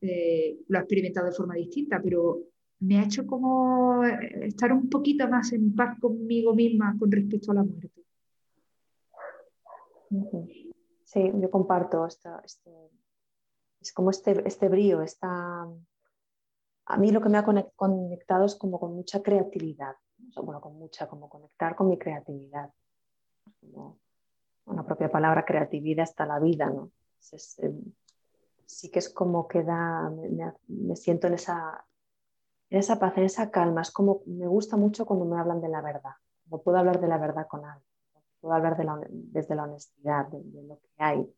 eh, 0.01 0.57
lo 0.69 0.79
ha 0.79 0.81
experimentado 0.81 1.27
de 1.27 1.33
forma 1.33 1.55
distinta, 1.55 2.01
pero 2.03 2.49
me 2.81 2.99
ha 2.99 3.05
hecho 3.05 3.27
como 3.27 4.05
estar 4.05 4.73
un 4.73 4.89
poquito 4.89 5.29
más 5.29 5.53
en 5.53 5.75
paz 5.75 5.99
conmigo 6.01 6.55
misma 6.55 6.97
con 6.99 7.11
respecto 7.11 7.53
a 7.53 7.57
la 7.57 7.65
muerte. 7.65 8.05
Sí, 11.05 11.33
yo 11.35 11.51
comparto 11.51 12.07
este, 12.07 12.29
es 13.81 13.93
como 13.93 14.11
este, 14.11 14.47
este 14.47 14.69
brío, 14.69 15.03
esta, 15.03 15.67
a 16.87 16.97
mí 16.97 17.11
lo 17.11 17.21
que 17.21 17.29
me 17.29 17.39
ha 17.39 17.45
conectado 17.77 18.47
es 18.47 18.55
como 18.55 18.79
con 18.81 18.95
mucha 18.95 19.23
creatividad, 19.23 19.95
bueno, 20.43 20.61
con 20.61 20.79
mucha, 20.79 21.07
como 21.09 21.29
conectar 21.29 21.77
con 21.77 21.89
mi 21.89 21.99
creatividad. 21.99 22.71
Como 23.61 23.99
una 24.67 24.85
propia 24.85 25.11
palabra 25.11 25.45
creatividad 25.45 26.05
está 26.05 26.27
la 26.27 26.39
vida, 26.39 26.71
¿no? 26.71 26.91
Eh, 27.33 27.75
sí 28.67 28.91
que 28.91 28.99
es 28.99 29.09
como 29.09 29.49
que 29.49 29.63
da, 29.63 30.11
me, 30.69 30.97
siento 30.97 31.27
en 31.27 31.35
esa, 31.35 31.85
en 32.71 32.79
esa 32.79 32.99
paz, 32.99 33.17
en 33.17 33.25
esa 33.25 33.51
calma. 33.51 33.83
Es 33.83 33.91
como, 33.91 34.23
me 34.27 34.47
gusta 34.47 34.77
mucho 34.77 35.07
cuando 35.07 35.25
me 35.25 35.39
hablan 35.39 35.61
de 35.61 35.69
la 35.69 35.81
verdad, 35.81 36.13
no 36.47 36.59
puedo 36.59 36.79
hablar 36.79 37.01
de 37.01 37.09
la 37.09 37.19
verdad 37.19 37.47
con 37.47 37.65
alguien, 37.65 37.89
puedo 38.41 38.55
hablar 38.55 38.77
desde 39.11 39.55
la 39.55 39.65
honestidad, 39.65 40.27
de 40.29 40.63
lo 40.63 40.79
que 40.79 40.89
hay, 40.99 41.35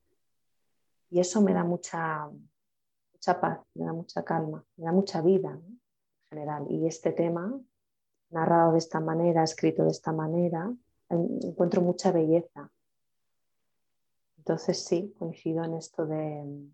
y 1.11 1.19
eso 1.19 1.43
me 1.43 1.53
da 1.53 1.65
mucha, 1.65 2.31
mucha 3.13 3.41
paz, 3.41 3.61
me 3.75 3.85
da 3.85 3.93
mucha 3.93 4.23
calma, 4.23 4.65
me 4.77 4.85
da 4.85 4.93
mucha 4.93 5.21
vida 5.21 5.51
en 5.51 5.81
general. 6.31 6.67
Y 6.71 6.87
este 6.87 7.13
tema, 7.13 7.61
narrado 8.31 8.73
de 8.73 8.79
esta 8.79 9.01
manera, 9.01 9.43
escrito 9.43 9.83
de 9.83 9.91
esta 9.91 10.13
manera, 10.13 10.73
encuentro 11.09 11.83
mucha 11.83 12.13
belleza. 12.13 12.71
Entonces 14.39 14.85
sí, 14.85 15.13
coincido 15.19 15.65
en 15.65 15.75
esto 15.75 16.07
de, 16.07 16.71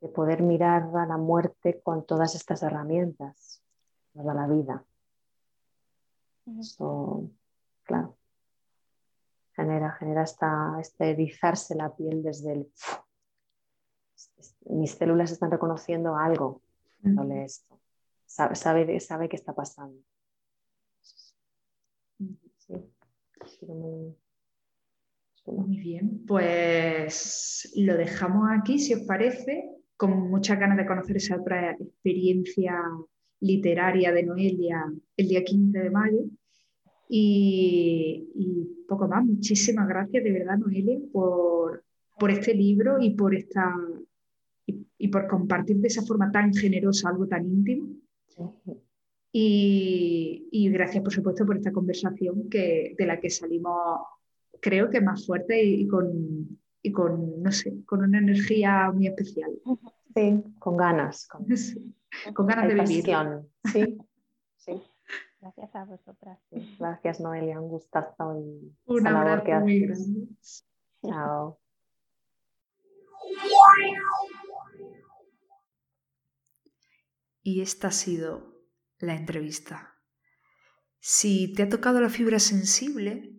de 0.00 0.08
poder 0.08 0.42
mirar 0.42 0.84
a 0.94 1.06
la 1.06 1.16
muerte 1.16 1.80
con 1.82 2.06
todas 2.06 2.34
estas 2.34 2.62
herramientas, 2.62 3.62
toda 4.12 4.34
la 4.34 4.46
vida. 4.46 4.84
Eso, 6.58 7.30
claro, 7.82 8.16
genera, 9.54 9.92
genera 9.92 10.22
esta, 10.22 10.76
este 10.80 11.10
erizarse 11.10 11.74
la 11.74 11.94
piel 11.94 12.22
desde 12.22 12.52
el 12.52 12.72
mis 14.68 14.92
células 14.92 15.30
están 15.30 15.50
reconociendo 15.50 16.16
algo 16.16 16.62
cuando 17.02 17.34
esto. 17.34 17.80
Sabe, 18.26 18.54
sabe, 18.56 19.00
sabe 19.00 19.28
qué 19.28 19.36
está 19.36 19.54
pasando. 19.54 20.00
muy, 25.46 25.76
bien, 25.76 26.24
pues 26.26 27.72
lo 27.76 27.96
dejamos 27.96 28.48
aquí, 28.50 28.80
si 28.80 28.94
os 28.94 29.02
parece, 29.02 29.75
con 29.96 30.30
muchas 30.30 30.58
ganas 30.58 30.76
de 30.76 30.86
conocer 30.86 31.16
esa 31.16 31.36
otra 31.36 31.72
experiencia 31.72 32.78
literaria 33.40 34.12
de 34.12 34.22
Noelia 34.22 34.92
el 35.16 35.28
día 35.28 35.44
15 35.44 35.78
de 35.78 35.90
mayo. 35.90 36.24
Y, 37.08 38.28
y 38.34 38.84
poco 38.88 39.06
más, 39.06 39.24
muchísimas 39.24 39.86
gracias 39.88 40.24
de 40.24 40.32
verdad, 40.32 40.58
Noelia, 40.58 40.98
por, 41.12 41.84
por 42.18 42.30
este 42.30 42.54
libro 42.54 42.98
y 43.00 43.10
por 43.10 43.34
esta 43.34 43.72
y, 44.98 45.08
por 45.08 45.26
compartir 45.28 45.76
de 45.76 45.88
esa 45.88 46.02
forma 46.02 46.30
tan 46.32 46.52
generosa 46.52 47.08
algo 47.08 47.26
tan 47.26 47.46
íntimo. 47.46 47.88
Y, 49.32 50.70
gracias, 50.70 51.02
por 51.02 51.12
supuesto, 51.12 51.44
por 51.44 51.56
esta 51.56 51.72
conversación 51.72 52.48
que, 52.48 52.94
de 52.98 53.06
la 53.06 53.20
que 53.20 53.30
salimos, 53.30 54.00
creo 54.60 54.88
que 54.88 55.00
más 55.00 55.26
fuerte 55.26 55.62
y, 55.62 55.86
con, 55.86 56.58
y 56.86 56.92
con, 56.92 57.42
no 57.42 57.50
sé, 57.50 57.84
con 57.84 58.04
una 58.04 58.18
energía 58.18 58.92
muy 58.92 59.08
especial. 59.08 59.50
Sí, 60.14 60.44
con 60.60 60.76
ganas. 60.76 61.26
Con, 61.26 61.44
con 62.34 62.46
ganas 62.46 62.68
de 62.68 62.74
vivir. 62.74 63.04
Sí, 63.72 63.98
sí. 64.54 64.82
Gracias 65.40 65.74
a 65.74 65.84
vosotras. 65.84 66.38
Gracias, 66.78 67.20
Noelia, 67.20 67.60
un 67.60 67.70
gustazo 67.70 68.38
y 68.38 68.72
un 68.84 69.06
abrazo 69.08 69.60
muy 69.62 69.80
grande. 69.80 70.28
Chao. 71.04 71.58
Y 77.42 77.62
esta 77.62 77.88
ha 77.88 77.92
sido 77.92 78.62
la 78.98 79.16
entrevista. 79.16 79.96
Si 81.00 81.52
te 81.52 81.64
ha 81.64 81.68
tocado 81.68 82.00
la 82.00 82.10
fibra 82.10 82.38
sensible 82.38 83.32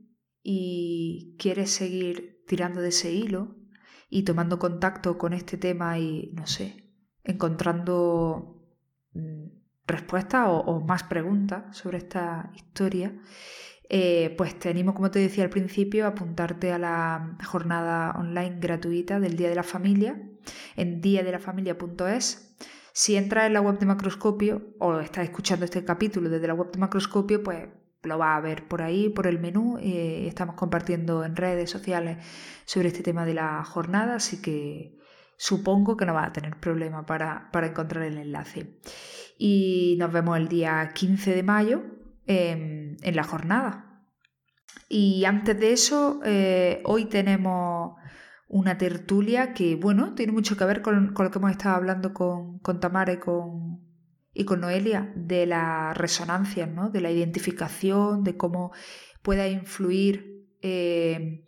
y 0.43 1.38
quieres 1.39 1.72
seguir 1.72 2.37
tirando 2.48 2.82
de 2.82 2.89
ese 2.89 3.12
hilo 3.12 3.56
y 4.10 4.24
tomando 4.24 4.58
contacto 4.58 5.18
con 5.18 5.34
este 5.34 5.58
tema 5.58 6.00
y, 6.00 6.32
no 6.34 6.48
sé, 6.48 6.91
encontrando 7.24 8.64
mm, 9.14 9.45
respuestas 9.86 10.48
o, 10.50 10.82
más 10.82 11.04
preguntas 11.04 11.78
sobre 11.78 11.98
esta 11.98 12.52
historia, 12.56 13.14
eh, 13.89 14.34
pues 14.38 14.58
te 14.60 14.70
animo, 14.70 14.93
como 14.93 15.12
te 15.12 15.20
decía 15.20 15.43
al 15.43 15.50
principio, 15.50 16.06
a 16.06 16.10
apuntarte 16.10 16.72
a 16.74 16.80
la 16.80 17.38
jornada 17.45 18.12
online 18.18 18.58
gratuita 18.60 19.20
del 19.20 19.38
Día 19.38 19.50
de 19.50 19.56
la 19.56 19.64
Familia 19.64 20.22
en 20.76 21.02
diadelafamilia.es. 21.02 22.56
Si 22.91 23.16
entras 23.16 23.45
en 23.45 23.54
la 23.54 23.62
web 23.62 23.78
de 23.78 23.86
Macroscopio 23.86 24.74
o 24.80 25.00
estás 25.00 25.26
escuchando 25.26 25.66
este 25.66 25.86
capítulo 25.86 26.30
desde 26.30 26.48
la 26.48 26.54
web 26.54 26.72
de 26.72 26.80
Macroscopio, 26.80 27.43
pues 27.43 27.68
lo 28.08 28.18
vas 28.18 28.38
a 28.38 28.41
ver 28.41 28.68
por 28.68 28.82
ahí, 28.82 29.10
por 29.10 29.28
el 29.28 29.39
menú. 29.39 29.78
Eh, 29.80 30.26
estamos 30.28 30.55
compartiendo 30.55 31.24
en 31.24 31.36
redes 31.36 31.70
sociales 31.70 32.18
sobre 32.66 32.88
este 32.89 33.03
tema 33.03 33.26
de 33.26 33.34
la 33.34 33.64
jornada, 33.64 34.16
así 34.16 34.41
que 34.41 34.97
supongo 35.38 35.97
que 35.97 36.05
no 36.05 36.14
vas 36.14 36.30
a 36.30 36.34
tener 36.34 36.60
problema 36.60 37.05
para, 37.05 37.49
para 37.51 37.68
encontrar 37.68 38.03
el 38.03 38.18
enlace. 38.18 38.80
Y 39.38 39.95
nos 39.99 40.12
vemos 40.12 40.38
el 40.38 40.47
día 40.47 40.91
15 40.93 41.36
de 41.36 41.43
mayo 41.43 41.84
en, 42.26 42.97
la 43.03 43.24
jornada. 43.24 44.03
Y 44.89 45.26
antes 45.26 45.60
de 45.60 45.74
eso, 45.74 46.22
eh, 46.26 46.82
hoy 46.86 47.05
tenemos 47.05 47.95
una 48.47 48.78
tertulia 48.78 49.53
que, 49.53 49.76
bueno, 49.76 50.16
tiene 50.16 50.32
mucho 50.32 50.58
que 50.58 50.66
ver 50.66 50.82
con, 50.82 51.14
lo 51.14 51.32
que 51.32 51.38
hemos 51.38 51.51
estado 51.51 51.76
hablando 51.76 52.14
con, 52.14 52.60
con 52.60 52.80
Tamara 52.80 53.14
y 53.14 53.18
con, 53.18 53.87
y 54.40 54.46
con 54.46 54.62
Noelia, 54.62 55.12
de 55.16 55.48
la 55.48 55.96
resonancia, 55.96 56.68
¿no? 56.68 56.92
de 56.92 57.02
la 57.02 57.10
identificación, 57.10 58.24
de 58.24 58.38
cómo 58.38 58.72
pueda 59.24 59.48
influir 59.48 60.46
eh, 60.62 61.44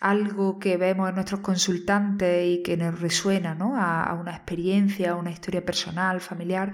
algo 0.00 0.58
que 0.58 0.78
vemos 0.78 1.10
en 1.10 1.16
nuestros 1.16 1.40
consultantes 1.40 2.46
y 2.46 2.62
que 2.62 2.78
nos 2.78 2.98
resuena 2.98 3.54
¿no? 3.54 3.76
a, 3.76 4.04
a, 4.04 4.14
una 4.14 4.34
experiencia, 4.34 5.10
a 5.10 5.16
una 5.16 5.30
historia 5.30 5.62
personal, 5.66 6.22
familiar, 6.22 6.72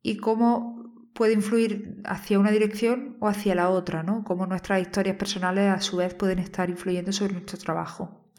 y 0.00 0.16
cómo 0.16 1.10
puede 1.12 1.34
influir 1.34 2.00
hacia 2.06 2.38
una 2.38 2.50
dirección 2.50 3.18
o 3.20 3.28
hacia 3.28 3.54
la 3.54 3.68
otra, 3.68 4.02
¿no? 4.02 4.24
Cómo 4.24 4.46
nuestras 4.46 4.80
historias 4.80 5.16
personales 5.16 5.68
a 5.70 5.82
su 5.82 5.98
vez 5.98 6.14
pueden 6.14 6.38
estar 6.38 6.70
influyendo 6.70 7.12
sobre 7.12 7.34
nuestro 7.34 7.58
trabajo. 7.58 8.32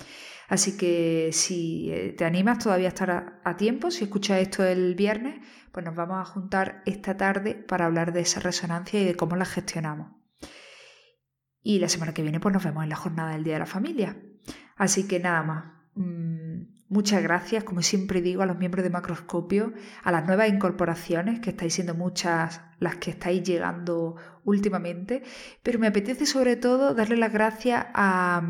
Así 0.53 0.77
que 0.77 1.31
si 1.31 1.91
eh, 1.91 2.13
te 2.15 2.25
animas 2.25 2.59
todavía 2.59 2.85
a 2.85 2.89
estar 2.89 3.41
a, 3.43 3.57
tiempo, 3.57 3.89
si 3.89 4.03
escuchas 4.03 4.39
esto 4.39 4.63
el 4.63 4.93
viernes, 4.93 5.43
pues 5.71 5.83
nos 5.83 5.95
vamos 5.95 6.17
a 6.19 6.25
juntar 6.25 6.83
esta 6.85 7.17
tarde 7.17 7.55
para 7.55 7.87
hablar 7.87 8.13
de 8.13 8.21
esa 8.21 8.39
resonancia 8.39 9.01
y 9.01 9.03
de 9.03 9.15
cómo 9.15 9.35
la 9.35 9.45
gestionamos. 9.45 10.11
Y 11.63 11.79
la 11.79 11.89
semana 11.89 12.13
que 12.13 12.21
viene 12.21 12.39
pues 12.39 12.53
nos 12.53 12.63
vemos 12.63 12.83
en 12.83 12.89
la 12.89 12.95
jornada 12.95 13.31
del 13.31 13.43
Día 13.43 13.53
de 13.53 13.61
la 13.61 13.65
Familia. 13.65 14.15
Así 14.75 15.07
que 15.07 15.19
nada 15.19 15.41
más. 15.41 15.65
Muchas 16.93 17.23
gracias, 17.23 17.63
como 17.63 17.81
siempre 17.81 18.21
digo, 18.21 18.43
a 18.43 18.45
los 18.45 18.59
miembros 18.59 18.83
de 18.83 18.91
Macroscopio, 18.91 19.73
a 20.03 20.11
las 20.11 20.27
nuevas 20.27 20.47
incorporaciones, 20.47 21.39
que 21.39 21.49
estáis 21.49 21.73
siendo 21.73 21.95
muchas 21.95 22.61
las 22.77 22.97
que 22.97 23.09
estáis 23.09 23.41
llegando 23.41 24.15
últimamente, 24.45 25.23
pero 25.63 25.79
me 25.79 25.87
apetece 25.87 26.27
sobre 26.27 26.55
todo 26.55 26.93
darle 26.93 27.17
las 27.17 27.33
gracias 27.33 27.87
a, 27.95 28.43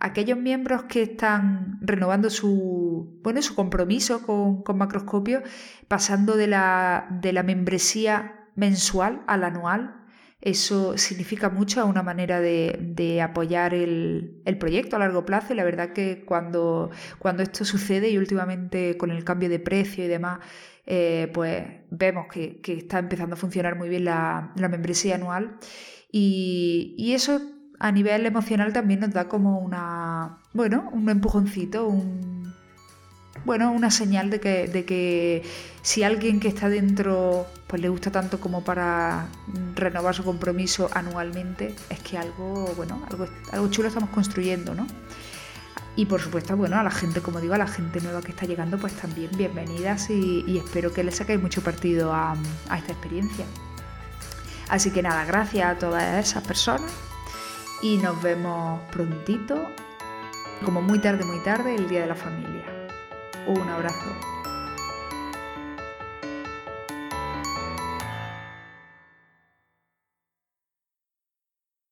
aquellos 0.00 0.36
miembros 0.36 0.82
que 0.88 1.04
están 1.04 1.78
renovando 1.82 2.30
su, 2.30 3.20
bueno, 3.22 3.40
su 3.42 3.54
compromiso 3.54 4.26
con, 4.26 4.64
con 4.64 4.76
Macroscopio, 4.76 5.44
pasando 5.86 6.36
de 6.36 6.48
la, 6.48 7.06
de 7.22 7.32
la 7.32 7.44
membresía 7.44 8.48
mensual 8.56 9.22
al 9.28 9.44
anual 9.44 10.03
eso 10.44 10.98
significa 10.98 11.48
mucho 11.48 11.80
a 11.80 11.84
una 11.84 12.02
manera 12.02 12.38
de, 12.38 13.22
apoyar 13.22 13.72
el, 13.72 14.42
proyecto 14.60 14.96
a 14.96 14.98
largo 14.98 15.24
plazo 15.24 15.54
y 15.54 15.56
la 15.56 15.64
verdad 15.64 15.94
que 15.94 16.22
cuando, 16.26 16.90
cuando 17.18 17.42
esto 17.42 17.64
sucede 17.64 18.10
y 18.10 18.18
últimamente 18.18 18.98
con 18.98 19.10
el 19.10 19.24
cambio 19.24 19.48
de 19.48 19.58
precio 19.58 20.04
y 20.04 20.08
demás, 20.08 20.40
eh, 20.84 21.30
pues 21.32 21.64
vemos 21.90 22.26
que, 22.30 22.60
está 22.62 22.98
empezando 22.98 23.36
a 23.36 23.38
funcionar 23.38 23.78
muy 23.78 23.88
bien 23.88 24.04
la, 24.04 24.52
membresía 24.56 25.14
anual. 25.14 25.56
Y, 26.12 26.94
y, 26.98 27.14
eso 27.14 27.40
a 27.78 27.90
nivel 27.90 28.26
emocional 28.26 28.74
también 28.74 29.00
nos 29.00 29.12
da 29.12 29.28
como 29.28 29.58
una, 29.58 30.42
bueno, 30.52 30.90
un 30.92 31.08
empujoncito, 31.08 31.88
un, 31.88 32.33
bueno, 33.44 33.72
una 33.72 33.90
señal 33.90 34.30
de 34.30 34.40
que, 34.40 34.68
de 34.68 34.84
que 34.84 35.42
si 35.82 36.02
alguien 36.02 36.40
que 36.40 36.48
está 36.48 36.68
dentro 36.68 37.46
pues 37.66 37.82
le 37.82 37.88
gusta 37.88 38.10
tanto 38.10 38.38
como 38.40 38.62
para 38.62 39.26
renovar 39.74 40.14
su 40.14 40.22
compromiso 40.22 40.88
anualmente, 40.92 41.74
es 41.90 41.98
que 42.00 42.16
algo, 42.16 42.72
bueno, 42.76 43.02
algo, 43.10 43.26
algo 43.50 43.68
chulo 43.68 43.88
estamos 43.88 44.10
construyendo, 44.10 44.74
¿no? 44.74 44.86
Y 45.96 46.06
por 46.06 46.20
supuesto, 46.20 46.56
bueno, 46.56 46.78
a 46.78 46.82
la 46.82 46.90
gente, 46.90 47.20
como 47.20 47.40
digo, 47.40 47.54
a 47.54 47.58
la 47.58 47.66
gente 47.66 48.00
nueva 48.00 48.20
que 48.20 48.32
está 48.32 48.46
llegando, 48.46 48.78
pues 48.78 48.94
también 48.94 49.30
bienvenidas 49.36 50.10
y, 50.10 50.58
espero 50.58 50.92
que 50.92 51.04
les 51.04 51.16
saquéis 51.16 51.40
mucho 51.40 51.62
partido 51.62 52.12
a 52.12 52.36
esta 52.76 52.92
experiencia. 52.92 53.44
Así 54.68 54.90
que 54.90 55.02
nada, 55.02 55.24
gracias 55.24 55.76
a 55.76 55.78
todas 55.78 56.26
esas 56.26 56.42
personas 56.44 56.90
y 57.82 57.98
nos 57.98 58.20
vemos 58.22 58.80
prontito, 58.90 59.68
como 60.64 60.80
muy 60.80 60.98
tarde, 60.98 61.24
muy 61.24 61.42
tarde, 61.44 61.74
el 61.74 61.88
Día 61.88 62.00
de 62.00 62.06
la 62.06 62.16
Familia. 62.16 62.73
Un 63.46 63.68
abrazo. 63.68 64.33